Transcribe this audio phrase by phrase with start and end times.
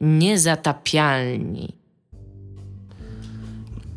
[0.00, 1.80] Niezatapialni.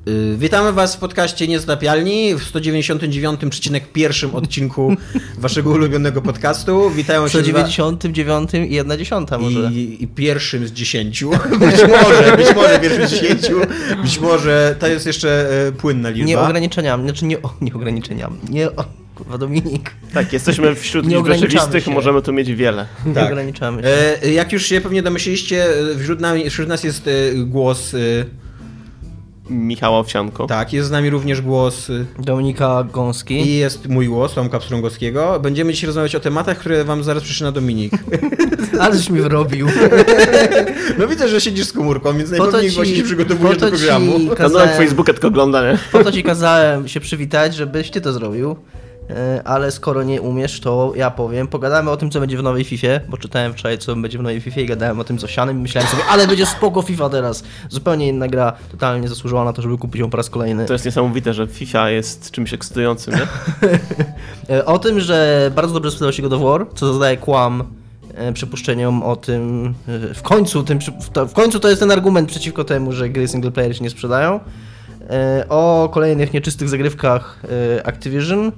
[0.06, 4.96] Yy, Witamy Was w podcaście Niezatapialni w 199,1 odcinku
[5.38, 6.90] Waszego ulubionego podcastu.
[6.90, 9.72] Witają się z wa- 199 i 1 dziesiąta może.
[9.72, 11.30] I, I pierwszym z dziesięciu.
[11.60, 13.60] Być może, być może pierwszym z dziesięciu.
[14.02, 16.28] Być może to jest jeszcze e, płynna liczba.
[16.28, 18.38] Nie ograniczeniami, znaczy nie, o, nie ograniczeniami.
[18.50, 18.86] Nie, o,
[19.24, 19.92] kurwa Dominik.
[20.14, 21.92] Tak, jesteśmy wśród liczb ograniczamy rzeczywistych, się.
[21.92, 22.86] możemy tu mieć wiele.
[23.06, 23.26] Nie Tak.
[23.28, 23.88] ograniczamy się.
[24.24, 25.66] E, Jak już się pewnie domyśliliście,
[25.96, 27.12] e, wśród, nami, wśród nas jest e,
[27.46, 27.94] głos.
[27.94, 27.98] e,
[29.50, 30.48] Michała Owsianko.
[30.48, 31.90] Tak, jest z nami również głos.
[31.90, 33.34] e, Dominika Gąski.
[33.48, 35.40] I jest mój głos, Tomka Pstrągowskiego.
[35.40, 37.94] Będziemy dzisiaj rozmawiać o tematach, które wam zaraz przyczyna Dominik.
[38.80, 39.68] Aleś mi wyrobił.
[41.00, 44.20] No widzę, że siedzisz z komórką, więc najpewniej ci- właśnie się przygotowujesz do programu.
[44.36, 45.78] Kazałem- Facebooka tylko ogląda, nie?
[45.92, 48.56] Po to ci kazałem się przywitać, żebyś ty to zrobił.
[49.10, 51.48] E, Ale skoro nie umiesz, to ja powiem.
[51.48, 54.42] Pogadamy o tym, co będzie w nowej FIFA, bo czytałem wczoraj, co będzie w nowej
[54.42, 57.44] FIFA i gadałem o tym z Osianem i myślałem sobie, ale będzie spoko FIFA teraz.
[57.70, 60.66] Zupełnie inna gra, totalnie zasłużyła na to, żeby kupić ją po raz kolejny.
[60.66, 63.22] To jest niesamowite, że FIFA jest czymś ekscytującym, nie?
[64.50, 67.64] E, O tym, że bardzo dobrze sprzedał się God of War, co zadaje kłam
[68.16, 69.74] e, przypuszczeniom o tym,
[70.14, 70.80] w końcu, tym,
[71.30, 74.40] w końcu to jest ten argument przeciwko temu, że gry single player się nie sprzedają.
[75.50, 77.42] O kolejnych nieczystych zagrywkach
[77.84, 78.52] Activision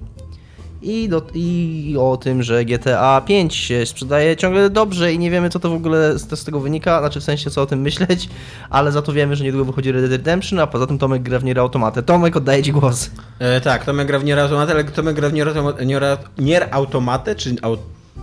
[0.86, 5.50] i, do, i o tym, że GTA 5 się sprzedaje ciągle dobrze i nie wiemy,
[5.50, 8.30] co to w ogóle z, z tego wynika, znaczy w sensie, co o tym myśleć,
[8.70, 11.40] ale za to wiemy, że niedługo wychodzi Red Dead Redemption, a poza tym Tomek gra
[11.40, 12.04] w Nier Automatę.
[12.04, 13.10] Tomek, oddaję Ci głos.
[13.40, 16.04] E, tak, Tomek gra w Nier Automatę, ale Tomek gra w Nier, Automa- Nier,
[16.38, 17.78] Nier Automatę, czy au,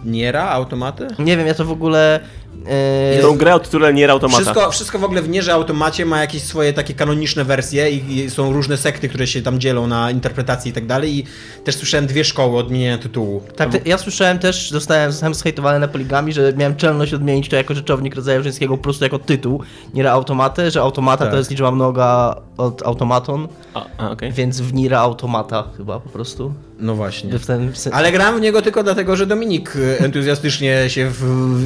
[0.05, 1.09] Niera Automatę?
[1.19, 2.21] Nie wiem, ja to w ogóle...
[2.67, 4.43] e, Tą grę o tytule Nier Automata.
[4.43, 8.31] Wszystko, wszystko w ogóle w Nierze Automacie ma jakieś swoje takie kanoniczne wersje i, i
[8.31, 11.25] są różne sekty, które się tam dzielą na interpretacje i tak dalej i
[11.65, 13.43] też słyszałem dwie szkoły odmieniania tytułu.
[13.57, 17.75] Tak, ja słyszałem też, zostałem sam zhejtowany na poligami, że miałem czelność odmienić to jako
[17.75, 19.63] rzeczownik rodzaju żeńskiego po prostu jako tytuł,
[19.95, 21.33] nie automatę, że automata Tak.
[21.33, 24.33] to jest liczba mnoga od automaton, A, a okej.
[24.33, 26.53] więc w Nira automata chyba po prostu.
[26.79, 27.39] No właśnie.
[27.39, 27.73] W ten.
[27.93, 31.11] Ale gram w niego tylko dlatego, że Dominik e, entuzjastycznie się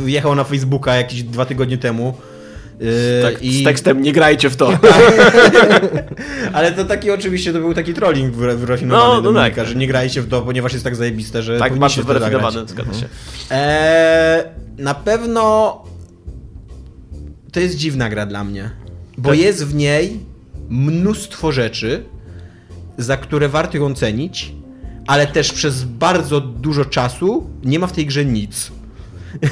[0.04, 0.44] wjechał na
[0.76, 2.14] Facebooka jakieś dwa tygodnie temu.
[2.80, 2.86] Yy,
[3.22, 4.68] Tak, Z tekstem nie grajcie w to.
[6.52, 9.66] Ale to taki oczywiście to był taki trolling wyra- wyrafinowany No, no Dominika, tak.
[9.66, 12.00] że nie grajcie w to, ponieważ jest tak zajebiste, że tak, zagrać.
[12.00, 13.06] wyrafinowany, zgadza się.
[13.50, 14.42] Eee,
[14.78, 15.82] na pewno
[17.52, 18.70] to jest dziwna gra dla mnie,
[19.18, 19.38] bo Tak.
[19.38, 20.20] jest w niej
[20.68, 22.04] mnóstwo rzeczy,
[22.98, 24.52] za które warto ją cenić,
[25.06, 28.70] ale też przez bardzo dużo czasu nie ma w tej grze nic.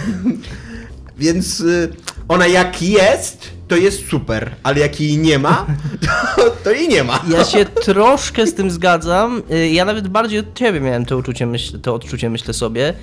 [1.18, 1.92] Więc y,
[2.28, 5.66] ona jak jest, to jest super, ale jak jej nie ma,
[6.36, 7.20] to, to jej nie ma.
[7.30, 9.42] Ja się troszkę z tym zgadzam.
[9.52, 12.94] Y, Ja nawet bardziej od ciebie miałem to uczucie, myśl, to odczucie, myślę sobie.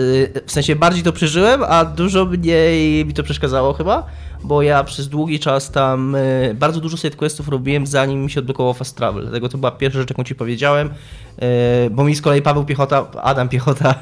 [0.00, 4.06] Y, W sensie bardziej to przeżyłem, a dużo mniej mi to przeszkadzało chyba,
[4.42, 8.74] bo ja przez długi czas tam y, bardzo dużo sidequestów robiłem, zanim mi się odblokował
[8.74, 9.22] Fast Travel.
[9.22, 13.10] Dlatego to była pierwsza rzecz, jaką ci powiedziałem, y, bo mi z kolei Paweł Piechota,
[13.22, 13.94] Adam Piechota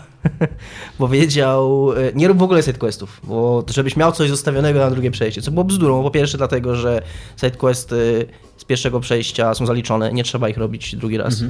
[0.99, 5.43] powiedział, y, nie rób w ogóle sidequestów, bo żebyś miał coś zostawionego na drugie przejście,
[5.43, 6.03] co było bzdurą.
[6.03, 7.03] Po pierwsze dlatego, że
[7.37, 8.27] sidequesty
[8.69, 11.41] pierwszego przejścia są zaliczone, nie trzeba ich robić drugi raz.
[11.41, 11.49] Y,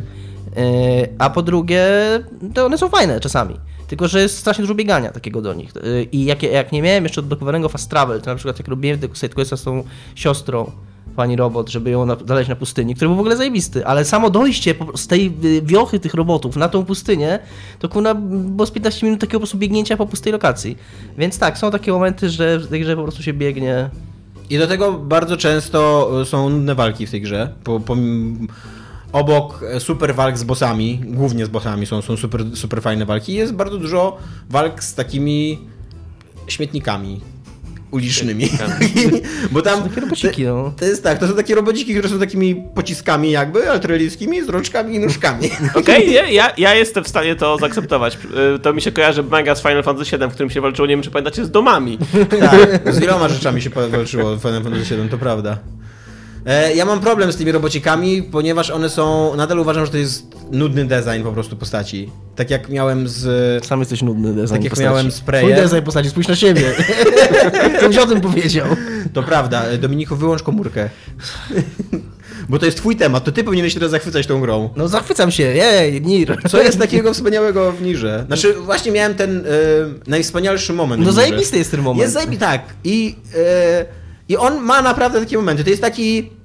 [1.18, 1.84] A po drugie,
[2.54, 3.54] to one są fajne czasami.
[3.88, 5.76] Tylko, że jest strasznie dużo biegania takiego do nich.
[5.76, 8.98] Y, I jak, jak nie miałem jeszcze odblokowanego fast travel, to na przykład jak robiłem
[8.98, 9.84] tego sidequesta z tą
[10.14, 10.72] siostrą,
[11.16, 14.30] pani robot, żeby ją na, znaleźć na pustyni, który był w ogóle zajebisty, ale samo
[14.30, 17.38] dojście z tej wiochy tych robotów na tą pustynię,
[17.78, 20.78] to kuna było z 15 minut takiego po prostu biegnięcia po pustej lokacji.
[21.18, 23.90] Więc tak, są takie momenty, że w tej grze po prostu się biegnie.
[24.50, 27.52] I do tego bardzo często e, są nudne walki w tej grze.
[27.64, 27.96] Po, po,
[29.12, 33.34] obok e, super walk z bossami, głównie z bossami są, są super, super fajne walki,
[33.34, 34.16] jest bardzo dużo
[34.50, 35.58] walk z takimi
[36.46, 37.20] śmietnikami
[37.90, 38.48] ulicznymi.
[39.52, 40.72] Bo tam Takie robociki, to, no.
[40.78, 44.94] to jest tak, to są takie robociki, które są takimi pociskami jakby, artyleryjskimi, z rączkami
[44.94, 45.50] i nóżkami.
[45.74, 48.18] Okej, nie, ja, ja jestem w stanie to zaakceptować.
[48.56, 50.94] Y, To mi się kojarzy mega z Final Fantasy VII, w którym się walczyło, nie
[50.94, 51.98] wiem czy pamiętacie, z domami.
[52.40, 55.58] Tak, z wieloma rzeczami się walczyło w Final Fantasy VII, to prawda.
[56.48, 59.36] E, Ja mam problem z tymi robocikami, ponieważ one są.
[59.36, 62.10] Nadal uważam, że to jest nudny design po prostu postaci.
[62.36, 63.66] Tak jak miałem z.
[63.66, 64.88] Sam jesteś nudny design Tak jak postaci.
[64.90, 65.44] miałem spraye.
[65.44, 66.62] Twój design postaci, spójrz na siebie.
[67.78, 68.66] Ktoś o tym powiedział.
[69.12, 70.88] To prawda, Dominiku, wyłącz komórkę.
[72.48, 74.70] Bo to jest twój temat, to ty powinieneś teraz zachwycać tą grą.
[74.76, 76.36] No zachwycam się, jej, Nir.
[76.48, 78.24] Co jest takiego wspaniałego w Nirze?
[78.26, 79.42] Znaczy, właśnie miałem ten e,
[80.06, 81.04] najwspanialszy moment.
[81.04, 82.00] No zajebisty jest ten moment.
[82.00, 82.62] Jest zajebisty, tak.
[82.84, 83.84] I, e,
[84.28, 85.64] I on ma naprawdę takie momenty.
[85.64, 86.37] To jest taki.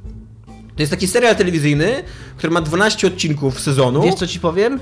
[0.75, 2.03] To jest taki serial telewizyjny,
[2.37, 4.79] który ma 12 odcinków sezonu, Wiesz co ci powiem?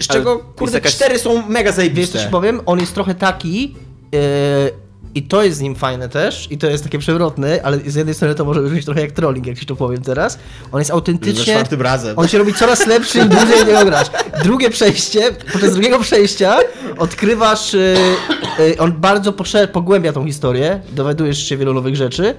[0.00, 2.18] z czego, Ale kurde, jakaś- cztery są mega Wiesz co zajebiste.
[2.24, 2.60] ci powiem?
[2.66, 3.74] On jest trochę taki,
[4.14, 4.82] e,
[5.14, 8.14] I to jest z nim fajne też, i to jest takie przewrotne, ale z jednej
[8.14, 10.38] strony to może brzmieć trochę jak trolling, jak ci to powiem teraz.
[10.72, 11.44] On jest Za autentycznie...
[11.54, 12.18] czwartym razem.
[12.18, 14.06] On się robi coraz lepszy, im dłużej nie grasz.
[14.44, 15.20] Drugie przejście,
[15.52, 16.58] podczas drugiego przejścia
[16.98, 17.96] odkrywasz, y,
[18.60, 19.34] y, on bardzo
[19.72, 22.34] pogłębia tą historię, dowiadujesz się wielu nowych rzeczy,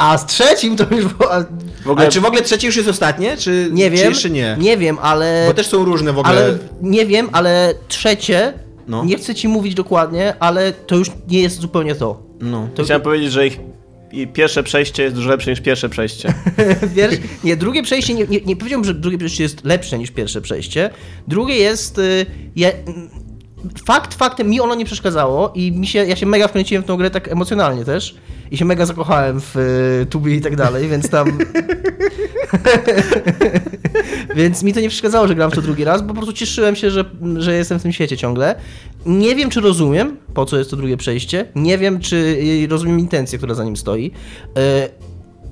[0.00, 1.40] a z trzecim to już było, a-
[1.84, 4.30] W ogóle, Ale czy w ogóle trzecie już jest ostatnie, czy, nie czy wiem, jeszcze
[4.30, 4.56] nie?
[4.60, 5.44] nie wiem, ale...
[5.48, 6.36] Bo też są różne w ogóle.
[6.36, 8.52] Ale nie wiem, ale trzecie,
[8.88, 9.04] No.
[9.04, 12.22] nie chcę ci mówić dokładnie, ale to już nie jest zupełnie to.
[12.40, 12.68] No.
[12.74, 13.58] to chciałem powiedzieć, że ich
[14.12, 16.34] i pierwsze przejście jest dużo lepsze niż pierwsze przejście.
[16.96, 17.14] Wiesz,
[17.44, 20.90] nie, drugie przejście, nie, nie, nie powiedziałbym, że drugie przejście jest lepsze niż pierwsze przejście.
[21.28, 21.98] Drugie jest.
[21.98, 22.26] Y,
[22.56, 22.72] je,
[23.86, 26.96] fakt faktem, mi ono nie przeszkadzało i mi się, ja się mega wkręciłem w tą
[26.96, 28.14] grę tak emocjonalnie też.
[28.50, 29.56] I się mega zakochałem w
[30.02, 31.38] y, Tubi i tak dalej, więc tam.
[34.36, 36.76] więc mi to nie przeszkadzało, że gram w to drugi raz, bo po prostu cieszyłem
[36.76, 37.04] się, że,
[37.36, 38.54] że jestem w tym świecie ciągle.
[39.06, 41.46] Nie wiem, czy rozumiem, po co jest to drugie przejście.
[41.54, 44.06] Nie wiem, czy y, rozumiem intencję, która za nim stoi.
[44.06, 44.60] Y,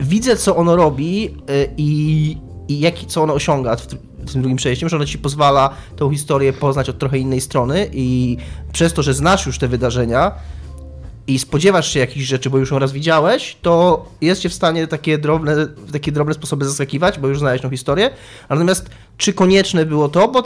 [0.01, 1.35] widzę, co ono robi
[1.77, 2.37] i,
[2.69, 3.87] i jak, co ono osiąga w
[4.33, 8.37] tym drugim przejściem, że ono ci pozwala tą historię poznać od trochę innej strony i
[8.73, 10.33] przez to, że znasz już te wydarzenia
[11.29, 15.19] i spodziewasz się jakichś rzeczy, bo już ją raz widziałeś, to jest w stanie takie
[15.19, 18.11] drobne, takie drobne sposoby zaskakiwać, bo już znałeś tą historię.
[18.49, 20.29] Natomiast czy konieczne było to?
[20.29, 20.43] Bo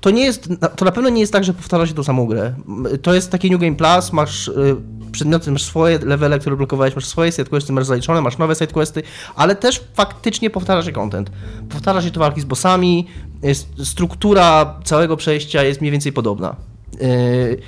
[0.00, 2.54] to nie jest, to na pewno nie jest tak, że powtarza się tą samą grę.
[3.02, 4.76] To jest takie New Game Plus, masz y,
[5.12, 9.02] przedmioty, masz swoje levele, które blokowałeś, masz swoje sidequesty, masz zaliczone, masz nowe sidequesty,
[9.36, 11.30] ale też faktycznie powtarza się content.
[11.68, 13.06] Powtarza się to walki z bossami,
[13.84, 16.56] struktura całego przejścia jest mniej więcej podobna.
[17.02, 17.58] Y,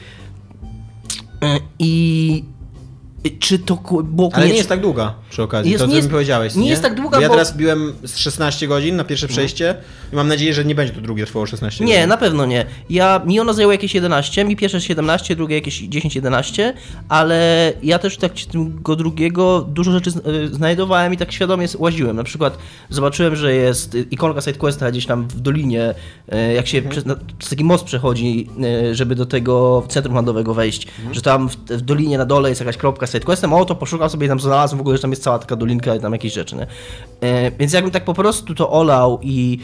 [1.79, 2.45] i
[3.39, 6.09] czy to było Ale nie jest tak długa przy okazji, Jest- to nie co jest-
[6.09, 6.55] mi powiedziałeś.
[6.55, 9.75] nie jest tak długa, Ja bo- teraz biłem z 16 godzin na pierwsze przejście
[10.13, 12.09] i mam nadzieję, że nie będzie to drugie trwało 16 Nie, godzin.
[12.09, 12.67] na pewno nie.
[12.91, 16.73] Ja, mi ono zajęło jakieś 11, mi pierwsze 17, drugie jakieś 10-11,
[17.09, 22.17] ale ja też tak tego drugiego dużo rzeczy y, znajdowałem i tak świadomie łaziłem.
[22.17, 22.59] Na przykład
[22.91, 25.95] zobaczyłem, że jest y, ikonka sidequesta gdzieś tam w dolinie,
[26.51, 27.17] y, jak się przez, na,
[27.51, 28.49] taki most przechodzi,
[28.91, 32.61] y, żeby do tego centrum handlowego wejść, że tam w, w dolinie na dole jest
[32.61, 35.23] jakaś kropka sidequestem, o to poszukam sobie i tam znalazłem w ogóle, że tam jest
[35.23, 36.63] cała taka dolinka i tam jakieś rzeczy, nie?
[37.47, 39.59] Y, Więc jakbym tak po prostu to olał i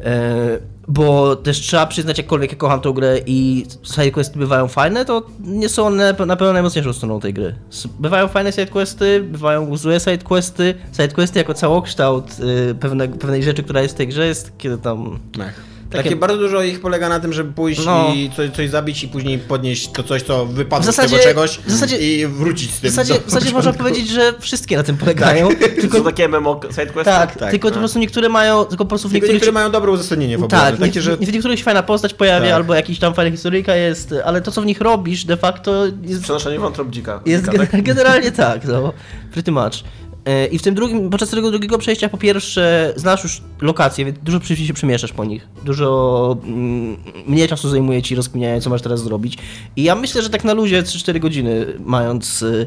[0.00, 0.58] E,
[0.88, 5.68] bo też trzeba przyznać, jakkolwiek ja kocham tą grę i sidequesty bywają fajne, to nie
[5.68, 7.54] są one na pewno najmocniejszą stroną tej gry.
[7.98, 10.74] Bywają fajne sidequesty, bywają złe sidequesty.
[10.92, 12.24] Sidequesty jako całokształt
[12.70, 15.18] y, pewne, pewnej rzeczy, która jest w tej grze, jest kiedy tam...
[15.38, 15.75] Mech.
[15.90, 16.16] Takie- Takie...
[16.16, 18.12] bardzo dużo ich polega na tym, żeby pójść No.
[18.14, 21.24] i coś, coś zabić i później podnieść to coś, co wypadło W zasadzie- z tego
[21.28, 22.90] czegoś w zasadzie- i wrócić z W tym.
[22.90, 25.48] zasadzie, do w zasadzie można powiedzieć, że wszystkie na tym polegają.
[25.48, 27.04] Tylko Tylko, takie MMO sidequesty?
[27.04, 27.74] tak, tak, tylko tak.
[27.74, 29.34] po prostu niektóre mają, tylko po prostu w niektórych...
[29.34, 30.60] niektóre mają dobre uzasadnienie w ogóle.
[30.60, 31.16] Tak, takie, że...
[31.16, 32.54] w niektórych się fajna postać pojawia, Tak.
[32.56, 36.22] albo jakiś tam fajna historyjka jest, ale to, co w nich robisz, de facto jest
[36.22, 37.20] Przenoszenie wątrób dzika.
[37.26, 37.82] Jest dzika, tak?
[37.92, 38.92] generalnie tak, no.
[39.32, 39.84] Pretty much.
[40.26, 44.18] E, I w tym drugim, podczas tego drugiego przejścia po pierwsze znasz już lokacje, więc
[44.18, 45.48] dużo przy- się przemieszasz po nich.
[45.64, 46.96] Dużo mm,
[47.26, 49.38] mniej czasu zajmuje ci rozkminianie, co masz teraz zrobić.
[49.76, 52.66] I ja myślę, że tak na luzie 3-4 godziny, mając y,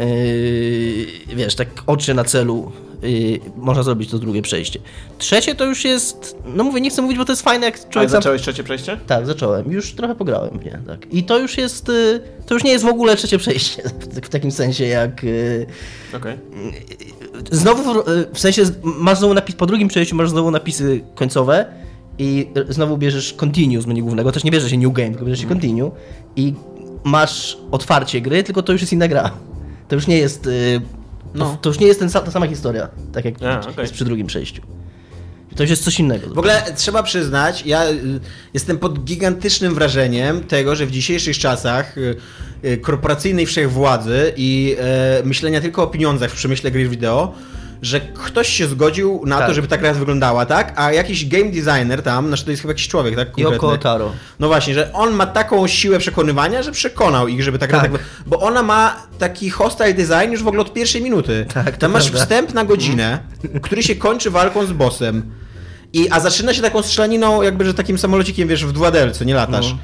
[0.00, 1.06] y,
[1.36, 2.72] wiesz, tak oczy na celu,
[3.04, 4.80] y, można zrobić to drugie przejście.
[5.18, 7.90] Trzecie to już jest, no mówię, nie chcę mówić, bo to jest fajne, jak Ale
[7.90, 8.96] człowiek sam zacząłeś trzecie przejście?
[9.06, 9.72] tak, zacząłem.
[9.72, 11.12] Już trochę pograłem nie, tak.
[11.14, 11.88] I to już jest.
[11.88, 13.82] y, To już nie jest w ogóle trzecie przejście.
[14.22, 15.24] W takim sensie jak.
[15.24, 15.66] y,
[16.16, 16.38] Okej.
[17.52, 21.66] Znowu, y, w sensie z- masz znowu napis, po drugim przejściu masz znowu napisy końcowe
[22.18, 24.32] i y, znowu bierzesz continue z menu głównego.
[24.32, 25.90] Też nie bierzesz się new game, tylko bierzesz się continue
[26.36, 26.54] i
[27.04, 29.30] masz otwarcie gry, tylko to już jest inna gra.
[29.88, 30.48] To już nie jest.
[31.36, 31.58] No.
[31.60, 33.74] To już nie jest ten, ta sama historia, tak jak A, okej.
[33.78, 34.62] jest przy drugim przejściu.
[35.56, 36.34] To już jest coś innego.
[36.34, 38.20] W ogóle trzeba przyznać, ja y,
[38.54, 42.16] jestem pod gigantycznym wrażeniem tego, że w dzisiejszych czasach y,
[42.64, 47.34] y, korporacyjnej wszechwładzy i e, myślenia tylko o pieniądzach w przemyśle gry wideo,
[47.82, 49.48] że ktoś się zgodził na Tak.
[49.48, 52.70] to, żeby ta gra wyglądała tak, a jakiś game designer tam, znaczy to jest chyba
[52.72, 53.38] jakiś człowiek, tak?
[53.38, 53.82] Yoko konkretny.
[53.82, 54.12] Taro.
[54.40, 57.92] No właśnie, że on ma taką siłę przekonywania, że przekonał ich, żeby ta gra Tak.
[57.92, 58.00] tak.
[58.26, 61.46] Bo ona ma taki hostile design już w ogóle od pierwszej minuty.
[61.54, 62.20] Tak, Tam masz prawda.
[62.20, 63.18] wstęp na godzinę,
[63.62, 65.32] który się kończy walką z bossem.
[65.92, 69.34] I, a zaczyna się taką strzelaniną, jakby, że takim samolocikiem, wiesz, w 2D, co nie
[69.34, 69.70] latasz.
[69.70, 69.78] No.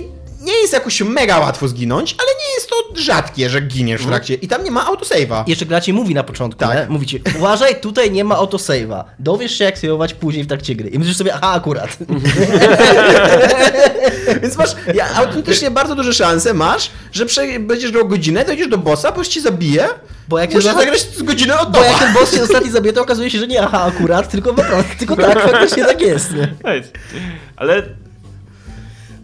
[0.00, 0.04] I
[0.40, 4.34] nie jest jakoś mega łatwo zginąć, ale nie jest to rzadkie, że giniesz w trakcie.
[4.34, 5.44] I tam nie ma autosave'a.
[5.46, 6.74] Jeszcze gra ci mówi na początku, Tak.
[6.76, 6.86] nie?
[6.88, 9.04] Mówi ci, uważaj, tutaj nie ma autosave'a.
[9.18, 10.88] Dowiesz się, jak save'ować później w trakcie gry.
[10.88, 11.96] I myślisz sobie, aha, akurat.
[14.42, 18.78] Więc masz ja, autentycznie bardzo duże szanse masz, że prze, będziesz grał godzinę, dojdziesz do
[18.78, 19.88] bossa, boss ci zabije,
[20.28, 22.92] Bo jak się musisz zagrać z godzinę od Bo jak ten boss się ostatni zabije,
[22.92, 24.54] to okazuje się, że nie aha, akurat, tylko
[24.98, 26.54] tylko tak, faktycznie tak jest, nie?
[27.56, 27.82] Ale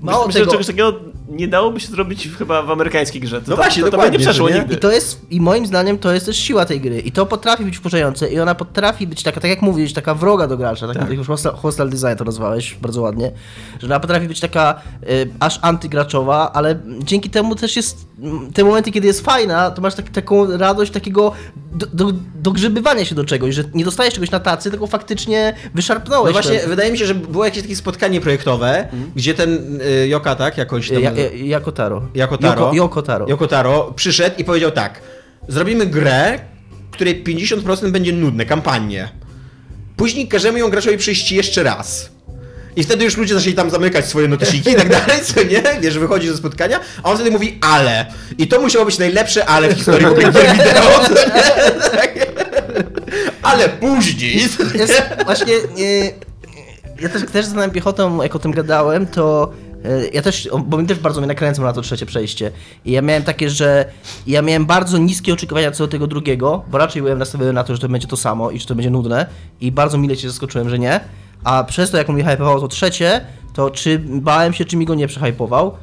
[0.01, 0.93] Mało myślę, że tego, czegoś takiego
[1.29, 3.43] nie dałoby się zrobić chyba w amerykańskiej grze.
[3.43, 4.55] To, No właśnie, to, to nie przeszło nie?
[4.59, 4.75] nigdy.
[4.75, 7.01] I to jest, i moim zdaniem to jest też siła tej gry.
[7.01, 10.47] I to potrafi być wkurzające i ona potrafi być taka, tak jak mówisz, taka wroga
[10.47, 13.33] do gracza, tak, jak już hostile, hostile design to nazwałeś bardzo ładnie,
[13.81, 18.06] że ona potrafi być taka y, aż antygraczowa, ale dzięki temu też jest,
[18.55, 21.33] te momenty, kiedy jest fajna, to masz tak, taką radość takiego
[21.73, 26.35] do, do, dogrzebywania się do czegoś, że nie dostajesz czegoś na tacy, tylko faktycznie wyszarpnąłeś
[26.35, 26.69] No właśnie, to.
[26.69, 30.89] wydaje mi się, że było jakieś takie spotkanie projektowe, gdzie ten y, Joka, tak, jakoś
[30.91, 31.03] tam...
[31.03, 32.03] Ja, ja, jako Taro.
[32.15, 32.63] Jako Taro.
[32.63, 33.27] Yoko, Yoko Taro.
[33.29, 35.01] Yoko Taro przyszedł i powiedział tak:
[35.49, 36.39] Zrobimy grę,
[36.91, 39.09] której 50% będzie nudne, kampanię.
[39.97, 42.16] Później każemy ją graczowi przejść jeszcze raz.
[42.77, 45.63] I wtedy już ludzie zaczęli tam zamykać swoje notesiki i tak dalej, co nie?
[45.81, 48.07] Wiesz, wychodzi ze spotkania, a on wtedy mówi ale.
[48.39, 50.65] I to musiało być najlepsze ale w historii gier wideo, nie?
[51.91, 52.15] Tak.
[53.43, 54.37] Ale później.
[54.37, 54.63] jest
[55.25, 55.55] właśnie.
[55.55, 56.27] e,
[57.01, 59.53] ja też, też znałem piechotą, jak o tym gadałem, to
[60.13, 62.51] ja też, bo mi też bardzo mnie nakręcał na to trzecie przejście.
[62.85, 63.85] I ja miałem takie, że
[64.27, 67.75] ja miałem bardzo niskie oczekiwania co do tego drugiego, bo raczej byłem nastawiony na to,
[67.75, 69.27] że to będzie to samo i że to będzie nudne.
[69.61, 71.01] I bardzo mile się zaskoczyłem, że nie.
[71.45, 73.21] A przez to, jak mi hypował to trzecie,
[73.55, 75.77] to czy bałem się, czy mi go nie przehypował.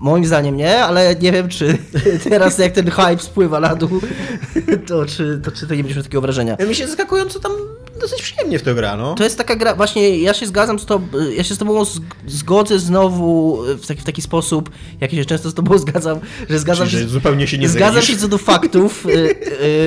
[0.00, 1.78] Moim zdaniem nie, ale nie wiem, czy
[2.30, 4.00] teraz jak ten hype spływa na dół,
[4.88, 6.56] to czy to, czy to nie będziesz takiego wrażenia.
[6.68, 7.52] Mi się zaskakująco tam
[8.00, 9.14] dosyć przyjemnie w to gra, no.
[9.14, 11.82] To jest taka gra, właśnie ja się zgadzam z tobą, ja się z tobą
[12.26, 14.70] zgodzę znowu w taki, w taki sposób,
[15.00, 16.20] jak się często z tobą zgadzam,
[16.50, 19.10] że zgadzam Czyli, się, że zupełnie się nie zgadzam się co do faktów, y,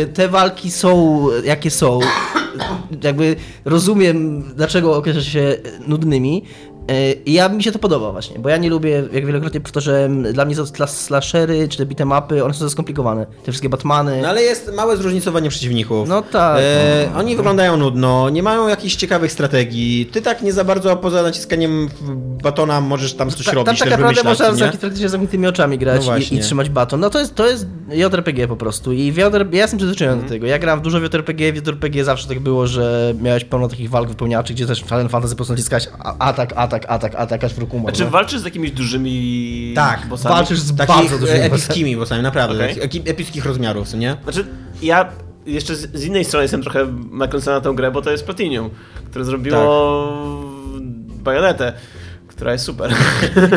[0.04, 2.00] y, te walki są jakie są,
[3.04, 3.36] jakby
[3.66, 6.44] rozumiem dlaczego określa się nudnymi,
[7.25, 10.46] i ja mi się to podoba właśnie, bo ja nie lubię, jak wielokrotnie powtarzałem, dla
[10.46, 14.20] mnie sla- slashery czy te beat'em one są za skomplikowane, te wszystkie Batmany.
[14.22, 16.10] No ale jest małe zróżnicowanie przeciwników.
[16.10, 20.06] No tak, E, oni wyglądają nudno, nie mają jakichś ciekawych strategii.
[20.06, 21.89] Ty tak nie za bardzo poza naciskaniem
[22.44, 26.08] batona możesz tam coś Ta- robić, Tam tak naprawdę można z praktycznie zamkniętymi oczami grać
[26.08, 27.00] No i, i trzymać baton.
[27.00, 28.94] No to jest, to jest JRPG po prostu.
[28.94, 30.27] I w JRPG, ja jestem przyzwyczajony Mhm.
[30.29, 30.48] do tego.
[30.48, 34.10] Ja grałem w dużo JRPG, w JRPG zawsze tak było, że miałeś pełno takich walk
[34.10, 36.53] wypełniaczy, gdzie też w Final Fantasy po prostu naciskać a- atak,
[36.86, 37.89] atak, atak, atak, aż wróg umarł.
[37.89, 38.10] A czy no.
[38.10, 40.36] walczysz z jakimiś dużymi Tak, bossami?
[40.36, 42.63] walczysz z Takich bardzo dużymi epickimi bossami, naprawdę.
[42.63, 42.75] Okej.
[42.75, 44.17] takich eki- epickich rozmiarów, co nie?
[44.24, 44.46] Znaczy,
[44.81, 45.10] ja
[45.46, 48.69] jeszcze z, z innej strony jestem trochę nakręcony na tę grę, bo to jest Platinum,
[49.10, 50.13] które zrobiło
[51.24, 51.74] bajonetę,
[52.38, 52.94] która jest super.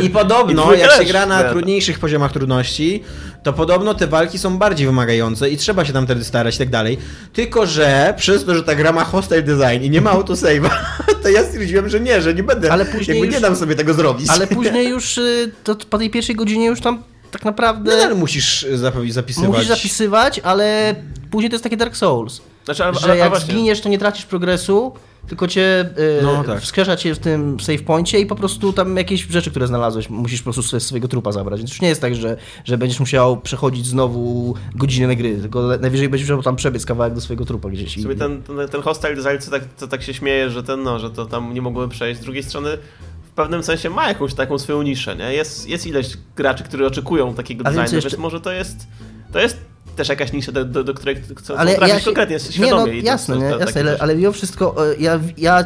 [0.03, 3.03] I podobno, I jak się gra na trudniejszych poziomach trudności,
[3.43, 6.71] to podobno te walki są bardziej wymagające i trzeba się tam wtedy starać i tak
[6.71, 6.99] dalej.
[7.33, 10.71] Tylko, że przez to, że ta gra ma hostile design i nie ma autosave'a,
[11.23, 13.75] to ja stwierdziłem, że nie, że nie będę, Ale później jakby już- nie dam sobie
[13.75, 14.29] tego zrobić.
[14.31, 18.67] Ale później już, y, to po tej pierwszej godzinie już tam tak naprawdę Nadal musisz
[18.75, 19.51] zapi- zapisywać.
[19.51, 20.95] musisz zapisywać, ale
[21.31, 22.41] później to jest takie Dark Souls.
[22.65, 23.53] Znaczy, ale, że ale, ale jak właśnie.
[23.55, 24.93] zginiesz, to nie tracisz progresu,
[25.31, 26.61] tylko cię y, No, tak.
[26.61, 30.41] wskrzesza cię w tym save poincie i po prostu tam jakieś rzeczy, które znalazłeś, musisz
[30.43, 31.61] po prostu ze swojego trupa zabrać.
[31.61, 36.09] Więc już nie jest tak, że, że będziesz musiał przechodzić znowu godzinę gry, tylko najwyżej
[36.09, 37.97] będziesz musiał tam przebiec kawałek do swojego trupa gdzieś.
[37.97, 38.03] I...
[38.03, 40.99] Sobie ten, ten, ten hostile design, co tak, co tak się śmieje, że ten, no,
[40.99, 42.21] że to tam nie mogłem przejść.
[42.21, 42.79] Z drugiej strony
[43.23, 45.33] w pewnym sensie ma jakąś taką swoją niszę, nie?
[45.35, 48.87] Jest, jest ileś graczy, którzy oczekują takiego designu, jeszcze- więc może to jest,
[49.33, 49.70] to jest
[50.01, 52.99] też jakaś nisza, do, do, do której chcą ale ja się, konkretnie, nie, no, świadomie.
[52.99, 55.65] i to- jasne, to, nie, to, jasne ale, ale mimo wszystko e, ja, ja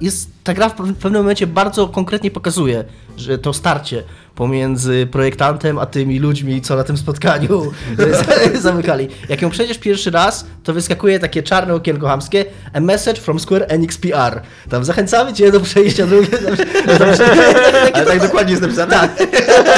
[0.00, 2.84] jest, ta gra w pewnym momencie bardzo konkretnie pokazuje,
[3.16, 9.08] że to starcie pomiędzy projektantem a tymi ludźmi, co na tym spotkaniu za- zamykali.
[9.28, 13.64] Jak ją przejdziesz pierwszy raz, to wyskakuje takie czarne okienko hamskie a message from Square
[13.68, 14.40] Enix PR.
[14.70, 16.28] Tam zachęcamy cię do przejścia drugie.
[16.38, 16.56] Tam,
[16.98, 17.08] tam,
[17.94, 18.90] Ale tak dokładnie jest napisane.
[18.96, 19.10] tak.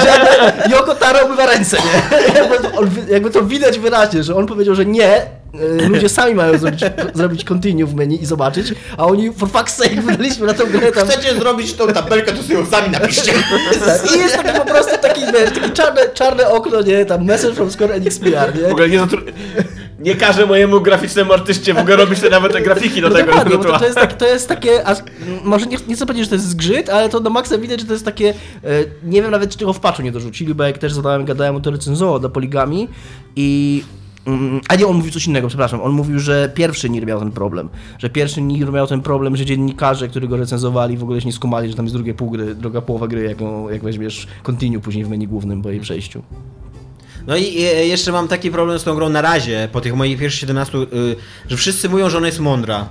[0.03, 2.35] Że Yoko Taro umywa ręce, nie?
[2.35, 5.27] Jakby, on, jakby to widać wyraźnie, że on powiedział, że nie,
[5.89, 6.81] ludzie sami mają zrobić,
[7.15, 10.93] zrobić continue w menu i zobaczyć, a oni for fuck's sake wydaliśmy na tę grę
[10.93, 11.09] tam.
[11.09, 13.33] Chcecie zrobić tą tabelkę, to sobie ją sami napiszcie.
[13.87, 17.55] Tak, I jest taki po prostu taki, wiesz, takie czarne, czarne okno, nie, tam message
[17.55, 18.69] from Square Enix PR, W nie?
[18.69, 19.33] ogóle nie, zatru-
[19.99, 23.27] nie każę mojemu graficznemu artyście w ogóle robić te nawet te grafiki do No tego.
[23.27, 24.99] dokładnie, do bo to, to, jest takie, to jest takie, aż,
[25.45, 27.87] może nie, nie chcę powiedzieć, że to jest zgrzyt, ale to na maksa widać, że
[27.87, 28.35] to jest takie, e,
[29.05, 31.61] nie wiem nawet czy tego w patchu nie dorzucili, bo jak też zadałem, gadałem o
[31.61, 32.89] to recenzowo do Poligami
[33.37, 33.85] i
[34.69, 35.81] a nie, on mówił coś innego, przepraszam.
[35.83, 37.69] On mówił, że pierwszy Nir miał ten problem.
[37.99, 41.33] Że pierwszy Nir miał ten problem, że dziennikarze, którzy go recenzowali, w ogóle się nie
[41.33, 44.81] skumali, że tam jest drugie pół gry, druga połowa gry, jak, ją- jak weźmiesz continue
[44.81, 46.23] później w menu głównym po jej przejściu.
[47.27, 50.19] No i e, jeszcze mam taki problem z tą grą na razie, po tych moich
[50.19, 50.87] pierwszych 17, y,
[51.49, 52.89] że wszyscy mówią, że ona jest mądra.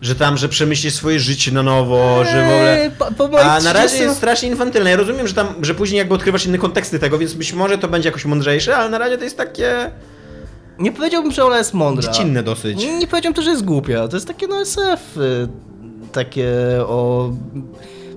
[0.00, 2.82] Że tam, że przemyśli swoje życie na nowo, że w ogóle...
[2.84, 4.90] Eee, po- po A na razie 30 jest strasznie infantylne.
[4.90, 7.88] Ja rozumiem, że tam, że później jakby odkrywasz inne konteksty tego, więc być może to
[7.88, 9.90] będzie jakoś mądrzejsze, ale na razie to jest takie
[10.78, 12.12] Nie powiedziałbym, że ona jest mądra.
[12.12, 12.78] dziecinne dosyć.
[12.78, 14.08] Nie, nie powiedziałem też, że jest głupia.
[14.08, 15.48] To jest takie no SF, y,
[16.12, 16.52] takie
[16.86, 17.30] o...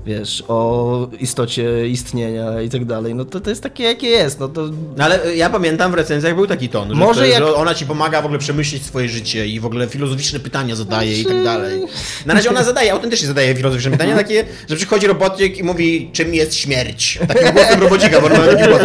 [0.10, 4.48] wiesz, o istocie istnienia i tak dalej, no to to jest takie, jakie jest, no
[4.48, 4.62] to...
[4.98, 7.76] No ale ja pamiętam w recenzjach był taki ton, że, Może to, jak- że ona
[7.76, 11.34] ci pomaga w ogóle przemyśleć swoje życie i w ogóle filozoficzne pytania zadaje i tak
[11.34, 11.82] Znaczy- dalej.
[12.26, 16.34] Na razie ona zadaje, autentycznie zadaje filozoficzne pytania, takie, że przychodzi robotnik i mówi, czym
[16.34, 17.20] jest śmierć.
[17.28, 18.82] Takim głosem robocika, bo ona taki głos.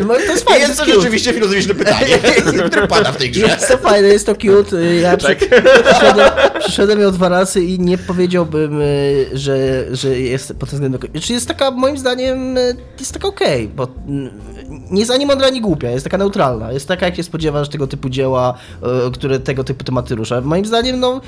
[0.00, 2.18] No to jest fajne, jest to rzeczywiście filozoficzne pytanie,
[2.70, 3.46] które pada w tej grze.
[3.46, 4.84] Jest to fajne, jest to cute.
[5.02, 6.30] Ja przy, przyszedłem,
[6.60, 9.58] przyszedłem ją dwa razy i nie powiedziałbym, y, że,
[9.90, 11.00] że jest pod tym względem...
[11.20, 14.30] Czy jest taka, moim zdaniem, y, jest taka okej, bo mm,
[14.90, 16.72] nie jest ani mądra, ani głupia, jest taka neutralna.
[16.72, 18.54] Jest taka, jak się spodziewasz tego typu dzieła,
[19.08, 20.40] y, które tego typu tematy rusza.
[20.40, 21.20] Moim zdaniem, no,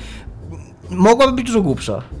[0.89, 2.01] mogłaby być dużo głupsza.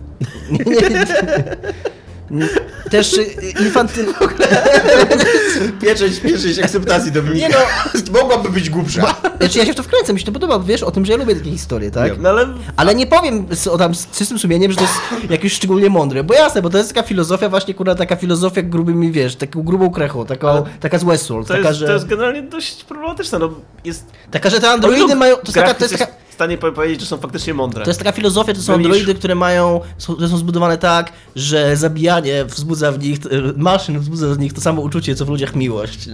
[2.89, 3.23] Też y,
[3.59, 4.05] infantyl...
[5.81, 7.47] Pieczęć, pieczęć akceptacji Dominika.
[7.47, 8.19] Nie no.
[8.21, 9.15] Mogłaby być głupsza.
[9.39, 11.11] Znaczy ja się w to wkręcę, mi się to podoba, bo wiesz o tym, że
[11.11, 12.19] ja lubię takie historie, tak?
[12.19, 12.47] No ale
[12.77, 14.95] Ale nie powiem z, o tam z czystym sumieniem, że to jest
[15.29, 19.11] jakieś szczególnie mądre, bo jasne, bo to jest taka filozofia właśnie, kurwa, taka filozofia grubymi,
[19.11, 22.41] wiesz, taką grubą krechą, taka, taka z Westworld, to taka, jest, że, to jest generalnie
[22.41, 23.39] dość problematyczne.
[23.39, 23.49] No,
[23.85, 26.71] jest taka, że te androidy mają, to jest taka, to jest taka, w stanie po-
[26.71, 27.83] powiedzieć, że są faktycznie mądre.
[27.83, 28.85] to jest taka filozofia, to są Mylisz.
[28.85, 33.17] androidy, które mają, są, które są zbudowane tak, że zabijanie wzbudza w nich,
[33.57, 36.09] maszyn wzbudza w nich to samo uczucie, co w ludziach miłość.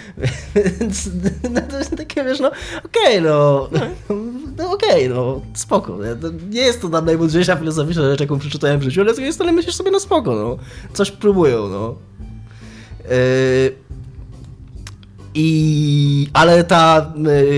[0.80, 1.08] Więc
[1.50, 2.50] no, to jest takie, wiesz, no
[2.84, 3.68] okej, no,
[4.58, 5.98] no okej, no spoko.
[5.98, 6.30] Nie?
[6.50, 9.52] Nie jest to tam najmądrzejsza filozoficzna rzecz, jaką przeczytałem w życiu, ale z drugiej strony
[9.52, 10.56] myślisz sobie, no spoko, no.
[10.92, 11.94] Coś próbują, no.
[13.04, 13.86] Yy,
[15.34, 17.12] i, ale ta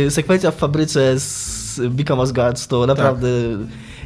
[0.07, 3.29] y, sekwencja w fabryce z Become as Gods to naprawdę...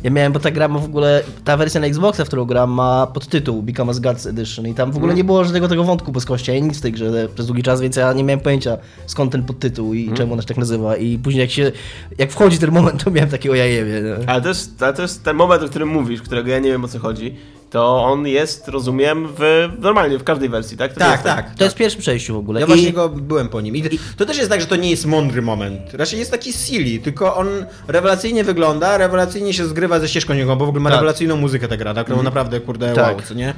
[0.03, 2.71] Ja miałem, bo ta gra ma w ogóle, ta wersja na Xboxa, w którą gram,
[2.71, 6.13] ma podtytuł Become as Gods Edition i tam w ogóle nie było żadnego tego wątku
[6.13, 9.33] boskości, ani nic w tej grze przez długi czas, więc ja nie miałem pojęcia skąd
[9.33, 11.73] ten podtytuł i czemu ona się tak nazywa i później jak się,
[12.19, 14.03] jak wchodzi ten moment, to miałem takie ojajewie.
[14.03, 14.29] nie?
[14.29, 16.89] Ale jest, ale to jest ten moment, o którym mówisz, którego ja nie wiem o
[16.89, 17.37] co chodzi.
[17.73, 20.93] To on jest, rozumiem, w normalnie w każdej wersji, tak?
[20.93, 21.55] To Tak, jest tak.
[21.55, 22.61] To jest pierwsze przejściu w ogóle.
[22.61, 23.77] Ja I- właśnie go byłem po nim.
[23.77, 23.83] I
[24.17, 25.95] to też jest tak, że to nie jest mądry moment.
[25.95, 27.49] Raczej jest taki silly, tylko on
[27.89, 30.99] rewelacyjnie wygląda, rewelacyjnie się zgrywa ze ścieżką dźwiękową, bo w ogóle ma Tak.
[30.99, 32.07] rewelacyjną muzykę ta gra, tak?
[32.07, 33.17] którą naprawdę, kurde, Tak.
[33.17, 33.55] wow, co nie?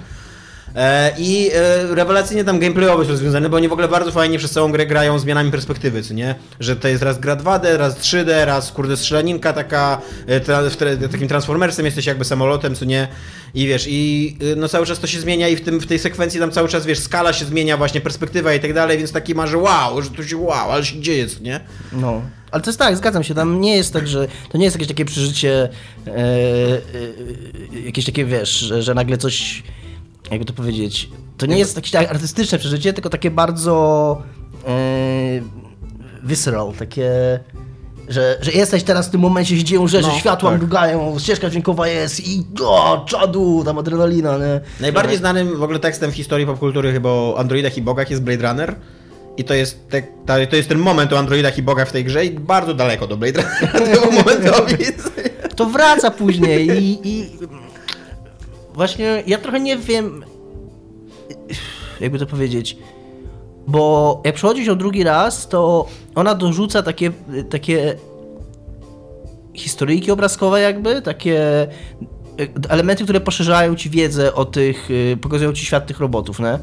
[0.74, 4.50] E, I e, rewelacyjnie tam gameplayowo jest rozwiązane, bo oni w ogóle bardzo fajnie przez
[4.50, 6.34] całą grę grają zmianami perspektywy, co nie?
[6.60, 10.62] Że to jest raz gra 2D, raz 3D, raz kurde strzelaninka taka, e, tra,
[11.12, 13.08] takim transformersem jesteś jakby samolotem, co nie?
[13.54, 15.98] I wiesz, i y, no cały czas to się zmienia i w, tym, w tej
[15.98, 19.34] sekwencji tam cały czas, wiesz, skala się zmienia, właśnie perspektywa i tak dalej, więc taki
[19.34, 21.60] ma, że wow, że tu się wow, ale się dzieje, co nie?
[21.92, 24.76] No, ale to jest tak, zgadzam się, tam nie jest tak, że to nie jest
[24.76, 25.68] jakieś takie przeżycie,
[27.84, 29.62] jakieś takie, wiesz, że, że nagle coś,
[30.30, 34.22] jakby to powiedzieć, to nie jest jakieś tak artystyczne przeżycie, tylko takie bardzo
[34.66, 34.70] e,
[36.22, 37.10] visceral, takie...
[38.08, 40.58] Że, że jesteś teraz w tym momencie, się dzieją rzeczy, No, światła tak.
[40.60, 44.60] mrugają, ścieżka dźwiękowa jest i o, czadu, tam adrenalina, nie?
[44.80, 48.48] Najbardziej znanym w ogóle tekstem w historii popkultury chyba o androidach i bogach jest Blade
[48.48, 48.74] Runner.
[49.36, 50.02] I to jest, te,
[50.50, 53.16] to jest ten moment o androidach i bogach w tej grze i bardzo daleko do
[53.16, 54.84] Blade Runnera tego momentowi.
[55.56, 57.30] to wraca później i, i
[58.74, 60.24] właśnie ja trochę nie wiem,
[62.00, 62.76] jakby to powiedzieć,
[63.66, 67.12] bo jak przechodzisz ją drugi raz, to ona dorzuca takie,
[67.50, 67.96] takie
[69.54, 71.68] historyjki obrazkowe jakby, takie
[72.68, 76.58] elementy, które poszerzają ci wiedzę o tych, y, pokazują ci świat tych robotów, nie?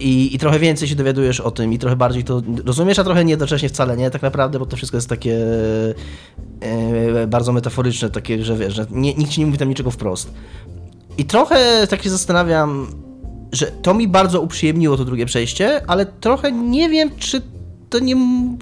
[0.00, 3.24] I, I trochę więcej się dowiadujesz o tym i trochę bardziej to rozumiesz, a trochę
[3.24, 5.38] jednocześnie wcale nie, tak naprawdę, bo to wszystko jest takie
[6.60, 10.34] e, bardzo metaforyczne, takie, że wiesz, że nie, nikt ci nie mówi tam niczego wprost.
[11.20, 12.86] I trochę tak się zastanawiam,
[13.52, 17.42] że to mi bardzo uprzyjemniło to drugie przejście, ale trochę nie wiem, czy
[17.90, 18.16] to nie,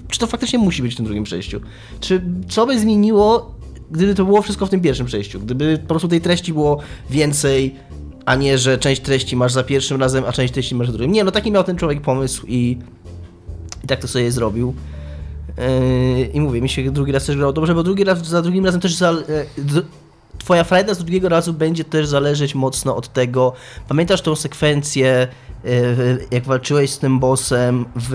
[0.08, 1.60] czy to faktycznie musi być w tym drugim przejściu.
[2.00, 3.54] Czy co by zmieniło,
[3.90, 5.40] gdyby to było wszystko w tym pierwszym przejściu?
[5.40, 6.78] Gdyby po prostu tej treści było
[7.10, 7.74] więcej,
[8.24, 11.12] a nie, że część treści masz za pierwszym razem, a część treści masz za drugim.
[11.12, 12.78] Nie, no taki miał ten człowiek pomysł i,
[13.84, 14.74] i tak to sobie zrobił.
[16.18, 18.64] Yy, I mówię, mi się drugi raz też grało dobrze, bo drugi raz, za drugim
[18.64, 19.14] razem też za,
[19.58, 19.82] d-
[20.48, 23.52] twoja frajda z drugiego razu będzie też zależeć mocno od tego.
[23.88, 25.28] Pamiętasz tą sekwencję,
[25.64, 25.68] e,
[26.30, 28.14] jak walczyłeś z tym bossem w...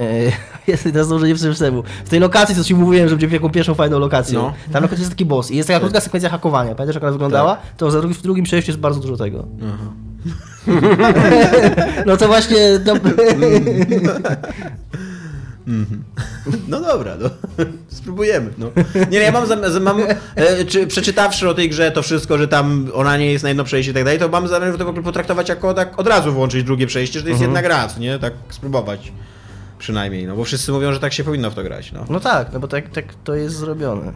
[0.00, 0.32] e,
[0.70, 1.82] Jest teraz dobrze nie przemyślemu.
[2.04, 4.42] W tej lokacji, co ci mówiłem, że będzie jaką pierwszą fajną lokacją.
[4.42, 4.52] No.
[4.72, 6.74] Tam lokacja jest taki boss i jest taka krótka sekwencja hakowania.
[6.74, 7.58] Pamiętasz, jak ona wyglądała?
[7.76, 9.46] To za drugi, w drugim przejściu jest bardzo dużo tego.
[12.06, 12.58] no to właśnie...
[12.86, 12.94] No,
[16.68, 17.30] No dobra, no.
[17.88, 18.50] spróbujemy.
[18.58, 18.66] No.
[19.10, 19.46] Nie, no, ja mam,
[19.80, 20.00] mam
[20.34, 23.64] e, czy, przeczytawszy o tej grze to wszystko, że tam ona nie jest na jedno
[23.64, 26.32] przejście i tak dalej, to mam zamiar to w ogóle potraktować jako tak od razu
[26.32, 28.18] włączyć drugie przejście, że to jest jedna gra, nie?
[28.18, 29.12] Tak spróbować.
[29.78, 32.04] Przynajmniej, no bo wszyscy mówią, że tak się powinno w to grać, no.
[32.10, 34.12] no tak, no bo tak, tak to jest zrobione.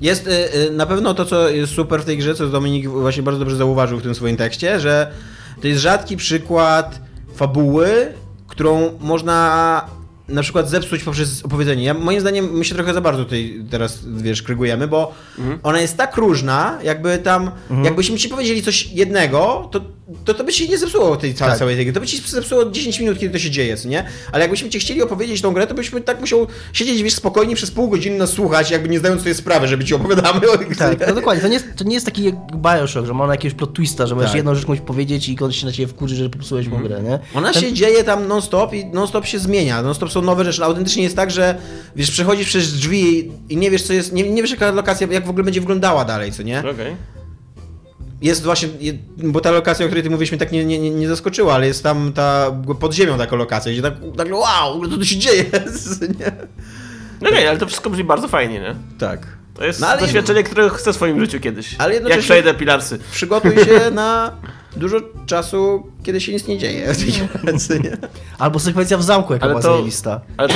[0.00, 3.22] Jest y, y, na pewno to, co jest super w tej grze, co Dominik właśnie
[3.22, 5.12] bardzo dobrze zauważył w tym swoim tekście, że
[5.60, 7.00] to jest rzadki przykład
[7.34, 8.12] fabuły,
[8.48, 9.86] którą można
[10.28, 11.84] na przykład zepsuć poprzez opowiedzenie.
[11.84, 15.14] Ja, moim zdaniem my się trochę za bardzo tutaj teraz, wiesz, krygujemy, bo
[15.62, 17.50] ona jest tak różna, jakby tam,
[17.84, 19.80] jakbyśmy ci powiedzieli coś jednego, to,
[20.24, 21.58] to, to by się nie zepsuło tej całej, Tak.
[21.58, 21.92] całej tej gry.
[21.94, 24.04] To by ci zepsuło 10 minut, kiedy to się dzieje, co nie?
[24.32, 27.70] Ale jakbyśmy ci chcieli opowiedzieć tą grę, to byśmy tak musiał siedzieć, wiesz, spokojnie przez
[27.70, 30.74] pół godziny nas słuchać, jakby nie zdając sobie sprawy, żeby ci opowiadamy o grze.
[30.96, 31.42] Tak, no dokładnie.
[31.42, 34.06] To nie, jest, to nie jest taki jak Bioshock, że ma ona jakiegoś plot twista,
[34.06, 34.36] że możesz Tak.
[34.36, 37.18] jedną rzecz komuś powiedzieć i kogoś się na ciebie wkurzy, że popsułeś mu grę, nie?
[37.34, 40.64] Ona Ten- się dzieje tam non-stop i non-stop się zmienia, non-stop są nowe rzeczy.
[40.64, 41.54] Autentycznie jest tak, że
[41.96, 45.26] wiesz, przechodzisz przez drzwi i nie wiesz, co jest, nie, nie wiesz, jaka lokacja, jak
[45.26, 46.58] w ogóle będzie wyglądała dalej, co nie?
[46.58, 46.96] Okej.
[48.22, 48.68] Jest właśnie,
[49.16, 51.82] bo ta lokacja, o której ty mnie tak nie, nie, nie- nie zaskoczyła, ale jest
[51.82, 55.44] tam ta, pod ziemią taka lokacja, gdzie tak, nagle, wow, co tu się dzieje,
[56.20, 56.32] nie?
[57.20, 58.74] No okej, ale to wszystko brzmi bardzo fajnie, nie?
[58.98, 59.26] Tak.
[59.54, 61.74] To jest No doświadczenie, które chcę w swoim życiu kiedyś.
[61.78, 62.98] Ale Jak przejdę Pilarsy.
[63.12, 64.32] Przygotuj się na
[64.76, 67.12] dużo czasu, kiedy się nic nie dzieje w tej
[67.54, 67.96] grze, nie?
[68.38, 70.20] Albo sekwencja w zamku, jaka Ale była to- zajebista.
[70.36, 70.54] Ale to,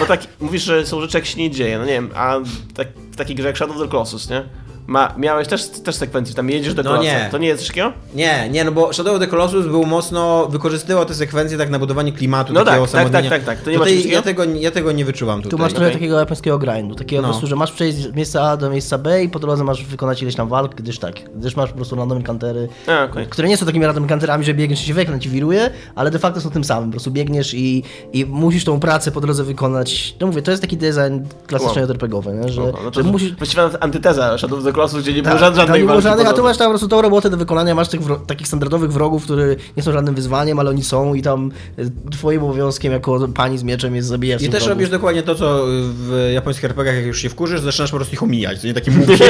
[0.00, 2.36] bo tak, mówisz, że są rzeczy, jak się nie dzieje, no nie wiem, a
[2.74, 4.44] tak, w takiej grze jak Shadow of the Colossus, nie?
[4.86, 7.02] Ma, miałeś też, też sekwencję, tam jedziesz do No Kolosa.
[7.04, 7.28] nie.
[7.30, 7.92] To nie jest coś takiego?
[8.14, 11.78] Nie, nie, no bo Shadow of the Colossus był mocno, wykorzystywał te sekwencje tak na
[11.78, 13.58] budowanie klimatu, No takiego tak, tak, tak, tak, tak.
[13.62, 15.50] To nie ma Tutaj ja, tego, ja tego nie wyczuwam tutaj.
[15.50, 15.96] Tu masz trochę okej.
[16.00, 17.28] takiego japońskiego grindu, takiego No.
[17.28, 19.84] po prostu, że masz przejść z miejsca A do miejsca B i po drodze masz
[19.84, 23.26] wykonać ileś tam walk, gdyż tak, gdyż masz po prostu random encountery, A, okej.
[23.26, 26.18] które nie są takimi random encounterami, że biegniesz i się wekna ci wiruje, ale de
[26.18, 30.14] facto są tym samym, po prostu biegniesz i, i musisz tą pracę po drodze wykonać.
[30.20, 31.90] No mówię, to jest taki design klasycznie Wow.
[31.90, 32.48] RPGowy, nie?
[32.48, 33.34] że, No, no to że musisz...
[33.36, 36.00] Właściwie antyteza Shadow of the Colossus, gdzie nie było Tak, żadnej, tam żadnej nie było
[36.00, 38.46] żadnych, a tu masz tam po prostu tą robotę do wykonania, masz tych wro- takich
[38.46, 42.92] standardowych wrogów, które nie są żadnym wyzwaniem, ale oni są i tam y, twoim obowiązkiem
[42.92, 44.68] jako pani z mieczem jest zabijać I też wrogów.
[44.68, 48.22] robisz dokładnie to, co w japońskich RPGach, jak już się wkurzysz, zaczynasz po prostu ich
[48.22, 49.24] omijać, to nie takie mówki.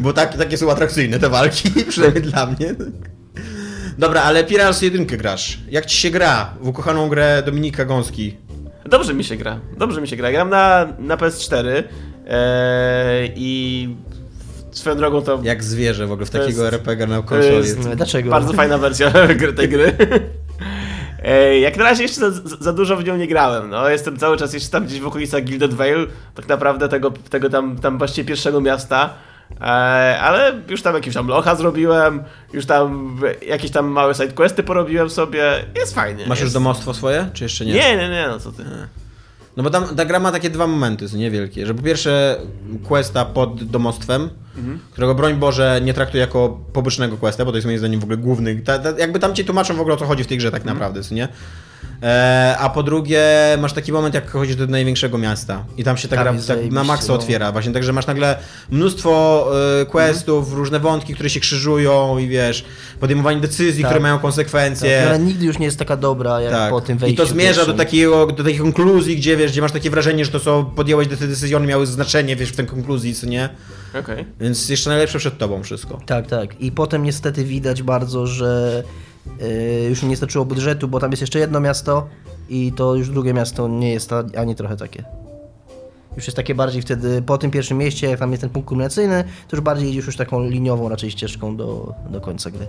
[0.00, 2.74] Bo tak, takie są atrakcyjne te walki, przynajmniej dla mnie.
[3.98, 5.58] Dobra, ale Pirates 1 grasz.
[5.70, 8.36] Jak ci się gra w ukochaną grę Dominika Gąski?
[8.90, 10.30] Dobrze mi się gra, dobrze mi się gra.
[10.32, 11.82] Gram na, na PS4
[12.26, 13.88] e, i
[14.72, 17.56] swoją drogą to Jak zwierzę w ogóle w takiego jest- RPG na konsoli.
[17.56, 18.30] jest Dlaczego?
[18.30, 19.10] bardzo fajna wersja
[19.40, 19.92] gry- tej gry.
[21.24, 23.70] E, Jak na razie jeszcze za, za dużo w nią nie grałem.
[23.70, 27.50] No, jestem cały czas jeszcze tam gdzieś w okolicach Gilded Vale, tak naprawdę tego, tego
[27.50, 29.10] tam, tam właściwie pierwszego miasta.
[29.60, 29.64] E,
[30.20, 35.64] ale już tam jakieś tam locha zrobiłem, już tam jakieś tam małe sidequesty porobiłem sobie.
[35.76, 36.26] Jest fajnie.
[36.26, 36.54] Masz już jest...
[36.54, 37.72] domostwo swoje, czy jeszcze nie?
[37.72, 38.64] Nie, nie, nie, no co ty.
[39.56, 42.36] No bo tam ta gra ma takie dwa momenty, co niewielkie, że po pierwsze
[42.88, 44.30] questa pod domostwem,
[44.90, 48.16] którego broń Boże nie traktuję jako pobocznego questa, bo to jest moim zdaniem w ogóle
[48.16, 50.50] główny, ta, ta, jakby tam ci tłumaczą w ogóle o co chodzi w tej grze
[50.50, 51.28] tak naprawdę, co nie?
[52.02, 53.22] E, a po drugie
[53.60, 56.70] masz taki moment jak chodzisz do największego miasta i tam się ta Tam gra tak
[56.72, 57.14] na maksa no.
[57.14, 58.36] otwiera, właśnie także masz nagle
[58.70, 59.46] mnóstwo
[59.80, 62.64] e, questów, różne wątki, które się krzyżują i wiesz,
[63.00, 63.90] podejmowanie decyzji, Tak.
[63.90, 64.98] które mają konsekwencje.
[64.98, 66.70] Tak, ona nigdy już nie jest taka dobra, jak Tak.
[66.70, 69.72] po tym I wejściu to zmierza do takiego, do takiej konkluzji, gdzie wiesz, gdzie masz
[69.72, 73.14] takie wrażenie, że to co podjęłeś te decyzje, one miały znaczenie, wiesz, w tej konkluzji,
[73.14, 73.48] co nie?
[74.00, 74.24] Okej.
[74.40, 76.00] Więc jeszcze najlepsze przed tobą wszystko.
[76.06, 76.60] Tak, tak.
[76.60, 78.82] I potem niestety widać bardzo, że
[79.88, 82.06] już mi nie starczyło budżetu, bo tam jest jeszcze jedno miasto
[82.48, 85.04] i to już drugie miasto nie jest ani trochę takie.
[86.16, 89.24] Już jest takie bardziej wtedy, po tym pierwszym mieście, jak tam jest ten punkt kulminacyjny,
[89.48, 92.66] to już bardziej idziesz już taką liniową raczej ścieżką do, do końca gry.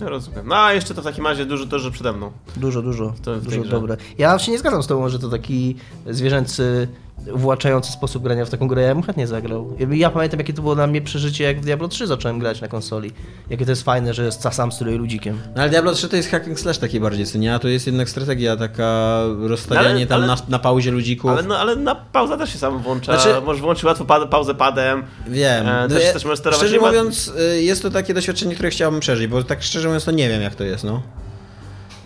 [0.00, 0.48] Ja rozumiem.
[0.48, 2.32] No a jeszcze to w takim razie dużo to, że przede mną.
[2.56, 3.96] Dużo, dużo, To dużo dobre.
[4.18, 5.76] Ja się nie zgadzam z tobą, że to taki
[6.10, 6.88] zwierzęcy,
[7.34, 8.82] uwłaczający sposób grania w taką grę.
[8.82, 9.76] Ja bym chętnie zagrał.
[9.78, 12.60] Ja- Ja pamiętam, jakie to było dla mnie przeżycie, jak w Diablo 3 zacząłem grać
[12.60, 13.12] na konsoli.
[13.50, 15.38] Jakie to jest fajne, że jest sam steruję ludzikiem.
[15.56, 17.54] No ale Diablo 3 to jest hack and slash taki bardziej, co nie?
[17.54, 21.30] A to jest jednak strategia, taka rozstawianie Ale- tam ale- na, na pauzie ludzików.
[21.30, 23.20] Ale, no, ale na pauza też się sam włącza.
[23.20, 25.02] Znaczy- Możesz włączyć łatwo pa pauzę padem.
[25.26, 25.68] Wiem.
[25.68, 26.58] E, No też, ja- też możesz sterować.
[26.60, 29.88] Szczerze nie ma- mówiąc, y, jest to takie doświadczenie, które chciałbym przeżyć, bo tak szczerze
[29.88, 31.02] mówiąc, to nie wiem, jak to jest, no.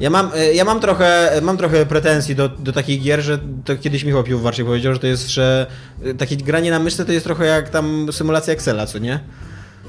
[0.00, 3.76] Ja mam, y, ja mam trochę, mam trochę pretensji do, do takich gier, że to
[3.76, 5.66] kiedyś Michał Piwowarczyk powiedział, że to jest, że
[6.06, 9.20] y, takie granie na myszce to jest trochę jak tam symulacja Excela, co nie?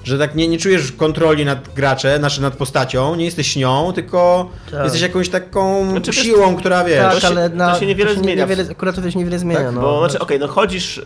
[0.04, 4.50] Że tak nie, nie czujesz kontroli nad graczem, znaczy nad postacią, nie jesteś nią, tylko
[4.72, 4.84] Tak.
[4.84, 7.00] jesteś jakąś taką Znaczy, wiesz, siłą, która wiesz.
[7.00, 8.44] Tak, to się- ale to na, się niewiele zmienia.
[8.44, 9.62] Niewiele, akurat to się niewiele zmienia.
[9.64, 9.82] Tak, no.
[9.82, 11.02] Bo znaczy, okej, no chodzisz, e,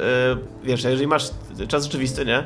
[0.64, 1.30] wiesz, jeżeli masz
[1.68, 2.44] czas rzeczywisty, nie?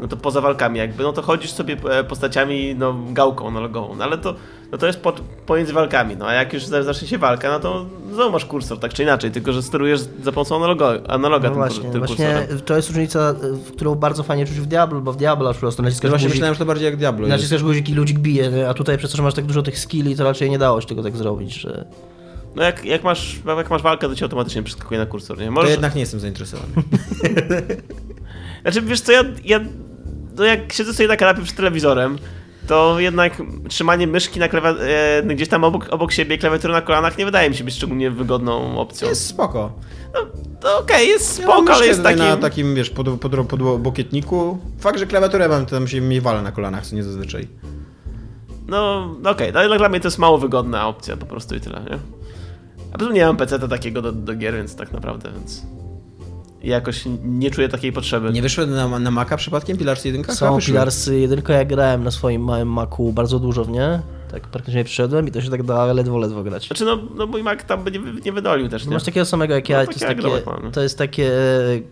[0.00, 4.04] No to poza walkami jakby, no to chodzisz sobie e, postaciami, no gałką analogową, no
[4.04, 4.34] ale to,
[4.72, 7.60] no to jest pod, pomiędzy walkami, no a jak już za- zacznie się walka, no
[7.60, 11.54] to znowu masz kursor, tak czy inaczej, tylko że sterujesz za pomocą analogo, analoga No
[11.54, 12.60] tym, właśnie, tym właśnie kursorem.
[12.60, 13.34] to jest różnica,
[13.76, 16.54] którą bardzo fajnie czuć w Diablo, bo w Diablo po prostu naciskasz Właśnie guzik, myślałem,
[16.54, 17.36] że to bardziej jak Diablo jest.
[17.38, 20.16] naciskasz guzik i ludzik bije, a tutaj przez to, że masz tak dużo tych skilli,
[20.16, 21.86] to raczej nie dało się tego tak zrobić, że...
[22.56, 25.46] No jak, jak, masz, jak masz walkę, to ci automatycznie przeskakuje na kursor, nie?
[25.46, 26.68] To Możesz, jednak nie jestem zainteresowany.
[28.62, 29.60] Znaczy, wiesz co, ja, ja
[30.36, 32.18] no jak siedzę sobie na kanapie przed telewizorem,
[32.66, 34.80] to jednak trzymanie myszki na klawi-
[35.28, 38.10] e, gdzieś tam obok, obok siebie, klawiatury na kolanach nie wydaje mi się być szczególnie
[38.10, 39.08] wygodną opcją.
[39.08, 39.72] Jest spoko.
[40.14, 40.20] No,
[40.60, 42.18] to okej, jest Ja mam spoko, ale myszkę jest takim...
[42.18, 44.58] na takim, wiesz, pod, pod, pod bokietniku.
[44.80, 47.48] Fakt, że klawiaturę mam, to tam się mi wala na kolanach, co nie zazwyczaj.
[48.68, 51.60] No, no okej, no, ale dla mnie to jest mało wygodna opcja po prostu i
[51.60, 51.98] tyle, nie?
[52.92, 55.62] A poza tym nie mam PC takiego do, do gier, więc tak naprawdę, więc...
[56.66, 58.32] Jakoś nie czuję takiej potrzeby.
[58.32, 60.24] Nie wyszły na, na Maca przypadkiem Pillars 1?
[60.24, 60.58] Są.
[60.58, 64.00] Pilarsy, jedynko ja grałem na swoim małym Macu bardzo dużo w nie.
[64.30, 66.66] Tak praktycznie przyszedłem i to się tak da ledwo, ledwo grać.
[66.66, 68.92] Znaczy, no, no mój Mac tam by nie, nie wydolił też, nie?
[68.92, 71.30] Masz takiego samego jak ja, No, to, jest taki takie, to jest takie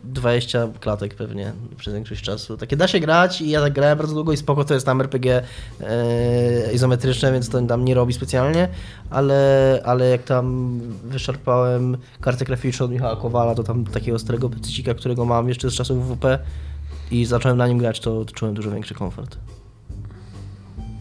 [0.05, 2.57] 20 klatek pewnie przez większość czasu.
[2.57, 5.01] Takie da się grać i ja tak grałem bardzo długo i spoko to jest tam
[5.01, 5.42] RPG
[5.81, 8.68] e, izometryczne, więc to tam nie robi specjalnie,
[9.11, 14.94] ale, ale jak tam wyszarpałem kartę graficzną od Michała Kowala, to tam takiego starego pecicika,
[14.94, 16.25] którego mam jeszcze z czasów WP
[17.11, 19.38] i zacząłem na nim grać, to czułem dużo większy komfort.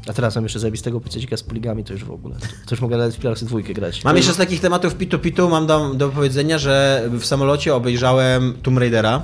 [0.08, 2.36] A teraz mam jeszcze zajebistego pecicika z poligami, to już w ogóle.
[2.66, 4.04] To, już mogę nawet w Pilarsy dwójkę grać.
[4.04, 8.54] Mam jeszcze z takich tematów pitu pitu, mam do, do powiedzenia, że w samolocie obejrzałem
[8.64, 9.24] Tomb Raidera.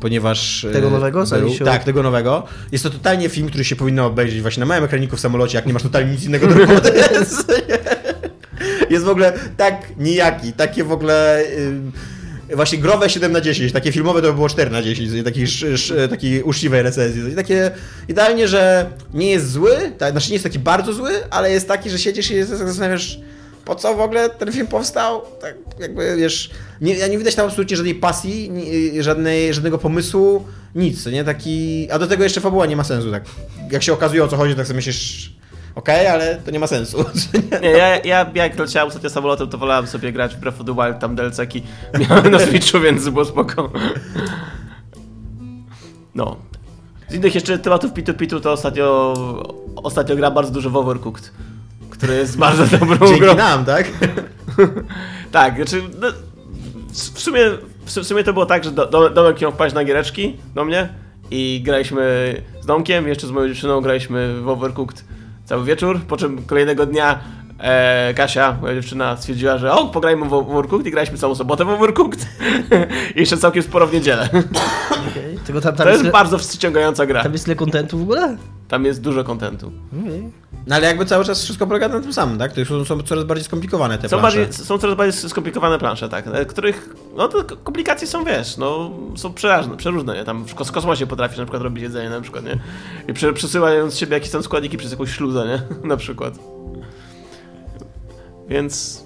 [0.00, 0.66] Ponieważ.
[0.72, 1.24] Tego e, nowego?
[1.24, 2.42] był- Tak, tego nowego.
[2.72, 5.66] Jest to totalnie film, który się powinno obejrzeć właśnie na małym ekraniku w samolocie, jak
[5.66, 6.92] nie masz totalnie nic innego do roboty.
[8.90, 11.42] Jest w ogóle tak nijaki, takie w ogóle.
[11.42, 11.80] y,
[12.52, 15.46] Właśnie growe 7 na 10, takie filmowe to by było 4 na 10, takiej,
[16.10, 17.36] takiej uczciwej recenzji.
[17.36, 17.70] Takie
[18.08, 21.90] idealnie, że nie jest zły, tak, znaczy nie jest taki bardzo zły, ale jest taki,
[21.90, 23.18] że siedzisz i zastanawiasz,
[23.64, 25.22] po co w ogóle ten film powstał?
[25.40, 28.52] Tak jakby, wiesz, nie, ja nie widać tam absolutnie żadnej pasji,
[29.00, 31.24] żadnej, żadnego pomysłu, nic, nie?
[31.24, 33.24] Taki, a do tego jeszcze fabuła nie ma sensu, tak.
[33.70, 35.32] Jak się okazuje o co chodzi, tak sobie myślisz,
[35.74, 37.04] okej, ale to nie ma sensu.
[37.62, 40.74] Nie, ja, ja jak leciałem ostatnio samolotem, to wolałem sobie grać w Breath of the
[40.74, 41.62] Wild, tam DLC-ki
[42.08, 43.72] miałem na Switchu, więc było spoko.
[46.14, 46.36] No.
[47.08, 49.14] Z innych jeszcze tematów Pitu Pitu to ostatnio,
[49.76, 51.32] ostatnio gram bardzo dużo w Overcooked,
[51.90, 53.08] który jest bardzo dobrą grą.
[53.08, 53.86] Dzięki nam, tak?
[55.32, 56.08] Tak, znaczy, no,
[56.92, 57.40] w sumie,
[57.84, 60.88] w sumie to było tak, że do, do, Domek miał wpaść na giereczki do mnie
[61.30, 65.04] i graliśmy z Domkiem, jeszcze z moją dziewczyną graliśmy w Overcooked
[65.44, 67.20] cały wieczór, po czym kolejnego dnia
[67.64, 71.68] e, Kasia, moja dziewczyna, stwierdziła, że o, pograjmy w Overcooked i graliśmy całą sobotę w
[71.68, 72.26] Overcooked
[73.16, 74.28] i jeszcze całkiem sporo w niedzielę.
[74.32, 75.38] Okay.
[75.46, 77.22] Tylko tam, tam, To jest, jest bardzo wciągająca gra.
[77.22, 78.36] tam jest tyle kontentu w ogóle?
[78.68, 79.72] Tam jest dużo kontentu.
[80.02, 80.30] Okay.
[80.66, 82.52] No ale jakby cały czas wszystko polega na tym samym, tak?
[82.52, 84.38] To już są, są coraz bardziej skomplikowane te Są, plansze.
[84.38, 88.90] bardziej, są coraz bardziej skomplikowane plansze, tak, e, których, no to komplikacje są, wiesz, no,
[89.16, 92.44] są przeróżne, przeróżne, nie, tam w kos- kosmosie potrafisz na przykład robić jedzenie, na przykład,
[92.44, 92.58] nie,
[93.08, 96.34] i prze, przesyłając z siebie jakieś tam składniki przez jakąś śluzę, nie, na przykład.
[98.48, 99.04] Więc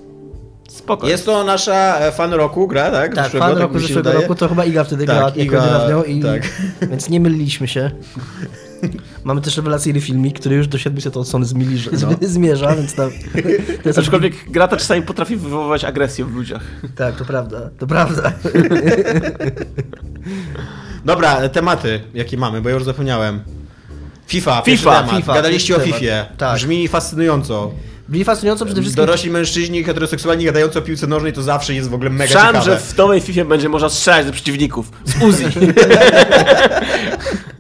[0.69, 1.09] spoko.
[1.09, 3.15] Jest to nasza e, fan roku gra, tak?
[3.15, 4.23] Tak, Zeszłego, fan tak roku się zeszłego wydaje.
[4.23, 6.43] roku to chyba Iga wtedy Tak, grała Iga, jedyna w nią i tak.
[6.91, 7.91] więc nie myliliśmy się.
[9.25, 12.09] Mamy też rewelacyjny filmik, który już do 700 odsłon zmierza, No.
[12.29, 13.11] zmierza więc tam...
[13.83, 16.63] To jest Aczkolwiek gra ta czasami potrafi wywoływać agresję w ludziach.
[16.97, 18.33] Tak, to prawda, to prawda.
[21.05, 23.41] Dobra, tematy, jakie mamy, bo ja już zapomniałem.
[24.27, 25.17] FIFA, FIFA, temat.
[25.17, 26.25] FIFA, Gadaliście o FIFA.
[26.39, 26.57] Tak.
[26.57, 27.71] Brzmi fascynująco.
[28.09, 29.07] Byli fascynująco przede wszystkim...
[29.07, 32.71] Dorośli mężczyźni heteroseksualni gadający o piłce nożnej to zawsze jest w ogóle mega Słyszałem, ciekawe.
[32.71, 35.45] że w nowej FIFA będzie można strzelać do przeciwników z Uzi.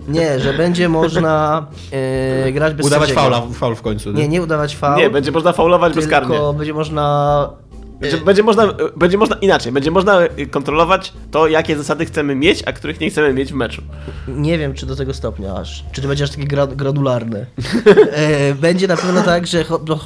[0.08, 3.30] Nie, że będzie można e, grać bez Udawać sędziego.
[3.30, 4.12] faula, faul w końcu.
[4.12, 4.96] Nie, nie udawać faul.
[4.98, 6.28] Nie, będzie można faulować bezkarnie.
[6.28, 7.50] Tylko będzie można...
[8.00, 12.62] Będzie, będzie, można, będzie można inaczej, będzie można y, kontrolować to, jakie zasady chcemy mieć,
[12.66, 13.82] a których nie chcemy mieć w meczu.
[14.28, 15.84] Nie wiem, czy do tego stopnia aż.
[15.92, 17.46] Czy to będzie aż takie gra, gradularne.
[18.12, 19.64] e, będzie na pewno tak, że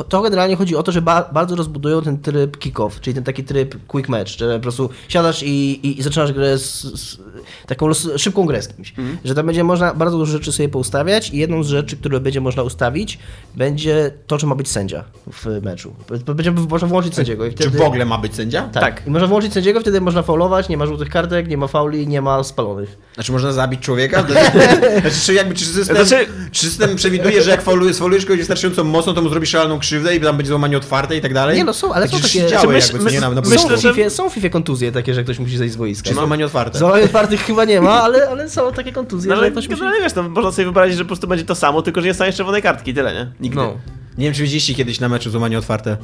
[0.08, 3.44] to- generalnie chodzi o to, że ba, bardzo rozbudują ten tryb kick-off, czyli ten taki
[3.44, 7.18] tryb quick match, że po prostu siadasz i, i, i zaczynasz grę z, z
[7.66, 8.94] taką szybką grę z kimś.
[9.24, 12.40] Że tam będzie można bardzo dużo rzeczy sobie poustawiać i jedną z rzeczy, które będzie
[12.40, 13.18] można ustawić,
[13.56, 15.94] będzie to, czy ma być sędzia w meczu.
[16.34, 17.81] Będzie można włączyć sędziego i wtedy...
[17.84, 18.62] w ogóle ma być sędzia?
[18.62, 18.82] Tak.
[18.82, 19.06] Tak.
[19.06, 22.22] I można włączyć sędziego, wtedy można faulować, nie ma żółtych kartek, nie ma fauli, nie
[22.22, 22.96] ma spalonych.
[23.14, 24.22] Znaczy można zabić człowieka?
[25.00, 28.84] Znaczy, czy, jakby, czy, system, Znaczy- czy system przewiduje, że jak faulujesz, faulujesz kogoś wystarczająco
[28.84, 31.56] mocno, to mu zrobisz realną krzywdę i tam będzie złamanie otwarte i tak dalej?
[31.56, 33.40] Nie, no są, ale są Przecież takie- się działy Znaczy, jakby, myśl- nie na, na
[33.40, 36.08] myślę, są, w FIFA, są w FIFA kontuzje takie, że ktoś musi zejść z boiska.
[36.08, 36.78] Czy złamanie otwarte?
[36.78, 39.80] Złamanie otwartych chyba nie ma, ale, ale są takie kontuzje, No, że ale ktoś musi...
[39.80, 42.14] generalnie wiesz, no, można sobie wyobrazić, że po prostu będzie to samo, tylko że nie
[42.14, 43.32] staniesz czerwonej kartki, tyle, nie?
[43.40, 43.56] Nigdy.
[43.56, 43.74] No.
[44.18, 45.96] Nie wiem, czy widzieliście kiedyś na meczu złamanie otwarte.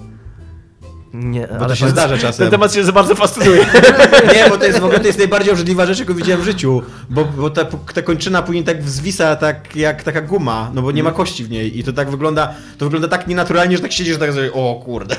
[1.14, 2.44] Nie, Bo to się zdarza czasem.
[2.44, 3.66] Ten temat się za bardzo fascynuje.
[4.34, 6.82] Nie, bo to jest w ogóle to jest najbardziej obrzydliwa rzecz, jaką widziałem w życiu.
[7.10, 11.02] Bo, bo ta, ta kończyna później tak zwisa tak jak taka guma, no bo nie
[11.02, 11.78] ma kości w niej.
[11.78, 14.82] I to tak wygląda, to wygląda tak nienaturalnie, że tak siedzisz, że tak sobie, o
[14.84, 15.16] kurde.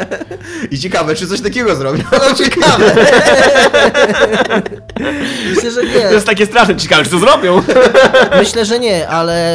[0.70, 2.02] I ciekawe, czy coś takiego zrobią.
[2.28, 2.94] No ciekawe.
[5.54, 5.94] Myślę, że To nie.
[6.14, 7.62] jest takie straszne, ciekawe, czy to zrobią.
[8.38, 9.54] Myślę, że nie, ale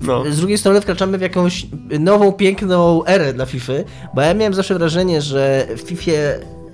[0.00, 0.24] No.
[0.30, 1.66] z drugiej strony wkraczamy w jakąś
[2.00, 3.72] nową, piękną erę dla FIFA,
[4.14, 4.87] bo ja miałem zawsze wrażenie,
[5.22, 6.12] że w FIFA,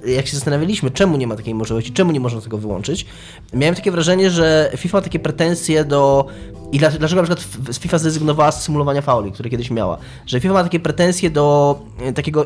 [0.06, 3.06] jak się zastanawialiśmy, czemu nie ma takiej możliwości, czemu nie można tego wyłączyć,
[3.52, 6.26] miałem takie wrażenie, że FIFA ma takie pretensje do...
[6.72, 9.98] I dla- dlaczego na przykład FIFA zrezygnowała z symulowania fauli, które kiedyś miała?
[10.26, 12.44] Że FIFA ma takie pretensje do e, takiego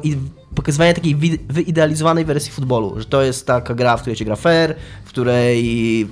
[0.59, 1.17] pokazywania takiej
[1.49, 5.59] wyidealizowanej wersji futbolu, że to jest taka gra, w której się gra fair, w której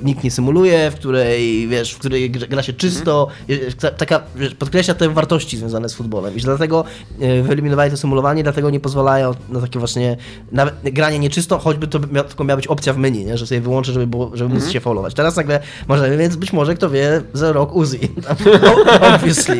[0.03, 3.73] nikt nie symuluje, w której, wiesz, w której gra się czysto, Mhm.
[3.73, 4.21] ta- taka,
[4.59, 6.85] podkreśla te wartości związane z futbolem i że dlatego
[7.21, 10.17] e, wyeliminowali to symulowanie, dlatego nie pozwalają na takie właśnie,
[10.53, 13.39] nawet granie nieczysto, choćby to mia, tylko miała być opcja w menu, nie?
[13.39, 14.63] że sobie wyłączę, żeby, było, żeby Mhm.
[14.63, 15.15] móc się faulować.
[15.15, 17.99] Teraz nagle możemy, więc być może, kto wie, za rok Uzi.
[19.15, 19.57] Obviously.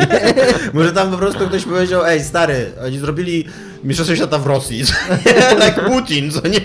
[0.75, 3.45] Może tam po prostu ktoś powiedział, ej stary, oni zrobili
[3.87, 4.85] Mistrzostwo Świata w Rosji?
[5.61, 6.61] Jak Putin, co nie?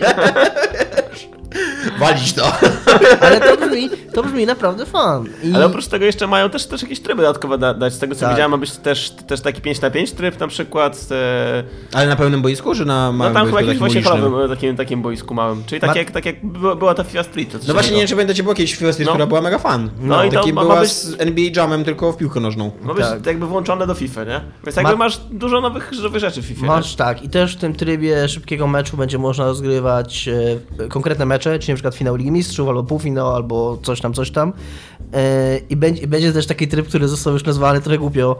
[1.99, 2.43] Walić to.
[3.25, 5.25] Ale to brzmi, to brzmi naprawdę fan.
[5.43, 5.53] I...
[5.55, 7.93] Ale oprócz tego jeszcze mają też, też jakieś tryby dodatkowe da, dać.
[7.93, 8.29] Z tego co Tak.
[8.29, 11.07] widziałem, ma być też, też taki 5 na 5 tryb na przykład.
[11.11, 14.49] E, Ale na pełnym boisku, czy na no małym tam chyba jakimś właśnie holowym, e,
[14.55, 15.63] takim, takim boisku małym.
[15.65, 16.35] Czyli tak, Ma- jak, tak jak
[16.77, 17.67] była, ta FIFA Street.
[17.67, 19.11] No właśnie, nie wiem, czy pamiętacie, była kiedyś FIFA Street, No.
[19.13, 19.89] która była mega fan.
[20.01, 22.71] No i to Takim ma- ma była być- z NBA Jamem, tylko w piłkę nożną.
[22.81, 23.25] Ma być Tak.
[23.25, 24.41] jakby włączone do FIFA, nie?
[24.65, 26.65] Więc jakby Ma- masz dużo nowych, nowych rzeczy w FIFA.
[26.65, 30.29] Masz tak, i też w tym trybie szybkiego meczu będzie można rozgrywać
[30.79, 34.31] e, konkretne mecze, czyli na przykład finał Ligi Mistrzów, albo półfinał, albo coś tam, coś
[34.31, 34.53] tam.
[35.13, 38.39] E, i, będzie, I będzie też taki tryb, który został już nazwany trochę głupio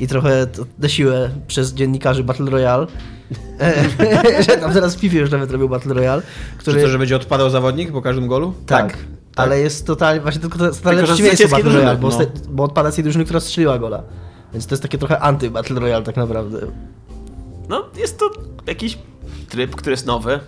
[0.00, 0.46] i trochę
[0.78, 2.86] na siłę przez dziennikarzy Battle Royale.
[3.60, 6.22] E, że tam teraz w FIFA już nawet robił Battle Royale,
[6.58, 6.76] który...
[6.76, 8.54] Czy to, że będzie odpadał zawodnik po każdym golu?
[8.66, 12.64] tak, Ale jest totalnie, właśnie tylko to totalne przeciwieństwo Battle Royale, bo, drużyny, ste- bo
[12.64, 14.02] odpada z tej drużyny, która strzeliła gola.
[14.52, 16.58] Więc to jest takie trochę anty-Battle Royale tak naprawdę.
[17.68, 18.30] No, jest to
[18.66, 18.98] jakiś
[19.50, 20.40] tryb, który jest nowy.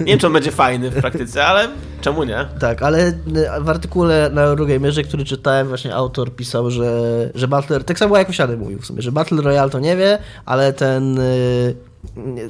[0.00, 1.68] Nie wiem, czy on będzie fajny w praktyce, ale
[2.00, 2.46] czemu nie?
[2.60, 3.14] Tak, ale y,
[3.60, 7.80] w artykule na Eurogamerze, który czytałem, właśnie autor pisał, że, że Battle...
[7.80, 11.18] Tak samo jak Osiady mówił w sumie, że Battle Royale to nie wie, ale ten,
[11.18, 11.74] y,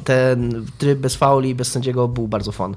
[0.04, 2.76] ten tryb bez fauli, bez sędziego był bardzo fun.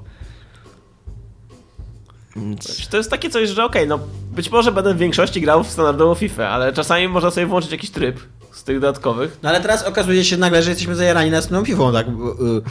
[2.36, 3.98] Więc- To jest takie coś, że okej, no
[4.32, 7.90] być może będę w większości grał w standardową FIFA, ale czasami można sobie włączyć jakiś
[7.90, 8.20] tryb
[8.64, 9.38] z tych dodatkowych.
[9.42, 12.06] No ale teraz okazuje się nagle, że jesteśmy zajarani następną piwą, tak?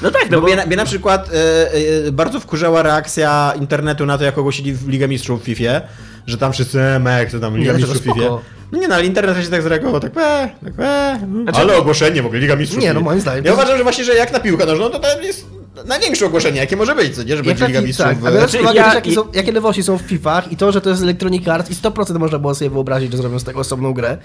[0.01, 1.71] No tak, no bo, bo- mnie, na- mnie na przykład e,
[2.07, 5.81] e, bardzo wkurzała reakcja internetu na to, jak ogłosili w Ligę Mistrzów w FIFA,
[6.27, 8.27] że tam wszyscy, mek, to tam Liga Mistrzów w FIFA.
[8.73, 11.19] No nie no, ale internet się tak zareagował, tak pe, tak pe.
[11.53, 12.81] Ale ogłoszenie w ogóle, Liga Mistrzów.
[12.81, 14.99] Nie, no moim zdaniem Ja to- uważam, że właśnie, że jak na piłkę nożną, to
[14.99, 15.45] to jest
[15.85, 17.37] największe ogłoszenie, jakie może być, co nie?
[17.37, 18.07] Że będzie Liga Mistrzów.
[18.07, 20.81] tak, Znaczy, ja- też, jakie, i- są, jakie nowości są w FIFA i to, że
[20.81, 23.93] to jest Electronic Arts i 100% można było sobie wyobrazić, że zrobią z tego osobną
[23.93, 24.17] grę,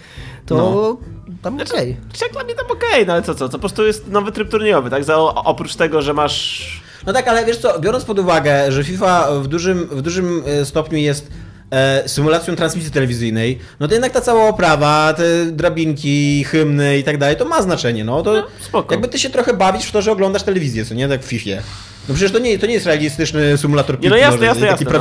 [0.47, 0.97] to No.
[1.43, 1.97] tam okej.
[2.23, 4.49] Jak dla mnie tam okej, no ale co, co, to po prostu jest nowy tryb
[4.51, 5.05] turniejowy, tak?
[5.05, 6.83] Za, oprócz tego, że masz...
[7.07, 10.65] No tak, ale wiesz co, biorąc pod uwagę, że FIFA w dużym, w dużym e,
[10.65, 11.31] stopniu jest
[11.71, 17.19] e, symulacją transmisji telewizyjnej, no to jednak ta cała oprawa, te drabinki, hymny i tak
[17.19, 18.95] dalej, to ma znaczenie, no to spoko.
[18.95, 21.63] jakby ty się trochę bawisz w to, że oglądasz telewizję, co nie, tak w FIFA.
[22.09, 24.87] No przecież to nie, to nie jest realistyczny symulator Nie, piłki no jasne, nożnej, jasne,
[24.87, 24.99] takiej jasne,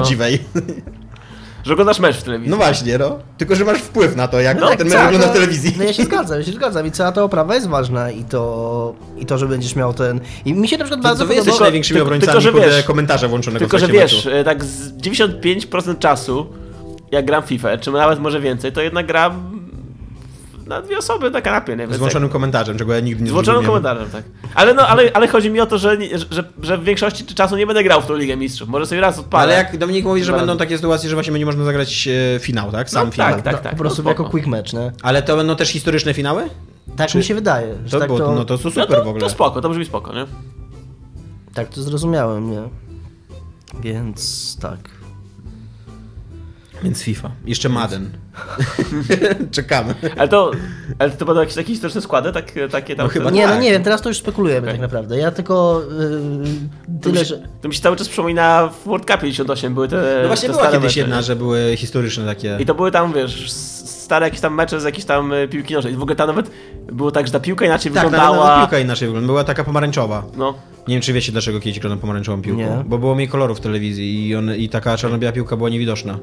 [0.55, 1.06] no.
[1.67, 2.51] Że oglądasz mecz w telewizji.
[2.51, 3.19] No właśnie, no.
[3.37, 5.75] Tylko, że masz wpływ na to, jak No, ten mecz Tak, wygląda no, w telewizji.
[5.77, 8.93] No ja się zgadzam, ja się zgadzam i cała ta oprawa jest ważna i to,
[9.17, 10.19] i to że będziesz miał ten...
[10.45, 11.59] I mi się na przykład To, bardzo to podobało...
[11.59, 14.37] największymi tylko- obrońcami tylko, że wiesz- komentarza włączonego Tylko, że wiesz, meczu.
[14.37, 16.47] e, tak z 95% czasu,
[17.11, 19.56] jak gram FIFA, czy nawet może więcej, to jednak gram
[20.67, 21.77] na dwie osoby na kanapie, nie?
[21.87, 24.23] Więc Z włączonym komentarzem, czego ja nigdy nie Z włączonym komentarzem, tak.
[24.55, 25.97] Ale, no, ale, ale chodzi mi o to, że,
[26.31, 28.69] że, że w większości czasu nie będę grał w tą Ligę Mistrzów.
[28.69, 29.43] Może sobie raz odpalę.
[29.43, 32.71] Ale jak Dominik mówi, że będą takie sytuacje, że właśnie będzie można zagrać e, finał,
[32.71, 32.89] tak?
[32.89, 33.29] Sam No, finał.
[33.33, 33.71] tak, tak, tak.
[33.71, 34.91] po prostu no, jako quick match, nie?
[35.01, 36.43] Ale to będą też historyczne finały?
[36.95, 37.75] Tak mi się wydaje.
[37.85, 39.23] Że To, tak, bo, to, no to to No super to, w ogóle.
[39.23, 40.25] to spoko, to brzmi spoko, nie?
[41.53, 42.61] tak to zrozumiałem, nie?
[43.81, 44.79] Więc tak.
[46.83, 47.31] Więc FIFA.
[47.45, 48.09] Jeszcze Madden.
[49.51, 49.95] Czekamy.
[50.17, 50.51] Ale to,
[50.99, 53.05] ale to będą jakieś takie historyczne składy, tak, takie tam...
[53.05, 53.55] No chyba Nie, tak.
[53.55, 54.73] no nie wiem, teraz to już spekulujemy Okej.
[54.73, 55.17] tak naprawdę.
[55.17, 56.45] Ja tylko yy,
[57.01, 57.25] To tyle, mi, że...
[57.25, 60.49] się, to mi się cały czas przypomina w World Cup 58 były te No właśnie
[60.49, 60.99] te była kiedyś mecze.
[60.99, 62.57] jedna, że były historyczne takie.
[62.59, 63.51] I to były tam, wiesz,
[64.07, 65.93] stare jakieś tam mecze z jakiejś tam e, piłki nożnej.
[65.93, 66.51] I w ogóle tam nawet
[66.91, 68.47] było tak, że ta piłka inaczej tak, wyglądała.
[68.47, 69.27] nawet piłka inaczej wygląda.
[69.27, 70.23] Była taka pomarańczowa.
[70.37, 70.53] No.
[70.87, 72.59] Nie wiem, czy wiecie, dlaczego kiedyś grano pomarańczową piłką.
[72.61, 72.83] Nie.
[72.85, 76.19] Bo było mniej kolorów w telewizji i, on, i taka czarno-biała piłka była niewidoczna.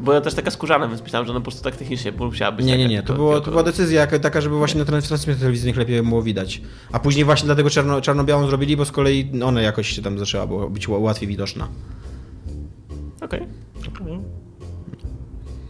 [0.00, 2.66] Była też taka skórzana, więc myślałem, że ona po prostu prostu tak technicznie musiała być
[2.66, 3.02] Nie, taka nie, nie.
[3.02, 6.62] To, było, to była decyzja taka, żeby właśnie na transmisji telewizyjnych lepiej było widać.
[6.92, 10.46] A później właśnie dlatego czarno, czarno-białą zrobili, bo z kolei ona jakoś się tam zaczęła
[10.46, 11.68] było być łatwiej widoczna.
[13.20, 13.46] Okej.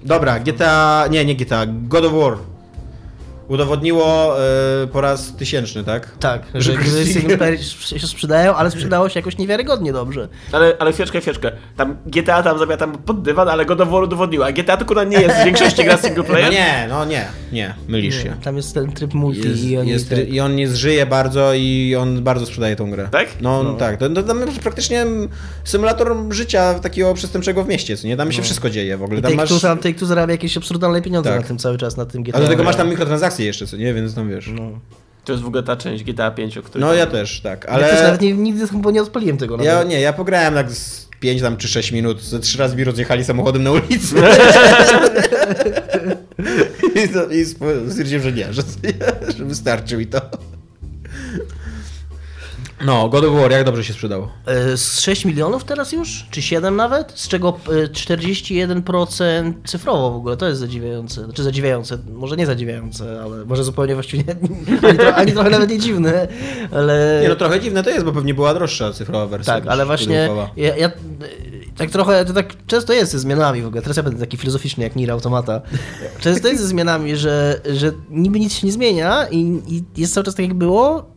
[0.05, 1.05] Dobra, GTA...
[1.11, 1.67] Nie, nie GTA.
[1.67, 2.58] God of War.
[3.49, 6.19] Udowodniło e, po raz tysięczny, tak?
[6.19, 7.59] Tak, Że gry
[7.99, 10.29] się sprzedają, ale sprzedało się jakoś niewiarygodnie dobrze.
[10.53, 11.53] Ale, ale chwileczkę, chwileczkę.
[11.77, 14.47] Tam GTA tam zamiatam pod dywan, ale God of War udowodniła.
[14.47, 16.45] A GTA to kurwa nie jest w większości gra single player.
[16.47, 18.37] No nie, no nie, nie, mylisz się.
[18.43, 21.97] Tam jest ten tryb multi Jest, i oni jest, I on nie zżyje bardzo i
[22.01, 23.09] on bardzo sprzedaje tą grę.
[23.11, 23.29] Tak?
[23.41, 23.97] No, tak.
[23.97, 25.07] To, to, tam jest praktycznie
[25.65, 28.17] symulator życia takiego przestępczego w mieście, co nie?
[28.17, 29.23] Tam się wszystko dzieje w ogóle.
[29.23, 29.49] Tam Take masz...
[29.49, 31.41] Two, tam zarabia jakieś absurdalne pieniądze Tak.
[31.41, 32.39] na tym cały czas, na tym GTA.
[32.39, 33.95] A do tego masz tam mikrotransakcje jeszcze, co nie?
[33.95, 34.51] Więc tam wiesz.
[34.55, 34.81] No,
[35.25, 36.89] To jest w ogóle ta część GTA 5, o której...
[36.89, 37.69] no ja też, tak.
[37.69, 37.87] Ale...
[37.87, 39.63] Ja też nawet nie, nigdy chyba nie odpaliłem tego.
[39.63, 42.85] ja nie, ja pograłem tak z 5 tam czy 6 minut, ze trzy razy mi
[42.85, 44.15] rozjechali samochodem na ulicy.
[47.05, 47.45] I, to, i
[47.91, 48.63] stwierdziłem, że nie, że,
[49.39, 50.21] że wystarczy mi to.
[52.85, 54.29] No, God of War, jak dobrze się sprzedało.
[54.47, 56.27] E, Z 6 milionów teraz już?
[56.31, 57.13] Czy 7 nawet?
[57.15, 60.37] Z czego e, 41% cyfrowo w ogóle.
[60.37, 61.25] To jest zadziwiające.
[61.25, 65.71] Znaczy zadziwiające, może nie zadziwiające, ale może zupełnie właściwie nie, ani, tro, ani trochę nawet
[65.71, 66.29] nie dziwne,
[66.73, 67.19] ale...
[67.23, 69.55] Nie no, trochę dziwne to jest, bo pewnie była droższa cyfrowa wersja.
[69.55, 70.91] Tak, ale właśnie ja, ja
[71.77, 74.85] tak trochę, to tak często jest ze zmianami w ogóle, teraz ja będę taki filozoficzny
[74.85, 75.61] jak Nier Automata.
[76.21, 80.25] Często jest ze zmianami, że, że niby nic się nie zmienia i, i jest cały
[80.25, 81.11] czas tak jak było,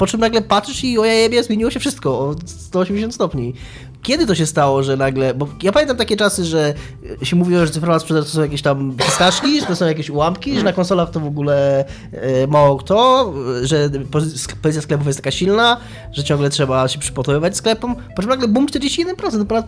[0.00, 3.54] po czym nagle patrzysz i o jebie zmieniło się wszystko o 180 stopni.
[4.02, 6.74] Kiedy to się stało, że nagle, bo ja pamiętam takie czasy, że
[7.22, 10.58] się mówiło, że cyfrowa sprzedaż to są jakieś tam fistaszki, że to są jakieś ułamki,
[10.58, 13.32] że na konsolach to w ogóle e, mało kto,
[13.62, 15.76] że pozy- pozycja sklepów jest taka silna,
[16.12, 19.66] że ciągle trzeba się przypotowywać sklepom, po czym nagle boom 41%, to ponad,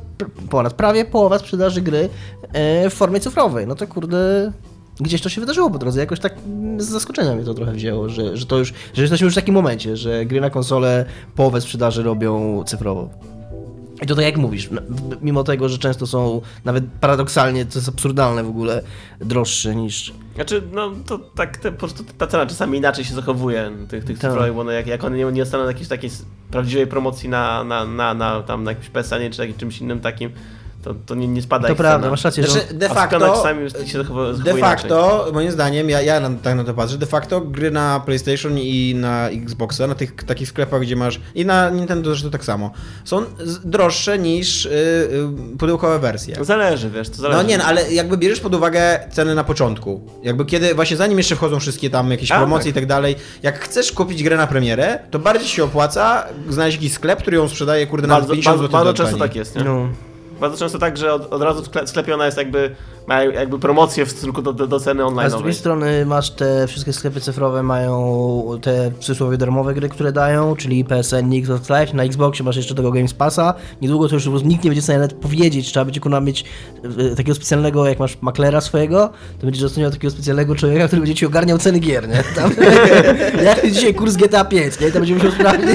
[0.50, 2.08] ponad prawie połowa sprzedaży gry
[2.52, 3.66] e, w formie cyfrowej.
[3.66, 4.52] No to kurde,
[5.00, 6.00] gdzieś to się wydarzyło po drodze.
[6.00, 9.24] Jakoś tak mm, z zaskoczenia mnie to trochę wzięło, że, że to już, że jesteśmy
[9.24, 13.10] już w takim momencie, że gry na konsolę połowę sprzedaży robią cyfrowo.
[14.02, 14.80] I to tak jak mówisz, no,
[15.22, 18.82] mimo tego, że często są nawet paradoksalnie, to jest absurdalne w ogóle,
[19.20, 20.12] droższe niż...
[20.34, 24.18] Znaczy, no to tak, te, po prostu ta cena czasami inaczej się zachowuje tych, tych
[24.18, 24.30] Tak.
[24.30, 26.10] cyfrowych, bo one, jak, jak one nie, nie dostaną jakiejś takiej
[26.50, 30.30] prawdziwej promocji na, na, na, na, tam, na jakimś PSN-ie czy takim, czymś innym takim,
[30.82, 32.10] to, to nie, nie spada To prawda, cena.
[32.10, 32.50] masz rację, że...
[32.50, 33.44] Znaczy, de facto,
[34.44, 38.00] de facto, moim zdaniem, ja, ja na, tak na to patrzę, de facto gry na
[38.00, 42.44] PlayStation i na Xboxa, na tych takich sklepach, gdzie masz, i na Nintendo zresztą tak
[42.44, 42.70] samo,
[43.04, 43.22] są
[43.64, 44.70] droższe niż y,
[45.54, 46.44] y, pudełkowe wersje.
[46.44, 47.42] Zależy, wiesz, to zależy.
[47.42, 50.10] No nie, no, ale jakby bierzesz pod uwagę ceny na początku.
[50.22, 52.70] Jakby kiedy, właśnie zanim jeszcze wchodzą wszystkie tam jakieś A, promocje tak.
[52.72, 56.92] i tak dalej, jak chcesz kupić grę na premierę, to bardziej się opłaca znaleźć jakiś
[56.92, 59.64] sklep, który ją sprzedaje, kurde, na bardzo, 50 bardzo, zł bardzo często tak jest, nie?
[59.64, 59.88] No.
[60.42, 62.74] Bardzo często tak, że od, od razu w skle- sklepie ona jest jakby,
[63.06, 65.30] ma jakby promocję w stosunku do, do, do ceny A online.
[65.30, 70.12] z drugiej strony masz te wszystkie sklepy cyfrowe mają te w cudzysłowie darmowe gry, które
[70.12, 73.54] dają, czyli PSN, Xbox Live, na Xboxie masz jeszcze tego Games Passa.
[73.82, 76.44] Niedługo to już nikt nie będzie w stanie nawet powiedzieć, trzeba będzie kurwa mieć
[77.12, 81.14] e, takiego specjalnego, jak masz maklera swojego, to będziesz dostaniał takiego specjalnego człowieka, który będzie
[81.14, 82.24] ci ogarniał ceny gier, nie?
[82.34, 82.50] Tam,
[83.44, 84.92] jak dzisiaj kurs GTA 5, nie?
[84.92, 85.68] To będzie musiał sprawdzić.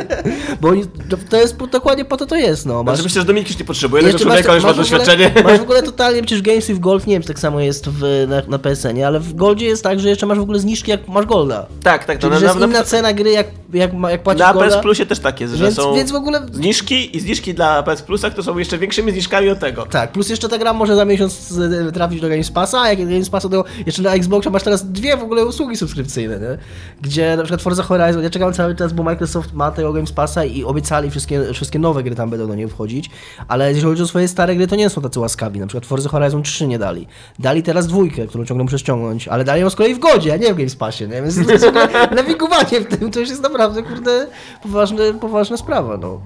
[0.60, 0.84] Bo oni,
[1.30, 2.82] to, jest dokładnie po to to jest, no.
[2.82, 5.32] Masz, Znaczy myślę, że Dominik już nie potrzebuje tego człowieka, już ma w ogóle- doświadczenie.
[5.44, 8.26] Masz w ogóle totalnie, przecież Games with Gold, nie wiem, czy tak samo jest w,
[8.28, 11.08] na, na PSN-ie, ale w Goldzie jest tak, że jeszcze masz w ogóle zniżki, jak
[11.08, 11.66] masz Golda.
[11.82, 12.18] Tak, tak.
[12.18, 14.70] Czyli, na, że na, jest inna na, cena gry, jak, jak, jak płacisz na Golda.
[14.70, 16.46] PS Plusie też tak jest, że więc, są więc w ogóle...
[16.52, 19.86] zniżki i zniżki dla PS Plusa, które są jeszcze większymi zniżkami od tego.
[19.86, 22.98] Tak, plus jeszcze ta gra może za miesiąc e, trafić do Games Passa, a jak
[22.98, 26.58] Games Passa to jeszcze na Xboxa masz teraz dwie w ogóle usługi subskrypcyjne, nie?
[27.02, 30.44] Gdzie na przykład Forza Horizon, ja czekam cały czas, bo Microsoft ma tego Games Passa
[30.44, 33.10] i obiecali wszystkie, wszystkie nowe gry tam będą do niej wchodzić,
[33.48, 36.08] ale jeżeli chodzi o swoje stare gry, to nie są tacy łaskawi, na przykład Forza
[36.08, 37.06] Horizon 3 nie dali.
[37.38, 40.36] Dali teraz dwójkę, którą ciągle muszę ściągnąć, ale dali ją z kolei w godzie, a
[40.36, 41.22] nie w Games Passie, nie?
[41.22, 41.36] Więc
[42.16, 44.26] nawigowanie w tym, to już jest naprawdę, kurde,
[44.62, 46.20] poważne, poważna sprawa, no.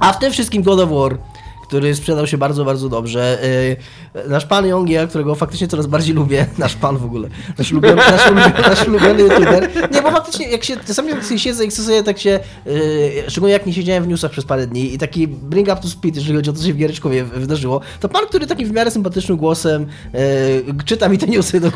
[0.00, 1.18] A w tym wszystkim God of War,
[1.62, 3.38] który sprzedał się bardzo, bardzo dobrze.
[4.28, 8.26] Nasz pan Jongia, którego faktycznie coraz bardziej lubię, nasz pan w ogóle, nasz ulubiony, nasz
[8.26, 9.70] ulubiony, nasz ulubiony youtuber.
[9.92, 12.72] Nie, bo faktycznie jak się, czasami jak sobie siedzę i chcę sobie tak się, yy,
[13.28, 16.16] szczególnie jak nie siedziałem w newsach przez parę dni i taki bring up to speed,
[16.18, 18.90] jeżeli chodzi o to, co się w Giereczkowie wydarzyło, to pan, który takim w miarę
[18.90, 20.20] sympatycznym głosem yy,
[20.84, 21.70] czyta mi te newsy do,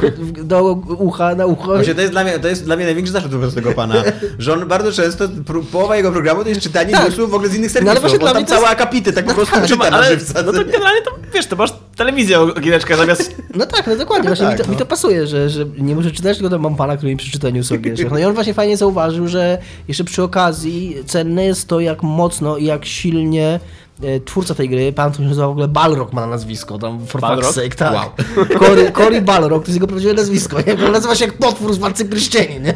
[0.44, 1.66] do ucha, na ucho.
[1.74, 3.94] Właśnie to jest dla mnie, to jest dla mnie największy wobec tego pana,
[4.38, 5.28] że on bardzo często,
[5.72, 7.04] połowa jego programu to jest czytanie Tak.
[7.04, 8.64] newsów w ogóle z innych No ale serwisów, właśnie bo dla tam mnie to jest-
[8.64, 10.42] całe akapity tak po prostu tak, czyta na ale żywca.
[10.42, 13.34] no to generalnie to, wiesz, to masz telewizję o Giereczka zamiast...
[13.54, 14.72] No tak, no dokładnie, właśnie tak, mi, to, no.
[14.72, 17.50] mi to pasuje, że, że nie muszę czytać, tylko to mam pana, który mi przeczyta
[17.50, 18.12] news o Giereczkach.
[18.12, 22.56] No i on właśnie fajnie zauważył, że jeszcze przy okazji cenne jest to, jak mocno
[22.56, 23.60] i jak silnie
[24.02, 27.06] e, twórca tej gry, pan, który się nazywa w ogóle Balrog ma na nazwisko, tam
[27.06, 27.54] for fuck's Balrog?
[27.54, 27.94] sake, tak.
[27.94, 28.10] Wow.
[28.60, 30.86] Cory, Cory Balrog, to jest jego prawdziwe nazwisko, nie?
[30.86, 32.74] On nazywa się jak potwór z Władcy Pierścieni, nie?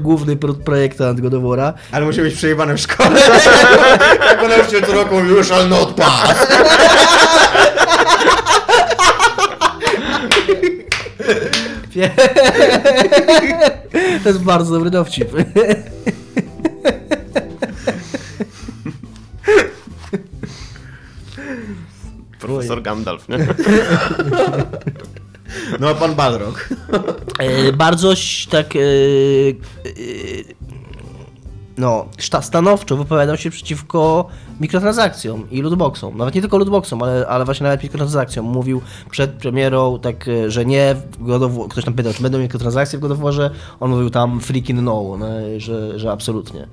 [0.00, 1.72] Główny pro projektant God of War'a.
[1.92, 3.20] Ale musi być przejebane w szkole.
[4.20, 6.46] Jak go nauczyciel co roku mówił, shall not pass.
[14.22, 15.28] To jest bardzo dobry dowcip.
[22.38, 23.38] Profesor Gandalf, nie?
[25.80, 26.68] No, pan Balrog.
[27.38, 28.12] E, bardzo
[28.50, 28.82] tak e, e,
[31.78, 32.06] no,
[32.40, 34.26] stanowczo wypowiadał się przeciwko
[34.60, 36.16] mikrotransakcjom i lootboxom.
[36.16, 38.46] Nawet nie tylko lootboxom, ale, ale właśnie nawet mikrotransakcjom.
[38.46, 43.02] Mówił przed premierą tak, e, że nie, w ktoś tam pytał, czy będą mikrotransakcje w
[43.02, 43.50] God of Warze,
[43.80, 46.66] on mówił tam freaking no, no że, że absolutnie.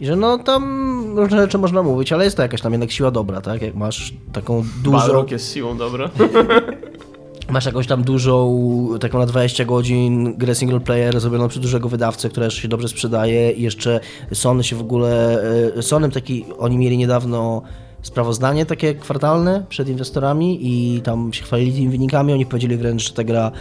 [0.00, 3.10] I że no tam różne rzeczy można mówić, ale jest to jakaś tam jednak siła
[3.10, 3.62] dobra, tak?
[3.62, 4.98] Jak masz taką dużą...
[4.98, 6.10] Balrog jest siłą, dobra.
[7.50, 8.58] Masz jakąś tam dużą,
[9.00, 13.52] taką na 20 godzin grę single player zrobioną przez dużego wydawcę, która się dobrze sprzedaje
[13.52, 14.00] i jeszcze
[14.32, 15.42] Sony się w ogóle,
[15.76, 17.62] e, Sony taki, oni mieli niedawno
[18.02, 23.12] sprawozdanie takie kwartalne przed inwestorami i tam się chwalili tymi wynikami, oni powiedzieli wręcz, że
[23.12, 23.52] ta gra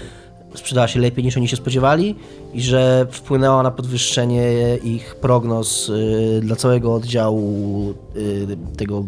[0.56, 2.16] sprzedała się lepiej niż oni się spodziewali
[2.54, 9.06] i że wpłynęła na podwyższenie ich prognoz y, dla całego oddziału y, tego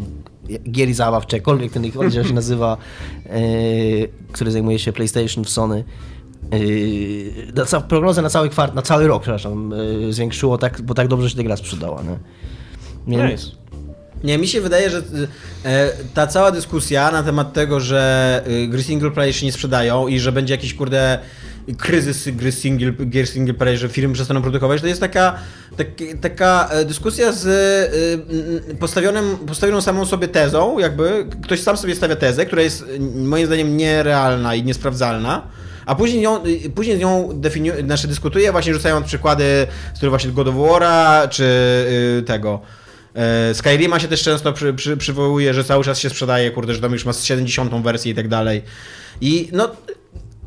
[0.72, 2.78] gier i zabaw, czy jakkolwiek ten ich oddział się nazywa,
[3.26, 5.84] y, który zajmuje się PlayStation w Sony.
[6.52, 11.08] Yy, na prognozę na cały kwart, na cały rok, przepraszam, yy, zwiększyło tak, bo tak
[11.08, 12.04] dobrze się ta gra sprzedała.
[12.04, 13.18] Nie?
[13.18, 13.58] Więc, Nice.
[14.24, 15.04] Nie, mi się wydaje, że
[16.14, 20.32] ta cała dyskusja na temat tego, że gry single player się nie sprzedają i że
[20.32, 21.20] będzie jakiś kurde
[21.76, 25.36] kryzys gry single, gier single player, że firmy przestaną produkować, to jest taka,
[25.78, 25.88] tak,
[26.22, 27.48] taka e, dyskusja z
[28.70, 33.46] e, postawionym, postawioną samą sobie tezą, jakby ktoś sam sobie stawia tezę, która jest moim
[33.46, 35.48] zdaniem nierealna i niesprawdzalna.
[35.86, 36.44] A później, ją,
[36.76, 41.30] później z nią definiuje, znaczy dyskutuje, właśnie rzucając przykłady z których właśnie God of War'a,
[41.30, 41.44] czy
[42.20, 42.62] y, tego.
[43.16, 46.82] E, Skyrima się też często przy, przy, przywołuje, że cały czas się sprzedaje, kurde, że
[46.82, 48.62] tam już ma 70 wersję i tak dalej.
[49.22, 49.72] I no,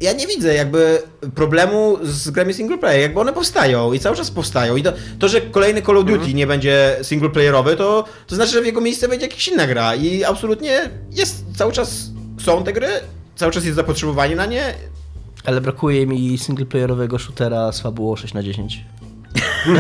[0.01, 1.03] ja nie widzę jakby
[1.35, 4.77] problemu z grami single player, jakby one powstają i cały czas powstają.
[4.77, 8.53] I to, to że kolejny Call of Duty nie będzie single playerowy, to, to znaczy,
[8.53, 9.95] że w jego miejsce będzie jakaś inna gra.
[9.95, 12.11] I absolutnie jest, cały czas
[12.45, 12.89] są te gry,
[13.37, 14.75] cały czas jest zapotrzebowanie na nie.
[15.45, 18.85] ale brakuje mi singleplayerowego shootera z fabułą 6 na 10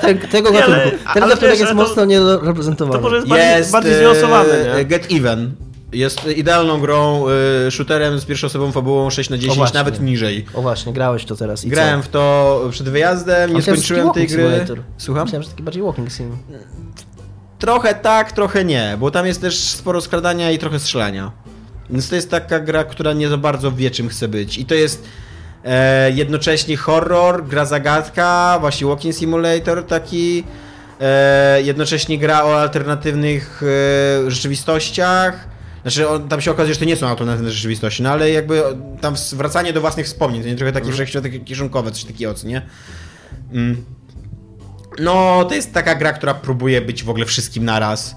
[0.00, 0.80] Ten, tego gatunku.
[1.14, 2.98] Ten ale gatunek wiesz, jest to- mocno niereprezentowany.
[2.98, 4.84] To może jest bardziej, bardziej zniuansowany, e, nie?
[4.84, 5.54] Get Even.
[5.94, 7.24] Jest idealną grą,
[7.66, 9.78] e, shooterem z pierwszoosobową fabułą 6 na 10, właśnie.
[9.78, 10.46] nawet niżej.
[10.54, 12.08] O właśnie, grałeś to teraz i Grałem co?
[12.08, 14.42] w to przed wyjazdem, nie skończyłem tej gry.
[14.42, 14.78] simulator.
[14.98, 15.24] Słucham?
[15.24, 16.36] Myślałem, że taki bardziej walking sim.
[17.58, 21.32] Trochę tak, trochę nie, bo tam jest też sporo skradania i trochę strzelania.
[21.90, 24.58] Więc to jest taka gra, która nie za bardzo wie, czym chce być.
[24.58, 25.04] I to jest
[25.64, 30.44] e, jednocześnie horror, gra zagadka, właśnie walking simulator taki,
[31.00, 33.62] e, jednocześnie gra o alternatywnych
[34.26, 35.53] e, rzeczywistościach.
[35.84, 38.62] Znaczy, on, tam się okazuje, że to nie są alternatywne rzeczywistości, no ale jakby
[39.00, 42.62] tam wracanie do własnych wspomnień, to nie trochę takie takie kieszonkowe, coś takiego, co nie?
[43.52, 43.84] Mm.
[44.98, 48.16] No, to jest taka gra, która próbuje być w ogóle wszystkim naraz.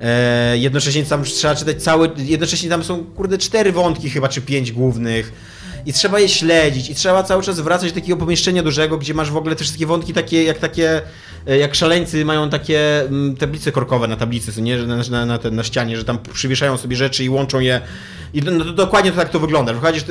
[0.00, 2.10] E, jednocześnie tam trzeba czytać cały.
[2.16, 5.32] Jednocześnie tam są, kurde, cztery wątki chyba, czy pięć głównych.
[5.86, 9.30] I trzeba je śledzić, i trzeba cały czas wracać do takiego pomieszczenia dużego, gdzie masz
[9.30, 11.02] w ogóle te wszystkie wątki takie, jak takie,
[11.46, 15.62] e, jak szaleńcy mają takie mm, tablice korkowe na tablicy, nie, na, na, na, na
[15.62, 17.80] ścianie, że tam przywieszają sobie rzeczy i łączą je.
[18.34, 19.74] I no, to dokładnie to tak to wygląda.
[19.74, 20.04] Wchodzisz,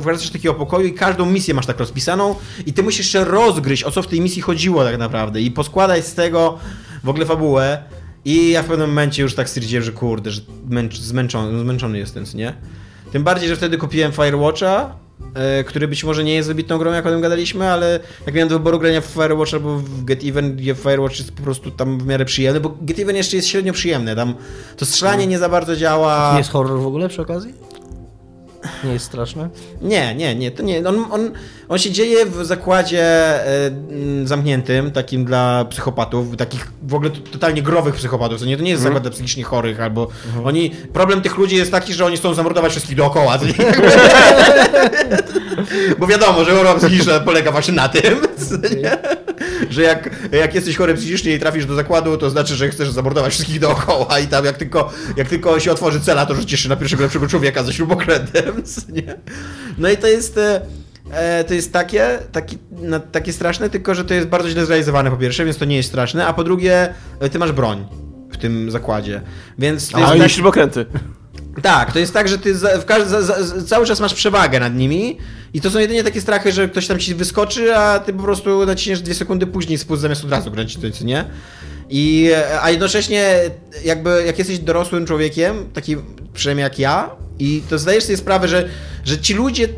[0.00, 2.34] wchodzisz do takiego pokoju i każdą misję masz tak rozpisaną
[2.66, 6.06] i ty musisz jeszcze rozgryźć, o co w tej misji chodziło tak naprawdę i poskładać
[6.06, 6.58] z tego
[7.04, 7.82] w ogóle fabułę.
[8.24, 12.24] I ja w pewnym momencie już tak stwierdziłem, że kurde, że męcz, zmęczony, zmęczony jestem,
[12.34, 12.54] nie?
[13.12, 14.96] Tym bardziej, że wtedy kupiłem Firewatcha,
[15.66, 18.58] który być może nie jest wybitną grą, jak o tym gadaliśmy, ale jak miałem do
[18.58, 22.06] wyboru grania w Firewatch albo w Get Even, gdzie Firewatch jest po prostu tam w
[22.06, 24.34] miarę przyjemny, bo Get Even jeszcze jest średnio przyjemny, tam
[24.76, 26.32] to strzelanie nie za bardzo działa.
[26.32, 27.54] Nie jest horror w ogóle przy okazji?
[28.84, 29.48] Nie jest straszne?
[29.82, 30.88] Nie, nie, nie, to nie.
[30.88, 31.30] On, on,
[31.68, 33.04] on się dzieje w zakładzie
[33.90, 38.40] mm, zamkniętym, takim dla psychopatów, takich w ogóle totalnie growych psychopatów.
[38.40, 40.08] To nie, to nie jest zakład dla psychicznie chorych, albo
[40.44, 40.70] oni.
[40.92, 43.38] Problem tych ludzi jest taki, że oni chcą zamordować wszystkich dookoła.
[45.98, 48.18] Bo wiadomo, że choroba psychiczna polega właśnie na tym?
[49.70, 53.32] Że jak, jak jesteś chory psychicznie i trafisz do zakładu, to znaczy, że chcesz zamordować
[53.32, 56.76] wszystkich dookoła i tam jak tylko, jak tylko się otworzy cela, to rzucisz się na
[56.76, 58.62] pierwszego lepszego człowieka ze śrubokrętem,
[58.96, 59.14] nie?
[59.78, 60.38] No i to jest...
[60.38, 60.60] e,
[61.12, 65.10] E, to jest takie, taki, no, takie straszne, tylko że to jest bardzo źle zrealizowane
[65.10, 67.86] po pierwsze, więc to nie jest straszne, a po drugie, e, ty masz broń.
[68.40, 69.20] tym zakładzie.
[69.58, 70.86] Więc to A jest oni tak, śrubokręty.
[71.62, 75.18] Tak, to jest tak, że ty za, za, za, cały czas masz przewagę nad nimi
[75.54, 78.66] i to są jedynie takie strachy, że ktoś tam ci wyskoczy, a ty po prostu
[78.66, 81.24] naciśniesz dwie sekundy później spust zamiast od razu kręcić to, co nie?
[81.90, 82.30] I,
[82.62, 83.40] a jednocześnie
[83.84, 85.96] jakby jak jesteś dorosłym człowiekiem, taki
[86.34, 88.68] przynajmniej jak ja, i to zdajesz sobie sprawę, że,
[89.04, 89.68] że ci ludzie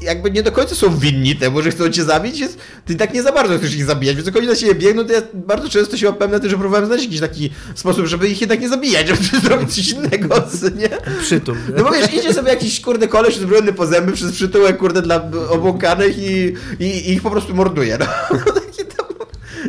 [0.00, 3.22] jakby nie do końca są winni temu, że chcą cię zabić, jest, ty tak nie
[3.22, 5.96] za bardzo chcesz ich zabijać, więc jak oni na siebie biegną, to ja bardzo często
[5.96, 9.08] się opewam na tym, że próbowałem znaleźć jakiś taki sposób, żeby ich jednak nie zabijać,
[9.08, 10.34] żeby zrobić coś innego,
[10.76, 10.88] nie?
[11.22, 11.56] Przytul.
[11.76, 15.30] No bo wiesz, idzie sobie jakiś kurde koleś uzbrojony po zęby przez przytułek kurde dla
[15.50, 18.06] obłąkanych i, i, i ich po prostu morduje, no.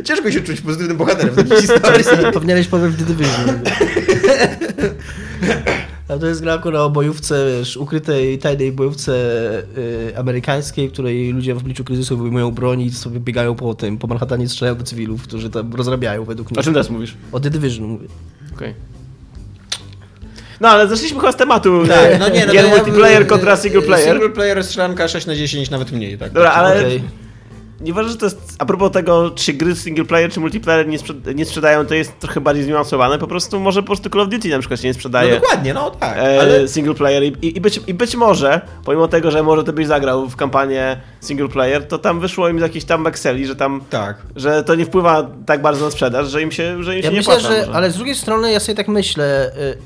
[0.04, 2.04] Ciężko się czuć pozytywnym bohaterem w takiej historii.
[2.32, 3.60] Powinieneś powiedzieć w The Division.
[6.14, 9.12] A to jest gra akurat o bojówce, wiesz, ukrytej, tajnej bojówce
[9.78, 13.98] y, amerykańskiej, w której ludzie w obliczu kryzysu wyjmują broń i sobie biegają po tym,
[13.98, 16.62] po Manhattanie strzelają do cywilów, którzy tam rozrabiają według O mnie.
[16.62, 17.14] czym teraz mówisz?
[17.32, 18.08] O The Division mówię.
[18.56, 18.74] Okej.
[20.60, 21.86] No ale zeszliśmy chyba z tematu.
[21.88, 24.10] Tak, no nie, no Gier ja- multiplayer kontra single player.
[24.10, 26.32] Single player strzelanka 6 na 10, nawet mniej, tak.
[26.32, 27.02] Dobra, ale Okej.
[27.80, 30.88] Nie uważasz, że to jest, a propos tego, czy się gry single player, czy multiplayer
[30.88, 34.20] nie, sprzed, nie sprzedają, to jest trochę bardziej zniuansowane, po prostu może po prostu Call
[34.20, 35.34] of Duty na przykład się nie No sprzedaje.
[35.40, 36.68] dokładnie, no tak, e, ale...
[36.68, 40.28] single player I, i, być, i być może, pomimo tego, że może ty byś zagrał
[40.28, 44.16] w kampanię single player, to tam wyszło im z jakichś tam Exceli, że tam, Tak.
[44.36, 47.12] że to nie wpływa tak bardzo na sprzedaż, że im się, że im się Ja
[47.12, 47.48] nie myślę, płaca.
[47.54, 47.72] że, może.
[47.72, 49.78] ale z drugiej strony ja sobie tak myślę, y,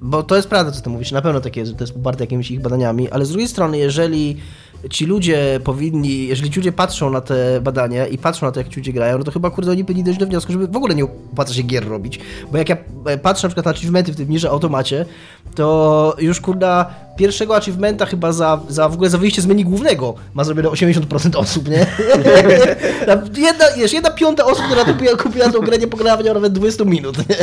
[0.00, 2.24] bo to jest prawda, co ty mówisz, na pewno takie jest, że to jest poparte
[2.24, 4.36] jakimiś ich badaniami, ale z drugiej strony, jeżeli
[4.90, 8.68] ci ludzie powinni, jeżeli ci ludzie patrzą na te badania i patrzą na to, jak
[8.68, 10.94] ci ludzie grają, no to chyba kurde oni powinni dojść do wniosku, żeby w ogóle
[10.94, 12.20] nie opłaca się gier robić.
[12.52, 12.76] Bo jak ja
[13.06, 15.06] e, patrzę na przykład na achievementy w tym niże automacie,
[15.54, 20.14] to już kurda pierwszego achievementa chyba za, za w ogóle za wyjście z menu głównego
[20.34, 21.86] ma zrobione 80% osób, nie?
[23.36, 26.52] Jedna, wiesz, jedna piąta osób, która kupiła, kupiła tą grę, nie pograła w nią nawet
[26.52, 27.36] 20 minut, nie?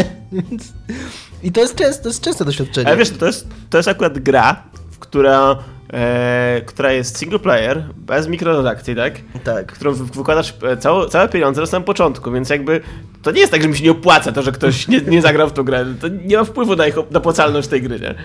[1.44, 2.88] I to jest, częste, to jest częste doświadczenie.
[2.88, 4.64] Ale wiesz, to jest, to jest akurat gra,
[5.00, 5.58] która,
[5.94, 9.14] e, która jest single player, bez mikrotransakcji, tak?
[9.44, 9.72] Tak.
[9.72, 12.82] którą wy- wykładasz e, całe, całe pieniądze na samym początku, więc jakby
[13.22, 15.50] to nie jest tak, że mi się nie opłaca to, że ktoś nie, nie zagrał
[15.50, 15.86] w tą grę.
[16.02, 18.16] To nie ma wpływu na ich opłacalność tej gry, nie?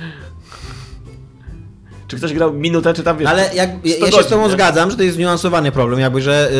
[2.08, 3.28] Czy ktoś grał minutę, czy tam wiesz.
[3.28, 4.52] Ale jak, ja, 100 ja się z tobą nie?
[4.52, 6.54] zgadzam, że to jest zniuansowany problem, jakby, że, y,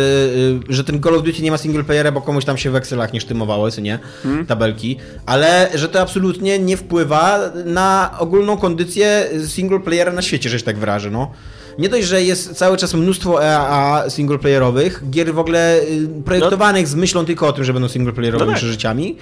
[0.71, 2.77] y, że ten Call of Duty nie ma single playera, bo komuś tam się w
[2.77, 4.47] Excelach nie sztymowało, co nie, Hmm?
[4.47, 10.59] tabelki, ale że to absolutnie nie wpływa na ogólną kondycję single playera na świecie, że
[10.59, 11.31] się tak wyrażę, no.
[11.79, 16.95] Nie dość, że jest cały czas mnóstwo EAA singleplayerowych, gier w ogóle y, projektowanych z
[16.95, 18.59] myślą tylko o tym, że będą singleplayerowymi No tak.
[18.59, 19.17] przeżyciami,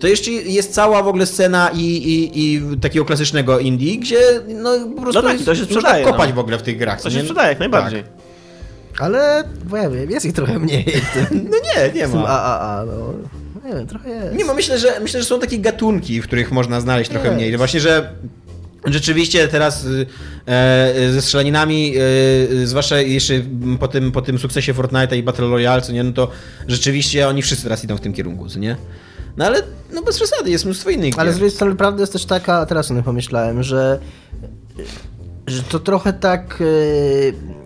[0.00, 4.70] to jeszcze jest cała w ogóle scena i, i, i takiego klasycznego indie, gdzie no
[4.96, 6.34] po prostu tak, jest, to się można sprzedaje, kopać no.
[6.34, 6.96] w ogóle w tych grach.
[6.96, 7.22] To co się nie?
[7.22, 8.02] sprzedaje jak najbardziej.
[8.02, 9.02] Tak.
[9.02, 10.84] Ale, bo ja wiem, jest ich trochę mniej
[11.50, 12.28] No nie, nie ma.
[12.28, 13.14] AAA, no.
[13.68, 14.36] Nie wiem, trochę jest.
[14.36, 17.36] Nie ma, myślę, że myślę, że są takie gatunki, w których można znaleźć trochę Jest.
[17.38, 17.56] mniej.
[17.56, 18.12] Właśnie, że
[18.86, 20.06] rzeczywiście teraz y,
[20.46, 21.94] e, ze strzelaninami,
[22.62, 23.34] e, zwłaszcza jeszcze
[23.80, 26.30] po tym, po tym sukcesie Fortnite'a i Battle Royale, co nie, no to
[26.68, 28.76] rzeczywiście oni wszyscy teraz idą w tym kierunku, co nie?
[29.36, 29.62] No ale
[29.92, 31.38] no bez przesady, jest mnóstwo innych Ale z gier.
[31.38, 33.98] drugiej strony prawda jest też taka, teraz o tym pomyślałem, że,
[35.46, 37.65] że to trochę tak, e,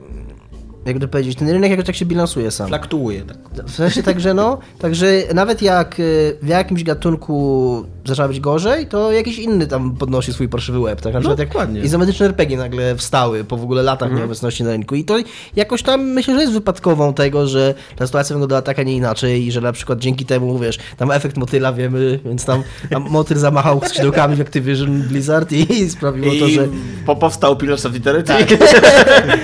[0.87, 2.69] jakby to powiedzieć, ten rynek jakoś tak się bilansuje sam.
[2.69, 3.37] Flaktuuje, tak.
[3.67, 8.87] W sensie tak, że no, także nawet jak y, w jakimś gatunku zaczyna być gorzej,
[8.87, 11.13] to jakiś inny tam podnosi swój parszywy łeb, tak?
[11.15, 11.81] Na No, przykład jak dokładnie.
[11.81, 15.15] izometryczne RPG nagle wstały po w ogóle latach nieobecności na rynku i to
[15.57, 19.47] jakoś tam myślę, że jest wypadkową tego, że ta sytuacja wyglądała tak, a nie inaczej
[19.47, 23.39] i że na przykład dzięki temu, wiesz, tam efekt motyla wiemy, więc tam, tam motyl
[23.39, 26.69] zamachał skrzydełkami w Activision Blizzard i, i sprawiło to, I że
[27.07, 28.33] po, powstał Pillars of Eternity.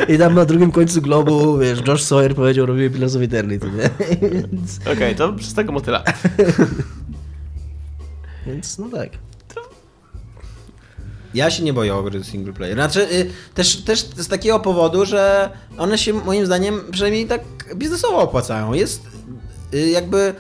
[0.15, 1.26] i tam na drugim końcu globu,
[1.61, 3.91] wiesz, Josh Sawyer powiedział, robimy Pillars of Eternity, nie?
[4.31, 6.05] Więc, Okej, to przez tego motyla.
[8.47, 9.11] więc no tak.
[11.35, 12.75] Ja się nie boję o gry single player.
[12.75, 17.41] Znaczy, y, też, też z takiego powodu, że one się moim zdaniem przynajmniej tak
[17.75, 18.73] biznesowo opłacają.
[18.73, 19.03] Jest
[19.75, 20.35] y, jakby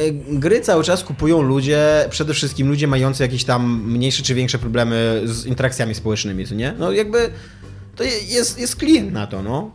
[0.00, 4.58] y, gry cały czas kupują ludzie, przede wszystkim ludzie mający jakieś tam mniejsze czy większe
[4.58, 6.74] problemy z interakcjami społecznymi, co nie?
[6.78, 7.30] No jakby
[7.96, 9.70] to je- jest, jest klient na to, no.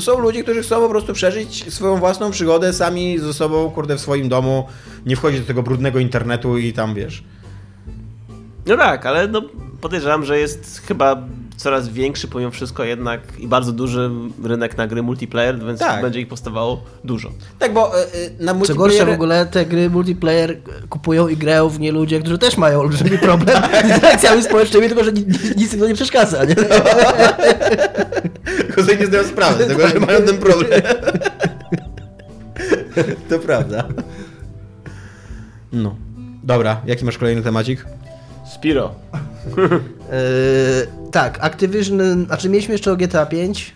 [0.00, 4.00] Są ludzie, którzy chcą po prostu przeżyć swoją własną przygodę sami ze sobą, kurde, w
[4.00, 4.66] swoim domu,
[5.06, 7.24] nie wchodzić do tego brudnego internetu i tam, wiesz...
[8.66, 9.42] No tak, ale no
[9.80, 11.26] podejrzewam, że jest chyba
[11.56, 14.10] coraz większy pomimo wszystko jednak i bardzo duży
[14.44, 16.02] rynek na gry multiplayer, więc Tak.
[16.02, 17.30] będzie ich powstawało dużo.
[17.58, 18.90] Tak, bo y, y, na Co multiplayer...
[18.90, 20.56] gorsza w ogóle te gry multiplayer
[20.88, 25.04] kupują i grają w nie ludzie, którzy też mają olbrzymi problem z interakcjami społecznymi, tylko
[25.04, 26.54] że ni- ni- nic im to nie przeszkadza, nie?
[28.66, 30.70] Tylko sobie nie zdają sprawy z tego, że mają ten problem.
[33.30, 33.84] to prawda.
[35.72, 35.94] No.
[36.42, 37.86] Dobra, jaki masz kolejny temacik?
[38.54, 38.94] Spiro.
[40.12, 43.72] Eee, tak, Activision, znaczy mieliśmy jeszcze o GTA 5,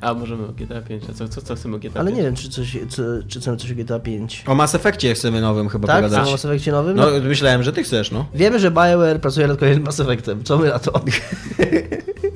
[0.00, 1.96] A możemy o GTA 5, a co, co, co chcemy o GTA 5?
[1.96, 4.44] ale nie wiem, czy coś, co, czy chcemy coś o GTA 5.
[4.46, 5.96] O Mass Effectie chcemy nowym chyba Tak?
[6.04, 6.28] pogadać.
[6.28, 6.96] O Mass Effectie nowym?
[6.96, 8.26] No, myślałem, że ty chcesz, no.
[8.34, 10.44] Wiemy, że BioWare pracuje nad kolejnym Mass Effectem.
[10.44, 10.92] Co my na to?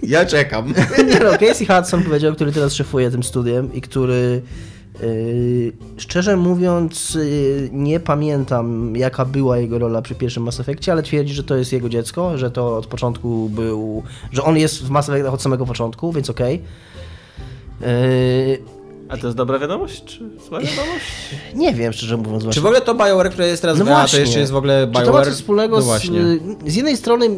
[0.02, 0.74] Ja czekam.
[1.08, 4.42] nie no, Casey Hudson powiedział, który teraz szefuje tym studiem i który yy,
[5.96, 11.34] szczerze mówiąc yy, nie pamiętam jaka była jego rola przy pierwszym Mass Effectie, ale twierdzi,
[11.34, 15.08] że to jest jego dziecko, że to od początku był, że on jest w Mass
[15.08, 16.62] Effectach od samego początku, więc okej.
[17.80, 17.86] Yy,
[19.10, 21.04] A to jest dobra wiadomość, czy zła wiadomość?
[21.54, 22.38] nie wiem, szczerze mówiąc.
[22.38, 22.62] Czy Właśnie.
[22.62, 24.18] w ogóle to BioWare, które jest teraz No w EA, to właśnie.
[24.20, 25.24] jeszcze jest w ogóle Czy to ma BioWare?
[25.24, 26.20] coś wspólnego no z, właśnie.
[26.66, 27.28] z jednej strony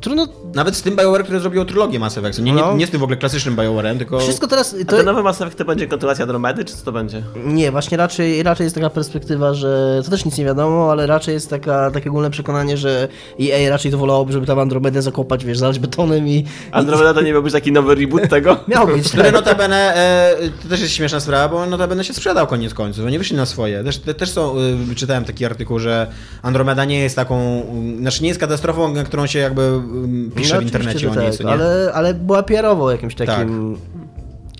[0.00, 2.38] trudno Nawet z tym BioWare, które zrobiło trylogię Mass Effect.
[2.38, 2.72] Nie, No.
[2.72, 4.18] nie, nie z tym w ogóle klasycznym BioWare'em, tylko...
[4.18, 6.92] wszystko teraz A to, ten nowy Mass Effect to będzie kontynuacja Andromedy, czy co to
[6.92, 7.22] będzie?
[7.46, 11.34] Nie, właśnie raczej, raczej jest taka perspektywa, że to też nic nie wiadomo, ale raczej
[11.34, 13.08] jest taka, takie ogólne przekonanie, że
[13.40, 16.44] EA raczej to wolałoby, żeby tam Andromedę zakopać, wiesz, zalać betonem i...
[16.72, 18.56] Andromeda to nie miał być taki nowy reboot tego?
[18.68, 19.32] Miał być, Który tak.
[19.32, 23.36] notabene, e, to też jest śmieszna sprawa, bo notabene się sprzedał koniec końców, oni wyszli
[23.36, 23.84] na swoje.
[23.84, 24.54] Też, te, też są,
[24.90, 26.06] y, czytałem taki artykuł, że
[26.42, 27.62] Andromeda nie jest taką,
[27.96, 31.14] y, znaczy nie jest katastrofą, na którą się jakby y, pisze No, w internecie o
[31.14, 31.46] niej, tak?
[31.46, 33.76] Ale, ale była PR-owo jakimś takim...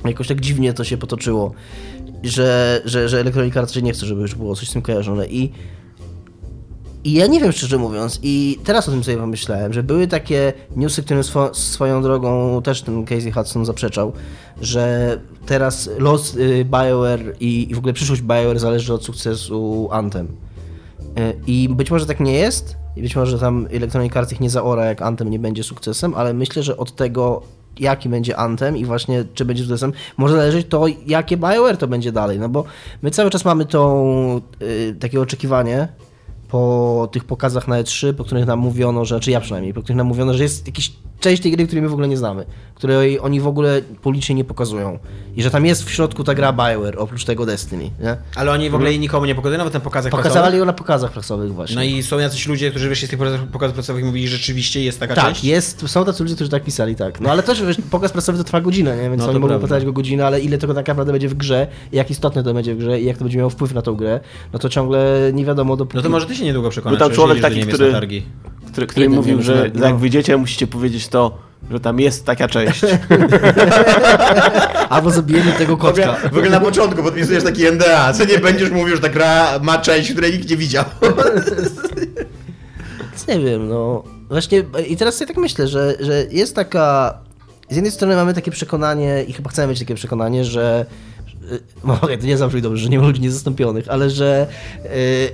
[0.05, 1.55] Jakoś tak dziwnie to się potoczyło,
[2.23, 5.53] że, że, że Electronic Arts nie chce, żeby już było coś z tym kojarzone i
[7.05, 10.53] i ja nie wiem, szczerze mówiąc, i teraz o tym sobie pomyślałem, że były takie
[10.77, 14.13] newsy, którym swo, swoją drogą też ten Casey Hudson zaprzeczał,
[14.61, 20.27] że teraz los y, BioWare i, i w ogóle przyszłość BioWare zależy od sukcesu Anthem.
[20.27, 20.31] Y,
[21.47, 24.85] I być może tak nie jest, i być może tam Electronic Arts ich nie zaora,
[24.85, 27.43] jak Anthem nie będzie sukcesem, ale myślę, że od tego,
[27.79, 32.13] jaki będzie Anthem i właśnie czy będzie sukcesem, może zależeć to, jakie BioWare to będzie
[32.13, 32.65] dalej, no bo
[33.03, 35.89] my cały czas mamy tą, y, takie oczekiwanie,
[36.53, 39.97] po tych pokazach na E3, po których nam mówiono, że, czy ja przynajmniej, po których
[39.97, 42.45] nam mówiono, że jest jakiś część tej gry, której my w ogóle nie znamy,
[42.75, 44.99] której oni w ogóle publicznie nie pokazują.
[45.37, 48.17] I że tam jest w środku ta gra BioWare, oprócz tego Destiny, nie?
[48.37, 50.55] Ale oni w ogóle jej nikomu nie pokazują, nawet na pokazach prasowych.
[50.55, 51.77] ją na pokazach prasowych właśnie.
[51.77, 53.19] No i są jacyś ludzie, którzy wyszli z tych
[53.53, 55.45] pokazów- prasowych i mówili, że rzeczywiście jest taka tak, część.
[55.45, 57.21] jest, są tacy ludzie, którzy tak pisali, tak.
[57.21, 59.11] No ale też wiesz, pokaz prasowy to trwa godzinę, nie?
[59.11, 61.67] więc No oni mogą pokazać go godzinę, ale ile tego tak naprawdę będzie w grze,
[61.93, 64.21] jak istotne to będzie w grze i jak to będzie miało wpływ na tą grę,
[64.53, 65.97] no to ciągle nie wiadomo dopóki...
[65.97, 68.23] No to może ty się niedługo przekonasz, Był tam człowiek taki, który- targi.
[68.73, 69.97] Który, który mówił, że że- jak no.
[69.99, 71.39] wyjdziecie, musicie powiedzieć to,
[71.71, 72.81] że tam jest taka część.
[74.89, 76.13] Albo zabijemy tego kotka.
[76.33, 79.79] w ogóle na początku podpisujesz taki NDA, co nie będziesz mówił, że ta gra ma
[79.79, 80.85] część, której nikt nie widział.
[83.29, 84.03] Nie wiem, no.
[84.29, 87.15] Właśnie i teraz sobie tak myślę, że, że jest taka.
[87.71, 90.87] Z jednej strony mamy takie przekonanie, i chyba chcemy mieć takie przekonanie, że.
[91.53, 94.47] Y, No, to nie zawsze dobrze, że nie ma ludzi niezastąpionych, ale że,
[94.85, 94.89] y,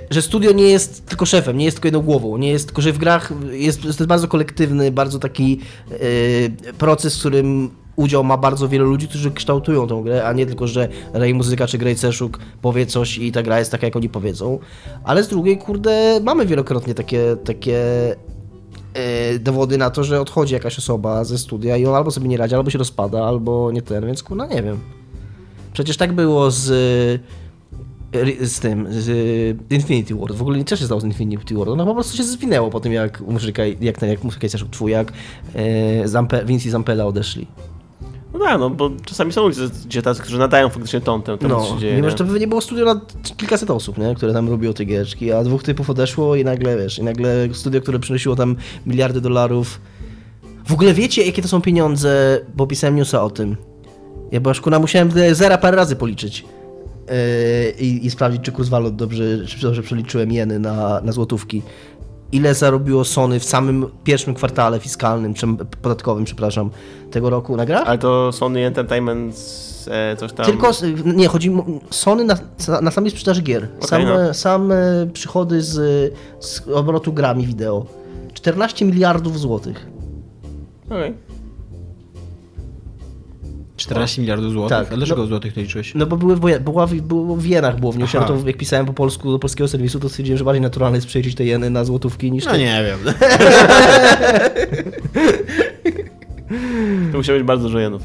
[0.09, 2.93] że studio nie jest tylko szefem, nie jest tylko jedną głową, nie jest tylko, że
[2.93, 5.59] w grach jest, jest bardzo kolektywny, bardzo taki
[5.91, 10.45] y, proces, w którym udział ma bardzo wielu ludzi, którzy kształtują tą grę, a nie
[10.45, 13.95] tylko, że Ray Muzyka czy Grey Ceszuk powie coś i ta gra jest taka, jak
[13.95, 14.59] oni powiedzą.
[15.03, 17.79] Ale z drugiej, kurde, mamy wielokrotnie takie, takie
[18.93, 22.37] e, dowody na to, że odchodzi jakaś osoba ze studia i on albo sobie nie
[22.37, 24.98] radzi, albo się rozpada, albo nie ten, więc kurna nie wiem.
[25.79, 26.65] Przecież tak było z,
[28.41, 29.07] z tym, z
[29.69, 30.35] Infinity Ward.
[30.35, 31.69] W ogóle nie też się stało z Infinity Ward.
[31.69, 34.91] Ono po prostu się zwinęło po tym, jak muzyka, jak ten, jak muzyka jest twój,
[34.91, 35.13] jak
[35.55, 37.47] e, Zampe, Vince i Zampella odeszli.
[38.33, 41.55] No tak, no bo czasami są ludzie, gdzie tacy, którzy nadają faktycznie ton temu, temu
[41.55, 41.93] co No, się dzieje.
[41.95, 42.11] mimo nie?
[42.11, 43.01] że to by nie było studio na
[43.37, 44.15] kilkaset osób, nie?
[44.15, 47.81] które tam robiło te giereczki, a dwóch typów odeszło i nagle, wiesz, i nagle studio,
[47.81, 48.55] które przynosiło tam
[48.85, 49.81] miliardy dolarów.
[50.67, 53.55] W ogóle wiecie, jakie to są pieniądze, bo pisałem newsa o tym.
[54.31, 56.45] Ja bo szkoda, musiałem te zera parę razy policzyć.
[57.07, 61.61] Yy, i, I sprawdzić, czy kurs walut dobrze, czy dobrze przeliczyłem jeny na, na złotówki.
[62.31, 65.47] Ile zarobiło Sony w samym pierwszym kwartale fiskalnym, czy
[65.81, 66.69] podatkowym, przepraszam,
[67.11, 67.83] tego roku na grach?
[67.87, 69.35] Ale to Sony Entertainment
[69.87, 70.45] e, coś tam...
[70.45, 70.71] Tylko,
[71.05, 71.51] nie, chodzi
[71.89, 72.37] Sony na,
[72.81, 73.67] na samej sprzedaży gier.
[73.79, 74.33] Same, no.
[74.33, 75.73] same przychody z,
[76.39, 77.85] z obrotu grami wideo.
[78.33, 79.87] 14 miliardów złotych.
[80.85, 81.28] Okej.
[83.79, 84.77] 14 miliardów złotych?
[84.77, 84.93] Tak.
[84.93, 85.95] A dlaczego No- złotych to liczyłeś?
[85.95, 88.93] No bo były była, w- było w jenach było w no to jak pisałem po
[88.93, 92.31] polsku do polskiego serwisu, to stwierdziłem, że bardziej naturalne jest przejrzeć te jeny na złotówki
[92.31, 92.57] niż No te...
[92.59, 92.99] nie wiem.
[97.11, 98.01] To musiał być bardzo dużo jenów.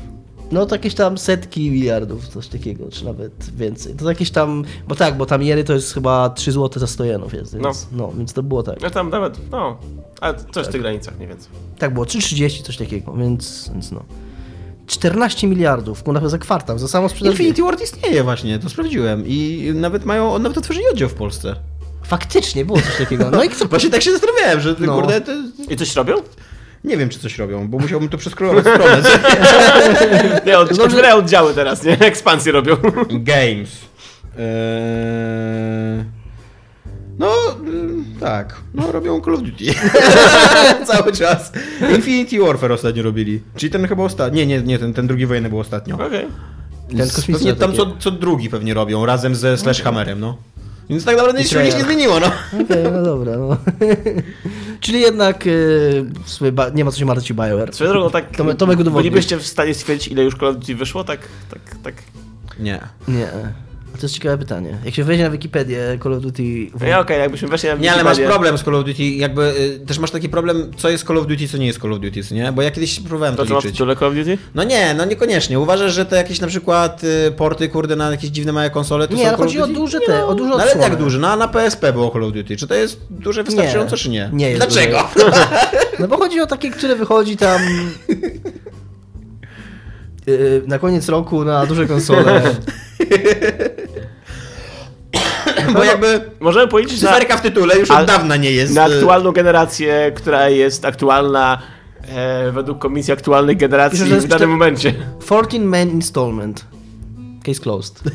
[0.53, 3.95] No to jakieś tam setki miliardów, coś takiego, czy nawet więcej.
[3.95, 7.05] To jakieś tam, bo tak, bo tam jeny to jest chyba 3 zł za 100
[7.05, 8.13] jenów jest, więc, no.
[8.19, 8.81] więc to było tak.
[8.83, 9.77] No tam nawet, no,
[10.21, 11.49] ale coś w tych granicach mniej więcej.
[11.79, 14.03] Tak było, 3,30 coś takiego, więc, więc no.
[14.87, 17.33] 14 miliardów, kurwa, za kwartał, za samą sprzedaż.
[17.33, 19.23] Infinity Ward istnieje właśnie, to sprawdziłem.
[19.27, 21.57] I nawet mają, nawet otworzyli oddział w Polsce.
[22.05, 23.31] Faktycznie, było coś takiego.
[23.31, 23.65] No i co?
[23.69, 24.95] Właśnie tak się zastanawiałem, że No.
[24.95, 25.33] kurde, to...
[25.71, 26.15] I coś robią?
[26.85, 29.03] nie wiem czy coś robią, bo musiałbym to przeskrolować stronę.
[30.47, 30.83] Nie, od, Dobrze.
[30.85, 31.99] otwierają oddziały teraz, nie?
[32.07, 32.77] Ekspansję robią.
[33.11, 33.71] Games.
[34.39, 36.05] Eee...
[37.19, 37.33] No,
[38.17, 38.61] y, tak.
[38.75, 39.65] No, robią Call of Duty.
[40.87, 41.53] Cały czas.
[41.95, 43.43] Infinity Warfare ostatnio robili.
[43.57, 44.39] Czyli ten chyba ostatni.
[44.39, 45.95] Nie, nie, nie, ten, ten drugi wojenny był ostatnio.
[45.95, 46.27] Okej.
[46.89, 47.83] Ten kosmiczny Pewnie tam taki.
[47.83, 50.37] co, co drugi pewnie robią, razem ze Slashhammerem, no.
[50.91, 52.27] Więc tak naprawdę nic się nie zmieniło, no.
[52.65, 53.57] Okej, no dobra, no.
[54.81, 56.07] Czyli jednak yy,
[56.75, 57.75] nie ma co się martwić o BioWare.
[57.75, 61.05] Swoją drogą, tak Tomek- Tomek bylibyście w stanie stwierdzić, ile już Call of Duty wyszło?
[61.05, 61.95] Tak, tak, tak.
[62.59, 62.81] Nie.
[63.09, 63.29] Nie.
[63.95, 64.79] To jest ciekawe pytanie.
[64.85, 66.43] Jak się wejdzie na Wikipedię Call of Duty...
[66.81, 69.03] No ja okej, jakbyśmy weszli na Nie, ale masz Wikipedię- problem z Call of Duty,
[69.05, 69.43] jakby
[69.83, 72.01] y, też masz taki problem, co jest Call of Duty, co nie jest Call of
[72.01, 72.53] Duty, nie?
[72.53, 73.73] Bo ja kiedyś próbowałem to, To co w liczyć.
[73.73, 74.39] tytule Call of Duty?
[74.55, 75.61] No nie, no niekoniecznie.
[75.61, 79.15] Uważasz, że te jakieś na przykład y, porty, kurde, na jakieś dziwne małe konsole to
[79.15, 79.81] Nie, są ale Call chodzi of o Duty?
[79.81, 81.19] duże Nie, te, o duże No ale jak duże?
[81.19, 82.57] No, na PSP było Call of Duty.
[82.57, 84.31] Czy to jest duże wystarczająco, czy nie?
[84.33, 85.09] nie jest Dlaczego?
[85.99, 87.61] No bo chodzi o takie, które wychodzi tam...
[90.27, 92.43] yy, na koniec roku na duże konsole.
[95.75, 98.75] Bo jakby Możemy powiedzieć, że na, cyferka w tytule już od dawna nie jest.
[98.75, 101.59] na y, aktualną generację, która jest aktualna
[102.09, 104.95] e, według Komisji Aktualnych Generacji Pisze, w danym momencie.
[105.21, 106.65] 14 man installment.
[107.45, 108.01] Case closed.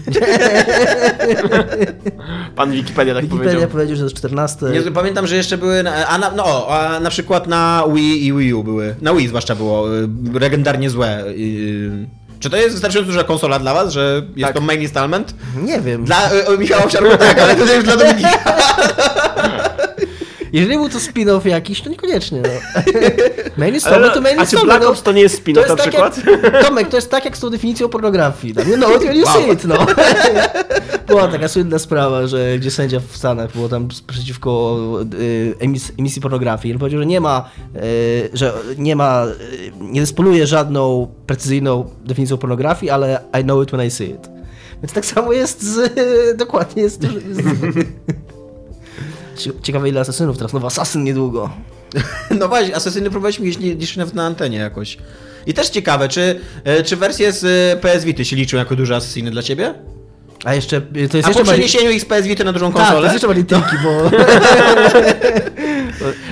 [2.56, 3.70] Pan Wikipedia tak Wikipedia powiedział.
[3.70, 4.66] powiedział, że to jest 14.
[4.66, 8.34] Nie, pamiętam, że jeszcze były, na, a na, no, a na przykład na Wii i
[8.34, 10.08] Wii U były, na Wii zwłaszcza było, y,
[10.39, 11.24] legendarnie złe.
[11.28, 12.08] y,
[12.39, 14.55] Czy to jest wystarczająco duża konsola dla was, że jest Tak.
[14.55, 15.33] to main installment?
[15.55, 16.05] Nie wiem.
[16.05, 18.29] Dla y, Michała Wsiarku tak, ale to już dla Dominika.
[20.54, 22.41] Jeżeli był to spin-off jakiś, to niekoniecznie.
[22.41, 22.50] No.
[23.58, 24.80] Main Ale, installment to main a czy installment.
[24.80, 26.22] Black Ops to nie jest spin-off na tak przykład?
[26.26, 28.54] Jak, Tomek, to jest tak jak z tą definicją pornografii.
[28.54, 29.86] Know it when you see it, no.
[31.08, 34.80] Była taka słynna sprawa, że gdzie sędzia w Stanach było tam przeciwko
[35.14, 36.74] y, emis, emisji pornografii.
[36.74, 42.38] On powiedział, że nie ma, y, że nie ma, y, nie dysponuje żadną precyzyjną definicją
[42.38, 44.30] pornografii, ale I know it when I see it.
[44.84, 47.41] Więc tak samo jest z, dokładnie jest, jest
[49.63, 51.49] Ciekawe ile asasynów teraz, nowy asasyn niedługo.
[52.39, 54.97] No właśnie, Asesyny próbowaliśmy gdzieś nawet na antenie jakoś.
[55.47, 56.39] I też ciekawe, czy,
[56.79, 59.73] y, czy wersje z y, PS Vity się liczą jako duże Asesyny dla ciebie?
[60.45, 62.53] A jeszcze, y, to jest A jeszcze po bardziej- przeniesieniu ich z PS Vity na
[62.53, 63.01] dużą Tak, to konsolę?
[63.01, 63.89] jest jeszcze bardziej tinki, bo...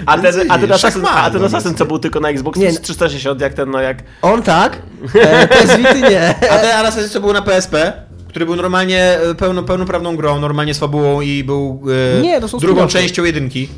[0.05, 2.73] A ten, a ten, szachmat, a ten no, asasyn, co był tylko na Xbox Nie.
[2.73, 4.03] 360, jak ten, no jak...
[4.21, 4.77] On tak,
[5.15, 6.35] e, PS Vity nie.
[6.51, 7.93] A ten Assassin's co był na PSP,
[8.37, 11.81] który był normalnie e, pełno, pełnoprawną grą, normalnie z fabułą i był
[12.17, 12.91] e, Nie, to są drugą spin-offy.
[12.91, 13.69] częścią jedynki.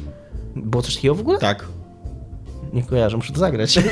[0.55, 1.39] Było coś takiego w ogóle?
[1.39, 1.65] Tak.
[2.73, 3.75] Nie kojarzę, muszę to zagrać.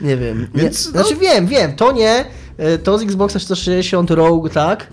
[0.00, 0.48] nie wiem.
[0.54, 2.24] Nie, Więc, no- Znaczy wiem, wiem, to nie.
[2.58, 4.86] E, To z Xboxa 360 Rogue, tak?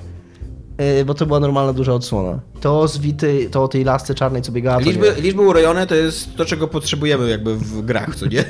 [0.77, 2.39] E, Bo to była normalna duża odsłona.
[2.61, 4.79] To z Vity, to o tej lasce czarnej, co biegała.
[4.79, 5.21] Liczby, nie.
[5.21, 8.43] liczby urojone to jest to, czego potrzebujemy jakby w grach, co nie?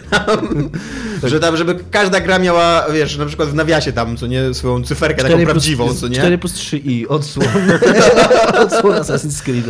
[1.24, 4.84] że tam, żeby każda gra miała, wiesz, na przykład w nawiasie tam, co nie, swoją
[4.84, 6.16] cyferkę taką 4 plus- prawdziwą, co nie?
[6.18, 7.48] 4 plus 3i, odsłon.
[8.64, 9.66] odsłon Assassin's Creed.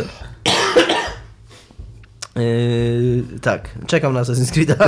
[2.36, 4.78] Yy, tak, czekam na Assassin's Creed.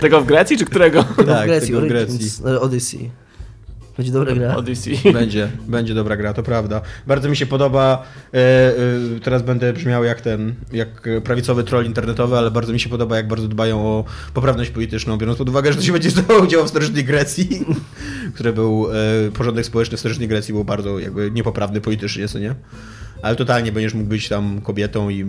[0.00, 1.04] Tego w Grecji, czy którego?
[1.04, 2.30] Tak, w Grecji, tego w Grecji.
[2.46, 3.10] e, Odyssey.
[4.02, 4.56] Będzie dobra gra.
[4.56, 4.98] Odyssey.
[5.12, 6.80] Będzie, będzie dobra gra, to prawda.
[7.06, 8.02] Bardzo mi się podoba,
[8.34, 8.72] e, e,
[9.22, 13.28] teraz będę brzmiał jak ten, jak prawicowy troll internetowy, ale bardzo mi się podoba, jak
[13.28, 16.10] bardzo dbają o poprawność polityczną, biorąc pod uwagę, że to się będzie
[16.48, 17.64] działo w starożytnej Grecji,
[18.34, 18.86] który był,
[19.26, 22.54] e, porządek społeczny w starożytnej Grecji był bardzo jakby niepoprawny politycznie, co nie?
[23.22, 25.26] Ale totalnie będziesz mógł być tam kobietą i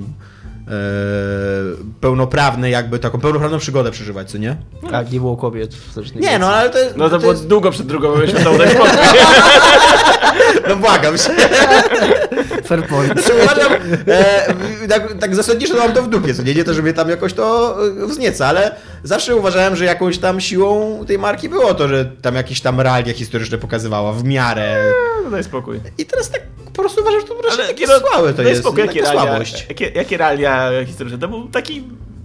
[2.02, 4.56] pełnoprawny jakby, taką pełnoprawną przygodę przeżywać, co nie?
[4.92, 7.72] Tak, nie było kobiet w Nie, no ale to, No to to było jest, długo
[7.72, 8.90] przed drugą światową, daj spokój.
[10.70, 11.30] No błagam się.
[12.66, 13.14] Fair point.
[13.14, 13.74] Znaczy, uważam,
[14.08, 17.10] e, tak, tak zasadniczo mam to w dupie, co nie, nie to, że mnie tam
[17.10, 21.88] jakoś to e, wznieca, ale zawsze uważałem, że jakąś tam siłą tej marki było to,
[21.88, 24.92] że tam jakieś tam realia historyczne pokazywała w miarę.
[25.24, 25.80] No daj spokój.
[25.98, 26.42] I teraz tak
[26.74, 29.22] po prostu uważam, że to raczej takie no, słabe to daj jest, spokój, jakie realia,
[29.22, 29.66] słabość.
[29.70, 31.20] jakie, jakie realia historyczne?
[31.20, 31.84] To był taki...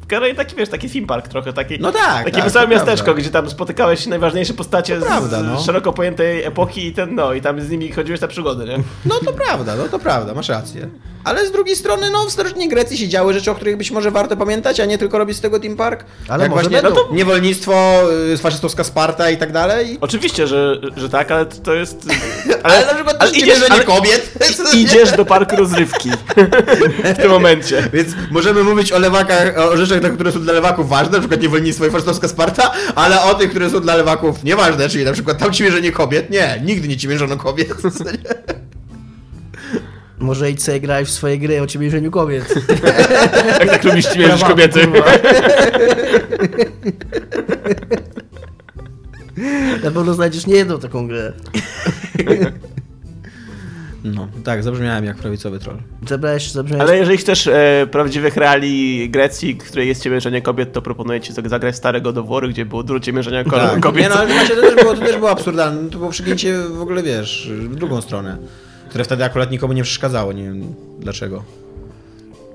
[0.09, 3.21] Generalnie taki, wiesz, taki theme park trochę, taki, No tak, takie tak, wesołe miasteczko, prawda.
[3.21, 5.61] gdzie tam spotykałeś najważniejsze postacie To z, prawda, no.
[5.61, 8.79] z szeroko pojętej epoki i ten, no, i tam z nimi chodziłeś na przygody, nie?
[9.05, 10.89] No to prawda, no to prawda, masz rację.
[11.29, 14.11] Ale z drugiej strony, no w starożytnej Grecji się działy rzeczy, o których być może
[14.11, 16.05] warto pamiętać, a nie tylko robić z tego Team Park.
[16.29, 17.01] Ale Jak może właśnie będą.
[17.01, 18.03] no to niewolnictwo,
[18.33, 19.99] y, faszystowska Sparta i tak dalej.
[20.01, 21.97] Oczywiście, że, że tak, ale to jest...
[22.63, 24.33] Ale, na przykład ale idziesz, ale, kobiet.
[24.75, 26.11] idziesz do parku rozrywki
[27.05, 27.83] w tym momencie.
[27.93, 31.87] Więc możemy mówić o lewakach, o rzeczach, które są dla lewaków ważne, na przykład niewolnictwo
[31.87, 35.53] i faszystowska Sparta, ale o tych, które są dla lewaków nieważne, czyli na przykład tam
[35.53, 36.31] ci mierzenie kobiet.
[36.31, 37.75] Nie, nigdy nie ci mierzono kobiet.
[40.19, 42.55] Może idź sobie grać w swoje gry o ciemiężeniu kobiet.
[43.61, 44.81] Jak tak lubisz Prawa, kobiety.
[49.85, 51.33] Na pewno znajdziesz nie jedną taką grę.
[54.05, 55.77] No, tak, zabrzmiałem jak prawicowy troll.
[56.09, 56.83] Zabrałeś, zabrałeś...
[56.83, 61.49] Ale jeżeli chcesz e, prawdziwych reali Grecji, której jest ciemiężenie kobiet, to proponuję ci zag-
[61.49, 63.81] zagrać starego dowory, gdzie było dużo ciemiężenia Tak.
[63.81, 64.03] kobiet.
[64.03, 65.91] Nie, no, ale właśnie to też, było, to też było absurdalne.
[65.91, 68.37] To było przegięcie w ogóle, wiesz, w drugą stronę.
[68.89, 71.45] Które wtedy akurat nikomu nie przeszkadzało, nie wiem dlaczego.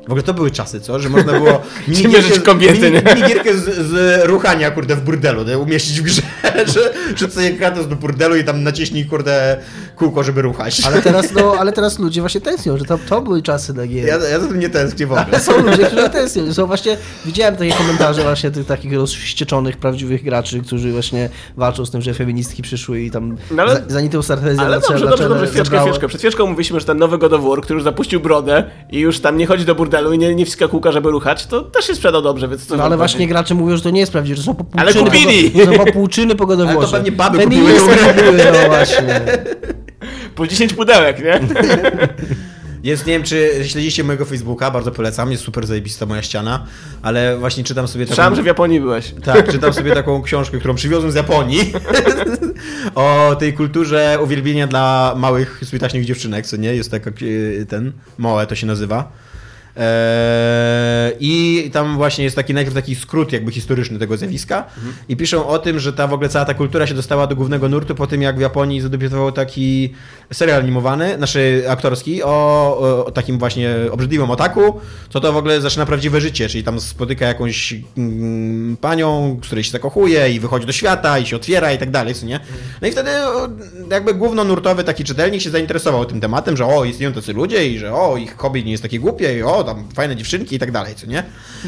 [0.04, 1.00] W ogóle to były czasy, co?
[1.00, 1.62] Że można było
[2.14, 5.58] mierzyć kobiety, mini, minigierkę z, z ruchania, kurde, w burdelu, nie?
[5.58, 6.22] umieścić w grze,
[6.74, 9.58] że, że sobie Kratos do burdelu i tam naciśnij, kurde,
[9.96, 10.82] kółko, żeby ruchać.
[10.86, 14.08] Ale teraz, no, ale teraz ludzie właśnie tęsknią, że to, to były czasy na gier.
[14.08, 15.26] Ja, ja za tym nie tęsknię w ogóle.
[15.32, 16.54] Ale są ludzie, którzy tęsknią.
[16.54, 21.92] Są właśnie, widziałem takie komentarze właśnie tych takich rozwścieczonych, prawdziwych graczy, którzy właśnie walczą z
[21.92, 25.48] tym, że feministki przyszły i tam No ale- za, zanitą sartezję Ale dobrze, dobrze, dobrze,
[25.48, 26.08] chwileczkę.
[26.08, 29.20] Przed chwileczką mówiliśmy, że ten nowy God of War, który już zapuścił brodę i już
[29.20, 32.22] tam nie chodzi do burdelu i nie, nie kółka, żeby ruchać, to też się sprzedał
[32.22, 32.98] dobrze, więc co No ale chodzi?
[32.98, 34.82] właśnie gracze mówią, że to nie jest prawdziwe, że są popłuczyny.
[34.82, 35.52] Ale kupili!
[35.52, 38.14] Po, to są popłuczyny po Ale to pewnie baby Feministki kupiły.
[38.14, 39.22] kupiły, no właśnie.
[40.36, 41.40] Po 10 pudełek, nie?
[42.84, 46.66] Jest, nie wiem, czy śledzicie mojego Facebooka, bardzo polecam, jest super zajebista moja ściana,
[47.02, 48.16] ale właśnie czytam sobie taką...
[48.16, 49.14] Słyszałem, że w Japonii byłeś.
[49.24, 51.74] Tak, czytam sobie taką książkę, którą przywiozłem z Japonii
[52.96, 56.76] o tej kulturze uwielbienia dla małych, switaśnych dziewczynek, co nie?
[56.76, 57.12] Jest taka,
[57.62, 59.12] e, ten, małe to się nazywa.
[59.78, 64.66] Eee, I tam właśnie jest taki najpierw taki skrót jakby historyczny tego zjawiska
[65.10, 67.70] i piszą o tym, że ta w ogóle cała ta kultura się dostała do głównego
[67.70, 69.94] nurtu po tym, jak w Japonii zadebiutował taki
[70.34, 75.86] serial animowany, znaczy aktorski, o, o takim właśnie obrzydliwym otaku, co to w ogóle zaczyna
[75.86, 81.20] prawdziwe życie, czyli tam spotyka jakąś mm, panią, której się zakochuje i wychodzi do świata
[81.20, 82.40] i się otwiera i tak dalej, co nie?
[82.82, 83.10] No i wtedy
[83.92, 87.94] jakby głównonurtowy taki czytelnik się zainteresował tym tematem, że o, istnieją tacy ludzie i że
[87.94, 90.96] o, ich hobby nie jest takie głupie i o, tam fajne dziewczynki i tak dalej,
[90.96, 91.24] co nie?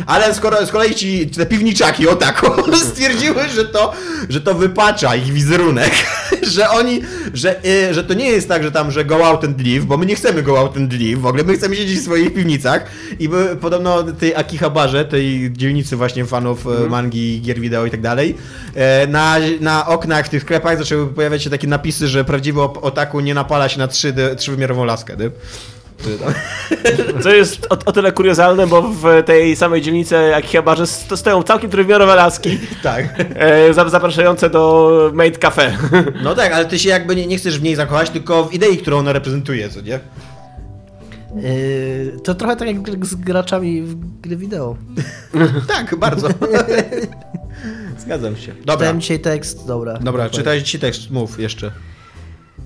[0.05, 2.41] Ale skoro, z kolei ci te piwniczaki o tak
[2.91, 3.93] stwierdziły, że to,
[4.29, 5.91] że to wypacza ich wizerunek,
[6.55, 7.01] że oni,
[7.33, 9.97] że, y, że to nie jest tak, że tam, że go out and leave, bo
[9.97, 12.85] my nie chcemy go out and leave, w ogóle my chcemy siedzieć w swoich piwnicach
[13.19, 16.89] i by, podobno tej Akihabarze, tej dzielnicy właśnie fanów mm.
[16.89, 18.35] mangi, gier wideo i tak dalej,
[18.75, 23.19] e, na, na oknach w tych sklepach zaczęły pojawiać się takie napisy, że prawdziwy otaku
[23.19, 25.29] nie napala się na trzy, trzywymiarową laskę, nie?
[27.23, 31.17] Co jest o, o tyle kuriozalne, bo w tej samej dzielnicy jak chyba, że sto-
[31.17, 33.05] stoją całkiem trójwymiarowe laski Tak.
[33.35, 35.77] e, za- zapraszające do Made Cafe.
[36.23, 38.77] No tak, ale ty się jakby nie, nie chcesz w niej zakochać, tylko w idei,
[38.77, 39.99] którą ona reprezentuje, co nie?
[41.35, 44.75] Yy, to trochę tak jak z graczami w gry wideo.
[45.67, 46.27] Tak, bardzo.
[47.99, 48.51] Zgadzam się.
[48.53, 49.93] Dobra, Czytałem dzisiaj tekst, dobra.
[49.99, 51.71] dobra, czytaj ci tekst, mów jeszcze.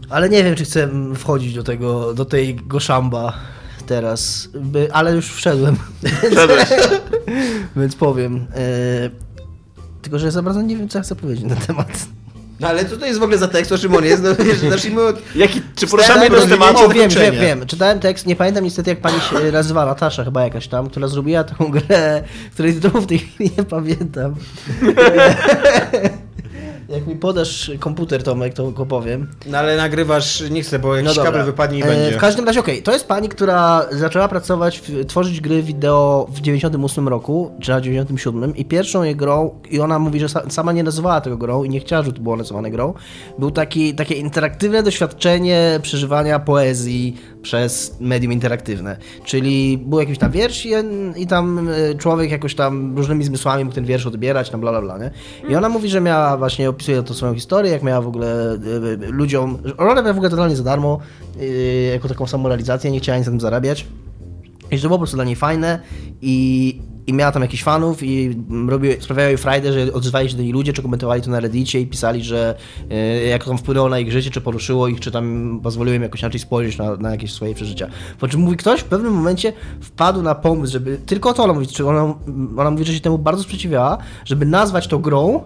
[0.10, 3.34] Ale nie wiem, czy chcę wchodzić do tego, do tej goszamba
[3.88, 5.76] teraz, by, ale już wszedłem,
[6.32, 6.70] Wszedłeś.
[7.78, 8.48] więc powiem.
[8.56, 9.10] E,
[10.02, 12.08] tylko, że za bardzo nie wiem, co ja chcę powiedzieć na ten temat.
[12.60, 14.24] No ale co to jest w ogóle za tekst, o czym on jest?
[14.24, 15.36] No wiesz, zacznijmy od...
[15.36, 17.66] Jaki, czy poruszamy rozwinięcie O, wiem, wiem, wiem.
[17.66, 21.44] Czytałem tekst, nie pamiętam niestety, jak pani się nazywa, Natasza chyba jakaś tam, która zrobiła
[21.44, 24.36] taką grę, której tytułu w tej chwili nie pamiętam.
[26.90, 29.28] jak mi podasz komputer, Tomek, to go powiem.
[29.46, 32.18] No ale nagrywasz, nie chcę, bo jakiś kabel wypadnie i E, będzie.
[32.18, 36.42] W każdym razie, okej, to jest pani, która zaczęła pracować, w, tworzyć gry wideo w
[36.42, 40.72] 98 roku, czy na 97 i pierwszą jej grą, i ona mówi, że sa, sama
[40.72, 42.94] nie nazywała tego grą i nie chciała, żeby to było nazywane grą,
[43.40, 48.98] był taki, takie interaktywne doświadczenie przeżywania poezji przez medium interaktywne.
[49.26, 50.72] Czyli był jakiś tam wiersz i,
[51.16, 54.82] i tam e, człowiek jakoś tam różnymi zmysłami mógł ten wiersz odbierać, tam bla bla
[54.82, 55.12] bla, nie?
[55.50, 59.08] I ona mówi, że miała właśnie, opisuje to swoją historię, jak miała w ogóle e,
[59.08, 61.00] e, ludziom, ona robiła w ogóle totalnie za darmo,
[61.94, 63.86] jako taką samorealizację, nie chciała nic na tym zarabiać.
[64.72, 65.80] I że to było po prostu dla niej fajne
[66.22, 70.52] i, i miała tam jakichś fanów i robiły, sprawiało frajdę, że odzywali się do niej
[70.52, 72.56] ludzie, czy komentowali to na reddicie i pisali, że
[72.92, 76.02] e, jak to tam wpłynęło na ich życie, czy poruszyło ich, czy tam pozwoliło im
[76.02, 77.88] jakoś inaczej spojrzeć na, na jakieś swoje przeżycia.
[78.20, 81.68] Po czym mówi ktoś w pewnym momencie wpadł na pomysł, żeby, tylko to ona mówi,
[81.68, 82.16] czy ona,
[82.58, 85.44] ona mówi, że się temu bardzo sprzeciwiała, żeby nazwać to grą,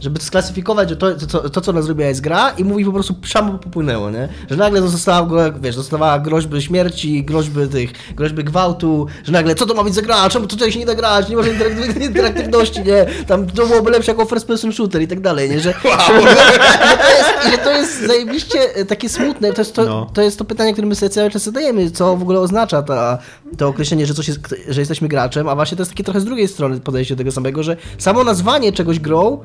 [0.00, 3.14] żeby sklasyfikować, że to, to, to, co ona zrobiła jest gra i mówi po prostu
[3.26, 4.28] samo popłynęło, nie?
[4.50, 9.74] Że nagle go- wiesz, dostawała groźby śmierci, groźby tych, groźby gwałtu, że nagle, co to
[9.74, 12.80] ma być za gra, czemu tutaj się nie da grać, nie ma żadnej interaktyw- interaktywności,
[12.80, 13.06] nie?
[13.26, 15.60] Tam to byłoby lepsze jako first person shooter i tak dalej, nie?
[15.60, 20.10] Że, że, to jest, że to jest zajebiście e, takie smutne, to jest to, No.
[20.14, 23.18] to jest to pytanie, które my sobie cały czas zadajemy, co w ogóle oznacza ta,
[23.58, 26.24] to określenie, że coś jest, że jesteśmy graczem, a właśnie to jest takie trochę z
[26.24, 29.38] drugiej strony podejście do tego samego, że samo nazwanie czegoś grą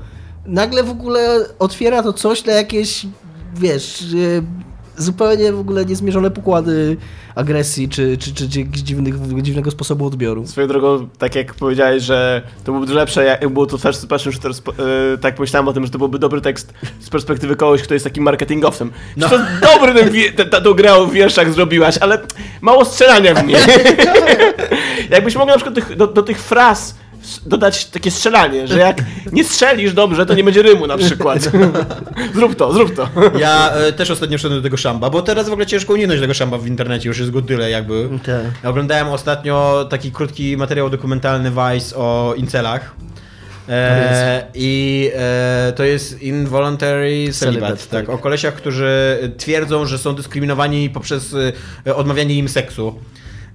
[0.46, 3.06] nagle w ogóle otwiera to coś na jakieś,
[3.56, 4.04] wiesz,
[4.98, 6.98] zupełnie w ogóle niezmierzone pokłady
[7.36, 10.48] agresji, czy, czy, czy, czy dziwnych, dziwnego sposobu odbioru.
[10.48, 14.52] Swoją drogą, tak jak powiedziałeś, że to byłoby lepsze, jak było to first person shooter,
[14.52, 18.04] e, tak pomyślałem o tym, że to byłby dobry tekst z perspektywy kogoś, kto jest
[18.04, 18.92] takim marketingowcem.
[19.18, 19.30] No.
[19.30, 22.20] To dobry ten, ten, tą grę o wierszach zrobiłaś, ale
[22.62, 23.58] mało strzelania w niej.
[25.10, 26.96] Jakbyś mogła na przykład tych, do, do tych fraz
[27.46, 31.52] dodać takie strzelanie, że jak nie strzelisz dobrze, to nie będzie rymu na przykład.
[32.36, 33.10] zrób to, zrób to.
[33.40, 36.34] Ja e, też ostatnio szedłem do tego szamba, bo teraz w ogóle ciężko uniknąć tego
[36.34, 38.10] szamba w internecie, już jest go tyle jakby.
[38.26, 38.64] Tak.
[38.64, 42.96] Ja oglądałem ostatnio taki krótki materiał dokumentalny Vice o incelach.
[43.70, 48.10] E, I e, to jest involuntary celibate, Celibate, tak, tak.
[48.10, 51.36] o kolesiach, którzy twierdzą, że są dyskryminowani poprzez
[51.86, 53.00] e, odmawianie im seksu.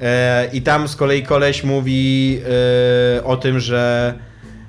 [0.00, 2.38] E, I tam z kolei koleś mówi
[3.18, 4.14] e, o tym, że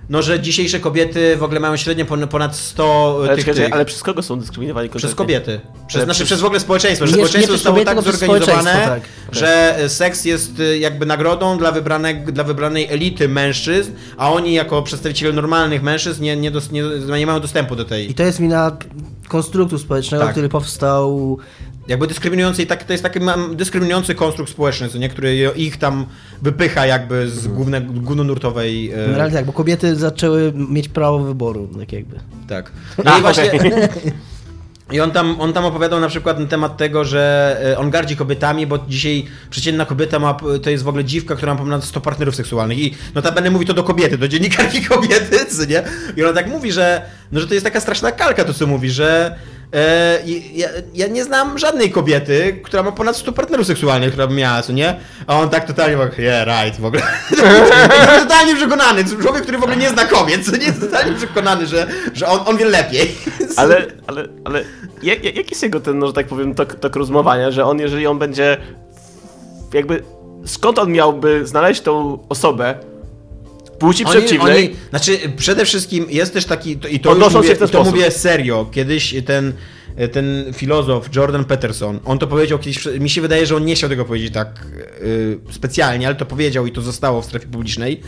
[0.09, 3.73] no, że dzisiejsze kobiety w ogóle mają średnio pon- ponad 100 Ale, tych, czekaj, tych
[3.73, 5.59] ale przez kogo są dyskryminowani przez kobiety.
[5.87, 8.19] Przez, znaczy przez- przez w ogóle społeczeństwo, że Nie- nie społeczeństwo przez zostało kobiety, tak
[8.19, 9.01] zorganizowane, tak.
[9.31, 15.33] że seks jest jakby nagrodą dla, wybranek, dla wybranej elity mężczyzn, a oni jako przedstawiciele
[15.33, 16.83] normalnych mężczyzn nie, nie, dos, nie,
[17.17, 18.77] nie mają dostępu do I tej to jest wina
[19.27, 20.31] konstruktu społecznego, Tak.
[20.33, 21.37] który powstał
[21.89, 25.77] jakby dyskryminujący i tak, to jest taki mam, dyskryminujący konstrukt społeczny, co nie, który ich
[25.77, 26.05] tam
[26.41, 28.91] wypycha jakby z główne, głównonurtowej...
[28.91, 32.19] e, Generalnie tak, bo kobiety zaczęły mieć prawo wyboru, tak jakby.
[32.47, 32.71] Tak.
[32.97, 33.51] A, No i właśnie.
[34.91, 38.15] I on tam, on tam opowiadał na przykład na temat tego, że e, on gardzi
[38.15, 42.01] kobietami, bo dzisiaj przeciętna kobieta ma, to jest w ogóle dziwka, która ma ponad 100
[42.01, 42.79] partnerów seksualnych.
[42.79, 45.83] I notabene mówi to do kobiety, do dziennikarki kobiety, co nie?
[46.17, 48.89] I ona tak mówi, że, no, że to jest taka straszna kalka to, co mówi,
[48.89, 49.35] że
[50.53, 54.61] ja, ja nie znam żadnej kobiety, która ma ponad 100 partnerów seksualnych, która by miała,
[54.61, 54.95] co nie?
[55.27, 57.01] A on tak totalnie, mówi, yeah, right, w ogóle.
[58.23, 61.87] totalnie przekonany, człowiek, który w ogóle nie zna kobiet, co nie jest totalnie przekonany, że,
[62.13, 63.15] że on, on wie lepiej.
[63.57, 64.63] Ale, ale, ale
[65.03, 67.79] jak, jak jak jest jego ten, no, że tak powiem, tok, tok rozmowania, że on,
[67.79, 68.57] jeżeli on będzie
[69.73, 70.03] jakby,
[70.45, 72.75] skąd on miałby znaleźć tą osobę
[73.79, 74.65] płci Oni- przeciwnej?
[74.65, 77.93] Oni, znaczy, przede wszystkim jest też taki, to, i to, już mówię, to sposób.
[77.93, 79.53] mówię serio, kiedyś ten,
[80.11, 83.89] ten filozof Jordan Peterson, on to powiedział kiedyś, mi się wydaje, że on nie chciał
[83.89, 84.65] tego powiedzieć tak
[85.01, 88.01] y, specjalnie, ale to powiedział i to zostało w strefie publicznej,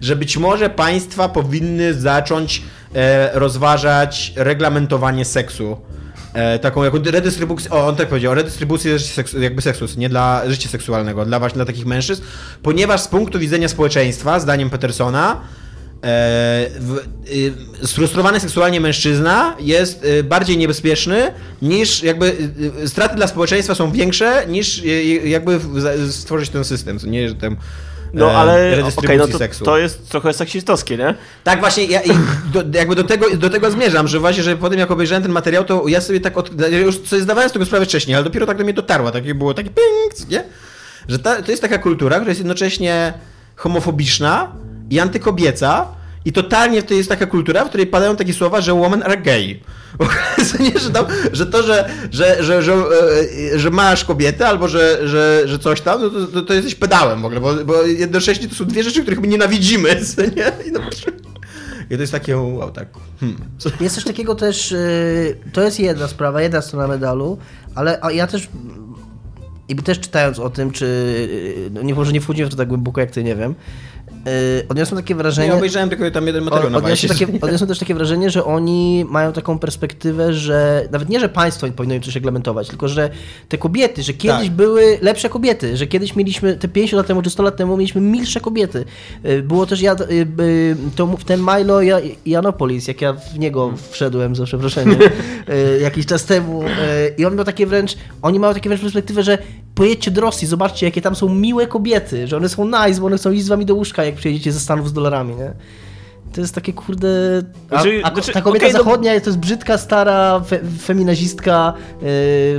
[0.00, 2.62] że być może państwa powinny zacząć
[2.94, 5.76] e, rozważać reglamentowanie seksu.
[6.34, 10.68] E, taką jako redystrybucję, o on tak powiedział, redystrybucję seksu, jakby seksu, nie dla życia
[10.68, 12.22] seksualnego, dla właśnie dla takich mężczyzn,
[12.62, 15.40] ponieważ z punktu widzenia społeczeństwa, zdaniem Petersona,
[16.04, 16.66] e,
[17.82, 21.32] y, sfrustrowany seksualnie mężczyzna jest y, bardziej niebezpieczny
[21.62, 22.36] niż jakby
[22.82, 24.82] y, straty dla społeczeństwa są większe niż
[25.24, 25.60] jakby
[26.10, 27.56] stworzyć ten system, nie, że tam
[28.14, 29.64] No e, ale redystrybucji no to, seksu.
[29.64, 31.14] to jest trochę seksistowskie, nie?
[31.44, 32.10] Tak właśnie, ja i
[32.52, 35.32] do, jakby do tego, do tego zmierzam, że właśnie, że po tym jak obejrzałem ten
[35.32, 38.24] materiał, to ja sobie tak, od, ja już sobie zdawałem z tego sprawę wcześniej, ale
[38.24, 40.44] dopiero tak do mnie dotarło, takie było taki ping, nie?
[41.08, 43.12] Że ta, to jest taka kultura, która jest jednocześnie
[43.56, 44.52] homofobiczna
[44.90, 45.86] i antykobieca
[46.24, 49.60] i totalnie to jest taka kultura, w której padają takie słowa, że women are gay.
[50.60, 55.08] Nie, że, tam, że to, że, że, że, że, e, że masz kobietę albo że,
[55.08, 58.48] że, że coś tam, no to, to, to jesteś pedałem w ogóle, bo, bo jednocześnie
[58.48, 59.88] to są dwie rzeczy, których my nienawidzimy,
[60.36, 60.68] nie?
[60.68, 60.80] I, no,
[61.90, 62.88] i to jest takie, wow, tak,
[63.20, 63.38] hmm.
[63.80, 67.38] Jest coś takiego też, y, to jest jedna sprawa, jedna strona medalu,
[67.74, 68.48] ale ja też,
[69.68, 73.00] i też czytając o tym, czy, no nie, może nie wchodziłem w to tak głęboko
[73.00, 73.54] jak ty, nie wiem,
[74.26, 75.48] y, odniosłem takie wrażenie...
[75.48, 79.04] Ja obejrzałem tylko tam jeden materiał na Odniosłem, takie, odniosłem też takie wrażenie, że oni
[79.08, 83.10] mają taką perspektywę, że nawet nie, że państwo powinno im coś reglamentować, tylko że
[83.48, 84.50] te kobiety, że kiedyś Tak.
[84.56, 88.00] były lepsze kobiety, że kiedyś mieliśmy, te 50 lat temu czy 100 lat temu mieliśmy
[88.00, 88.84] milsze kobiety.
[89.26, 93.72] Y, Było też, ja, y, to, w ten Milo Ja- Janopolis, jak ja w niego
[93.90, 96.62] wszedłem, za przeproszeniem, y, jakiś czas temu
[97.18, 99.38] i on miał takie wręcz, oni mają takie wręcz perspektywę, że
[99.74, 103.16] pojedźcie do Rosji, zobaczcie jakie tam są miłe kobiety, że one są nice, bo one
[103.18, 105.52] chcą iść z wami do łóżka, jak przyjedziecie ze Stanów z dolarami, nie?
[106.34, 107.08] To jest takie kurde.
[107.70, 111.72] A, Znaczy- a znaczy, ta kobieta okej, no- zachodnia to jest brzydka, stara fe, feminazistka,
[111.92, 112.06] yy,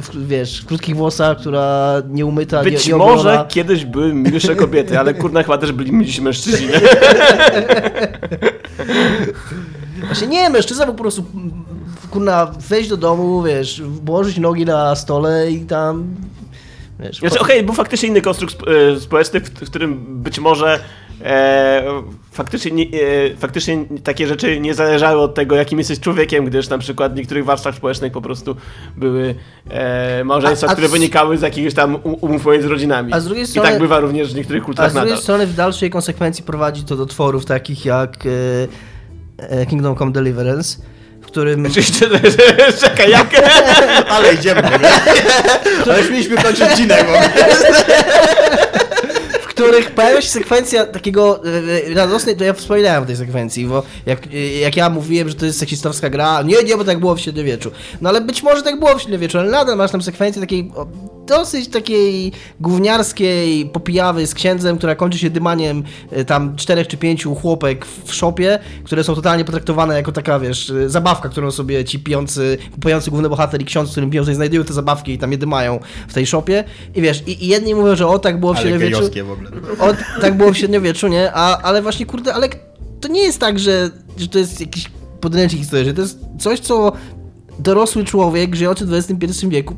[0.01, 2.25] w, wiesz, w krótkich włosach, która nie,
[2.63, 6.67] Być nie może kiedyś były milsze kobiety, ale kurna chyba też byli milsi mężczyźni.
[6.67, 6.73] nie?
[10.05, 11.25] Właśnie nie, mężczyzna po prostu
[12.11, 16.15] kurna wejść do domu, wiesz, położyć nogi na stole i tam.
[16.99, 18.55] Wiesz, Znaczy, okej, był faktycznie inny konstrukt
[18.95, 20.79] e, społeczny, w, którym być może
[21.21, 21.83] e,
[22.31, 26.77] faktycznie, nie, e, faktycznie takie rzeczy nie zależały od tego, jakim jesteś człowiekiem, gdyż na
[26.77, 28.55] przykład w niektórych warstwach społecznych po prostu
[28.97, 29.35] były
[29.69, 33.13] e, małżeństwa, A- a które z- wynikały z jakichś tam umów między rodzinami.
[33.13, 35.23] A z drugiej I strony- tak bywa również w niektórych A kulturach z drugiej nadal.
[35.23, 38.29] strony w dalszej konsekwencji prowadzi to do tworów takich jak e,
[39.49, 40.77] e, Kingdom Come Deliverance,
[41.35, 41.67] którym...
[42.79, 43.27] Czekaj, jak?
[44.15, 44.61] Ale idziemy.
[45.85, 47.05] Ale już mieliśmy kończyć odcinek,
[49.41, 53.65] w których pojawia się sekwencja takiego e, e, radosnej, to ja wspominałem o tej sekwencji,
[53.65, 56.99] bo jak, e, jak ja mówiłem, że to jest seksistowska gra, nie, nie, bo tak
[56.99, 57.71] było w średniowieczu.
[58.01, 60.71] No ale być może tak było w średniowieczu, ale nadal masz tam sekwencję takiej
[61.27, 67.35] dosyć takiej gówniarskiej popijawy z księdzem, która kończy się dymaniem e, tam czterech czy pięciu
[67.35, 71.99] chłopek w szopie, które są totalnie potraktowane jako taka, wiesz, e, zabawka, którą sobie ci
[71.99, 75.37] pijący, kupujący główny bohater i ksiądz, którym piją, sobie znajdują te zabawki i tam je
[75.37, 76.63] dymają w tej szopie.
[76.95, 79.25] I wiesz, i, i jedni mówią, że o, tak było w Ale średniowieczu.
[79.25, 79.49] w ogóle.
[79.79, 81.31] O, tak było w średniowieczu, nie?
[81.33, 82.49] A, ale właśnie, kurde, ale
[83.01, 84.91] to nie jest tak, że, że to jest jakiś
[85.21, 85.93] podręcznik historyczny.
[85.93, 86.91] To jest coś, co
[87.59, 89.75] dorosły człowiek żyjący w XXI wieku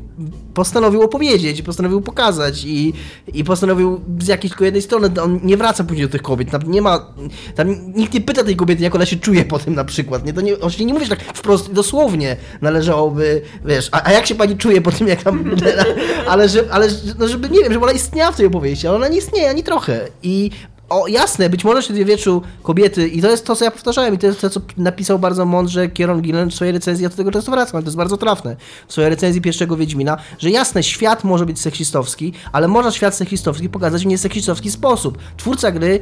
[0.54, 2.92] postanowił opowiedzieć, postanowił pokazać i,
[3.34, 6.62] i postanowił z jakiejś tylko jednej strony, on nie wraca później do tych kobiet, tam
[6.66, 7.06] nie ma,
[7.54, 10.32] tam nikt nie pyta tej kobiety, jak ona się czuje po tym na przykład, nie,
[10.32, 14.56] to nie, oczywiście nie mówisz tak wprost, dosłownie należałoby, wiesz, a, a jak się pani
[14.56, 15.50] czuje po tym, jak tam,
[16.32, 16.88] ale, że, ale
[17.18, 19.62] no, żeby, nie wiem, żeby ona istniała w tej opowieści, ale ona nie istnieje ani
[19.62, 20.50] trochę i
[20.88, 24.26] o, jasne, być może średniowieczu kobiety, i to jest to, co ja powtarzałem, i to
[24.26, 27.50] jest to, co napisał bardzo mądrze Kieron Gillen w swojej recenzji, ja do tego często
[27.50, 28.56] wracam, ale to jest bardzo trafne,
[28.88, 33.68] w swojej recenzji pierwszego Wiedźmina, że jasne, świat może być seksistowski, ale można świat seksistowski
[33.68, 35.18] pokazać w nieseksistowski sposób.
[35.36, 36.00] Twórca gry,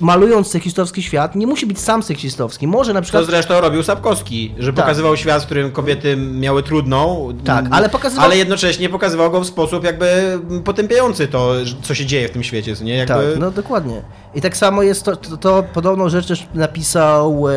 [0.00, 2.66] malując seksistowski świat, nie musi być sam seksistowski.
[2.66, 3.24] Może na To przykład...
[3.26, 4.84] zresztą robił Sapkowski, że Tak.
[4.84, 7.28] pokazywał świat, w którym kobiety miały trudną.
[7.44, 11.52] Tak, ale pokazywał- Ale jednocześnie pokazywał go w sposób jakby potępiający to,
[11.82, 12.94] co się dzieje w tym świecie, nie?
[12.96, 13.14] Jakby...
[13.14, 14.02] Tak, no dokładnie.
[14.34, 17.48] I tak samo jest to, to, to podobną rzecz też napisał.
[17.48, 17.52] E,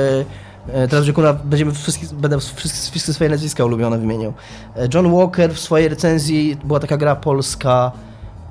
[0.73, 4.33] e, teraz Rzekuna będziemy wszystkie, będę wszystkie, wszystkie swoje nazwiska ulubione wymieniał.
[4.75, 7.91] E, John Walker w swojej recenzji była taka gra polska.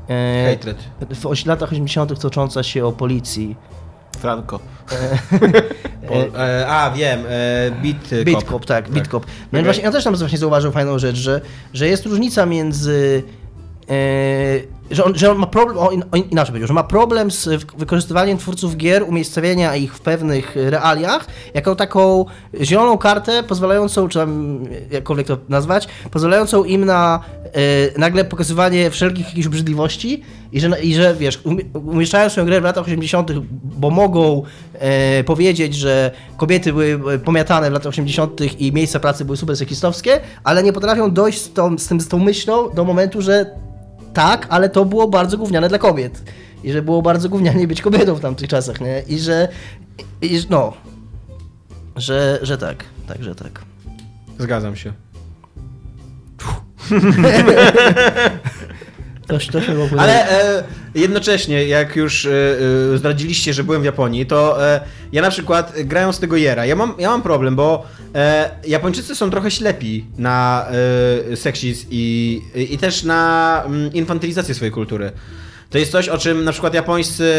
[0.08, 0.78] E, Hatred.
[1.44, 2.20] w latach 80.
[2.20, 3.56] tocząca się o policji.
[4.18, 4.60] Franco.
[6.08, 8.94] Po, e, a, wiem, e, Beat Bitcop, tak, Tak.
[8.94, 9.26] Bitcop.
[9.26, 9.64] No Okej.
[9.64, 11.40] właśnie, ja też tam właśnie zauważyłem fajną rzecz, że,
[11.74, 13.22] że jest różnica między.
[14.92, 17.30] E, że, on, że on ma problem, o, in, o, inaczej powiedział, że ma problem
[17.30, 22.24] z wykorzystywaniem twórców gier, umiejscowienia ich w pewnych realiach, jako taką
[22.60, 24.60] zieloną kartę pozwalającą, czy tam
[24.90, 30.94] jakkolwiek to nazwać, pozwalającą im na e, nagle pokazywanie wszelkich jakichś obrzydliwości i że, i
[30.94, 33.32] że wiesz, umie- umieszczają swoją grę w latach 80.,
[33.62, 34.42] bo mogą
[34.74, 38.60] e, powiedzieć, że kobiety były pomiatane w latach 80.
[38.60, 42.08] i miejsca pracy były super seksistowskie, ale nie potrafią dojść z tą, z, tym, z
[42.08, 43.46] tą myślą do momentu, że
[44.14, 46.22] tak, ale to było bardzo gówniane dla kobiet.
[46.64, 49.02] I że było bardzo gównianie być kobietą w tamtych czasach, nie?
[49.08, 49.48] I że,
[50.22, 50.72] i, że- no,
[51.96, 53.62] że, że tak, tak, że tak.
[54.38, 54.92] Zgadzam się.
[59.26, 60.02] To, to się ogóle...
[60.02, 62.30] Ale e, jednocześnie, jak już e,
[62.94, 64.80] e, zdradziliście, że byłem w Japonii, to e,
[65.12, 69.30] ja na przykład grając tego Jera, ja mam, ja mam problem, bo e, Japończycy są
[69.30, 70.66] trochę ślepi na
[71.32, 75.12] e, seksizm i, i też na mm, infantylizację swojej kultury.
[75.70, 77.32] To jest coś, o czym na przykład japońscy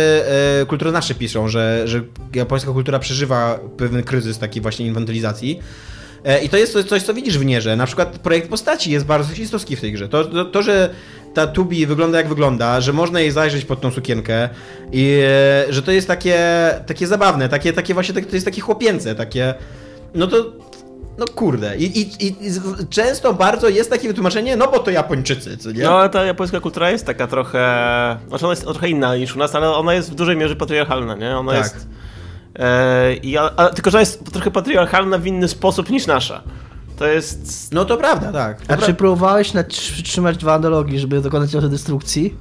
[0.61, 2.01] e, kulturoznawcy piszą, że, że
[2.35, 5.59] japońska kultura przeżywa pewien kryzys takiej właśnie infantylizacji.
[6.25, 7.75] E, I to jest coś- co widzisz w Nierze.
[7.75, 10.09] Na przykład projekt postaci jest bardzo seksistowski w tej grze.
[10.09, 10.89] To, to, to, że
[11.33, 14.49] ta Tubi wygląda jak wygląda, że można jej zajrzeć pod tą sukienkę
[14.91, 15.21] i
[15.69, 16.39] e, że to jest takie,
[16.85, 19.53] takie zabawne, takie, takie właśnie, tak- to jest takie chłopięce, takie,
[20.15, 20.37] no to,
[21.17, 21.77] no kurde.
[21.77, 22.35] I, i, i
[22.89, 25.83] często bardzo jest takie wytłumaczenie, no bo to Japończycy, co nie?
[25.83, 27.59] No, ale ta japońska kultura jest taka trochę...
[28.27, 31.15] Znaczy ona jest trochę inna niż u nas, ale ona jest w dużej mierze patriarchalna,
[31.15, 31.37] nie?
[31.37, 31.63] Ona Tak.
[31.63, 31.87] jest...
[32.59, 36.41] E, i, a, a, tylko, że jest trochę patriarchalna w inny sposób niż nasza.
[36.97, 37.69] To jest...
[37.73, 38.61] No to prawda, tak.
[38.61, 39.51] To A pra- czy próbowałeś
[40.03, 42.35] trzymać dwa analogii, żeby dokonać autodestrukcji?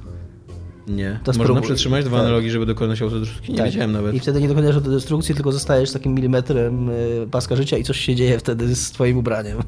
[0.87, 1.19] Nie.
[1.23, 1.63] To Można spróbuj.
[1.63, 2.25] przytrzymać dwa Tak.
[2.25, 3.51] analogii, żeby dokonać autodestrukcji?
[3.51, 3.65] Nie Tak.
[3.67, 4.13] wiedziałem nawet.
[4.15, 8.15] I wtedy nie dokonasz autodestrukcji, tylko zostajesz takim milimetrem y, paska życia i coś się
[8.15, 9.57] dzieje wtedy z twoim ubraniem.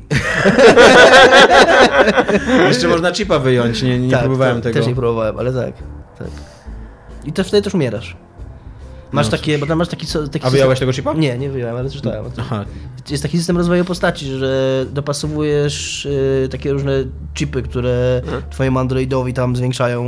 [2.68, 4.80] Jeszcze można chipa wyjąć, nie, nie tak, próbowałem tak, tego.
[4.80, 5.74] Też nie próbowałem, ale tak.
[6.20, 6.28] tak.
[7.26, 8.18] I to wtedy też umierasz.
[9.16, 10.06] Masz No takie, bo tam masz taki...
[10.08, 11.14] co- taki A wyjąłeś tego chipa?
[11.14, 12.26] Nie, nie wyjąłem, ale czytałem.
[12.38, 12.66] Aha.
[13.10, 16.92] Jest taki system rozwoju postaci, że dopasowujesz y, takie różne
[17.34, 18.44] chipy, które Mhm.
[18.50, 20.02] twojemu androidowi tam zwiększają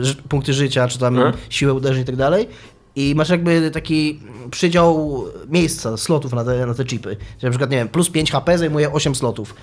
[0.00, 1.34] ży- punkty życia, czy tam Mhm.
[1.50, 2.48] siłę uderzeń i tak dalej.
[2.96, 7.16] I masz jakby taki przydział miejsca, slotów na te, na te chipy.
[7.40, 9.54] Że na przykład, nie wiem, plus 5 HP zajmuje 8 slotów.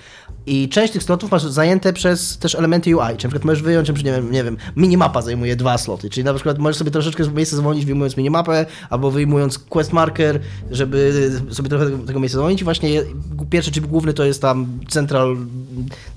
[0.46, 3.06] I część tych slotów masz zajęte przez też elementy UI.
[3.08, 6.10] Czy na przykład możesz wyjąć, czy nie wiem, nie wiem, minimapa zajmuje dwa sloty.
[6.10, 10.40] Czyli na przykład możesz sobie troszeczkę z miejsca zwolnić, wyjmując minimapę, albo wyjmując quest marker,
[10.70, 12.60] żeby sobie trochę tego, tego miejsca zwolnić.
[12.60, 13.02] I właśnie
[13.50, 15.36] pierwszy chip główny to jest tam central...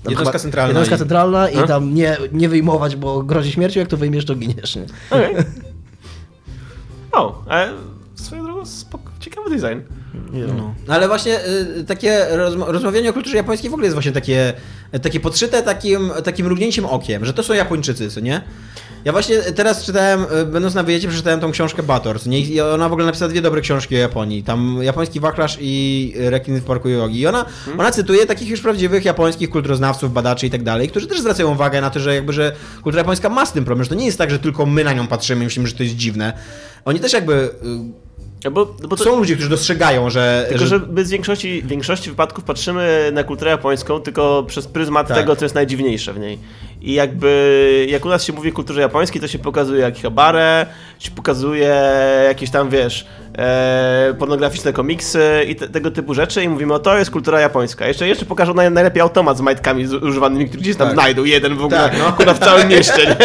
[0.02, 3.88] tam Jednostka centralna Jednostka i- centralna i tam nie, nie wyjmować, bo grozi śmiercią, jak
[3.88, 4.76] to wyjmiesz, to giniesz.
[4.76, 4.84] Nie?
[5.10, 5.34] Okej.
[7.12, 7.72] O, ale
[8.14, 9.80] swoją drogą spoko, ciekawy design.
[10.56, 10.74] No.
[10.88, 11.40] Ale właśnie
[11.78, 14.52] y, takie rozma- rozmawianie o kulturze japońskiej w ogóle jest właśnie takie,
[15.02, 18.42] takie podszyte takim, takim mrugnięciem okiem, że to są Japończycy, co nie?
[19.04, 22.40] Ja właśnie teraz czytałem, y, będąc na wyjeździe, przeczytałem tą książkę Bator, co nie?
[22.40, 24.42] I ona w ogóle napisała dwie dobre książki o Japonii.
[24.42, 27.20] Tam Japoński Wachlarz i Rekin w Parku Jogi.
[27.20, 27.44] I ona,
[27.78, 31.80] ona cytuje takich już prawdziwych japońskich kulturoznawców, badaczy i tak dalej, którzy też zwracają uwagę
[31.80, 34.18] na to, że jakby, że kultura japońska ma z tym problem, że to nie jest
[34.18, 36.32] tak, że tylko my na nią patrzymy i myślimy, że to jest dziwne.
[36.84, 37.50] Oni też jakby...
[38.44, 40.46] No Bo, bo to, Są ludzie, którzy dostrzegają, że...
[40.48, 45.08] Tylko, że my z większości, w większości wypadków patrzymy na kulturę japońską tylko przez pryzmat
[45.08, 45.16] Tak.
[45.16, 46.38] tego, co jest najdziwniejsze w niej.
[46.82, 50.66] I jakby, jak u nas się mówi o kulturze japońskiej, to się pokazuje Akihabare,
[50.98, 51.74] się pokazuje
[52.26, 53.06] jakieś tam, wiesz,
[53.38, 57.86] e, pornograficzne komiksy i te, tego typu rzeczy i mówimy, o to jest kultura japońska.
[57.88, 60.94] Jeszcze, jeszcze pokażą naj, najlepiej automat z majtkami z, używanymi, który gdzieś tam Tak.
[60.96, 62.12] znajdą, jeden w ogóle, Tak, no.
[62.12, 63.06] kurwa, w całym mieście.
[63.06, 63.16] Nie?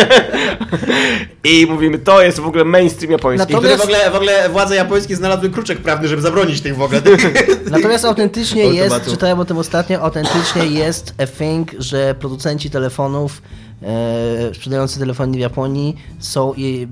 [1.52, 3.54] I mówimy, to jest w ogóle mainstream japoński.
[3.54, 6.82] Wtedy w Natomiast- ogóle, w ogóle władze japońskie znalazły kruczek prawny, żeby zabronić tych w
[6.82, 7.02] ogóle.
[7.72, 13.42] Natomiast autentycznie jest, czytałem o tym ostatnio, autentycznie jest a thing, że producenci telefonów
[13.84, 16.88] e, sprzedający telefony w Japonii są, i,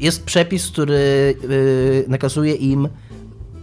[0.00, 1.34] jest przepis, który
[2.06, 2.88] e, nakazuje im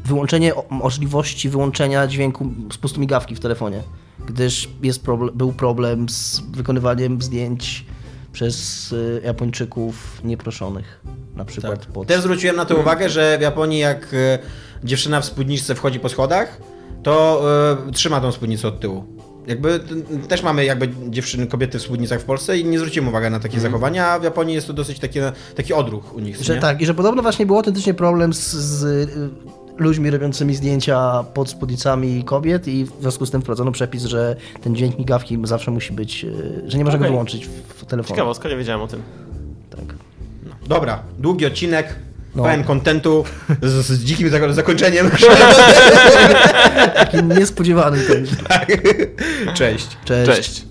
[0.05, 3.83] wyłączenie możliwości wyłączenia dźwięku z pustu migawki w telefonie,
[4.27, 5.03] gdyż jest
[5.33, 7.85] był problem z wykonywaniem zdjęć
[8.33, 11.01] przez e, Japończyków nieproszonych,
[11.35, 11.89] na przykład Tak.
[11.89, 12.07] pod...
[12.07, 14.39] Też zwróciłem na to uwagę, że w Japonii jak e,
[14.83, 16.61] dziewczyna w spódniczce wchodzi po schodach,
[17.03, 17.45] to
[17.93, 19.24] trzyma tą spódnicę od tyłu.
[19.47, 19.79] Jakby
[20.27, 23.59] też mamy jakby dziewczyny, kobiety w spódnicach w Polsce i nie zwróciłem uwagi na takie
[23.59, 25.19] zachowania, a w Japonii jest to dosyć taki,
[25.55, 26.41] taki odruch u nich.
[26.41, 26.61] Że nie?
[26.61, 29.29] tak, i że podobno właśnie był autentycznie problem z, z y,
[29.77, 34.75] ludźmi robiącymi zdjęcia pod spódnicami kobiet i w związku z tym wprowadzono przepis, że ten
[34.75, 37.09] dźwięk migawki zawsze musi być, y, że nie można Okej.
[37.09, 38.15] go wyłączyć w, telefonie.
[38.15, 39.01] Ciekawostka, nie wiedziałem o tym.
[39.69, 39.95] Tak.
[40.67, 41.95] Dobra, długi odcinek,
[42.35, 42.43] No.
[42.43, 43.25] pełen kontentu,
[43.61, 45.11] z, z dzikim zako- zakończeniem.
[46.95, 48.25] Taki niespodziewany ten.
[49.53, 49.87] Cześć.
[50.05, 50.35] Cześć.
[50.35, 50.65] Cześć.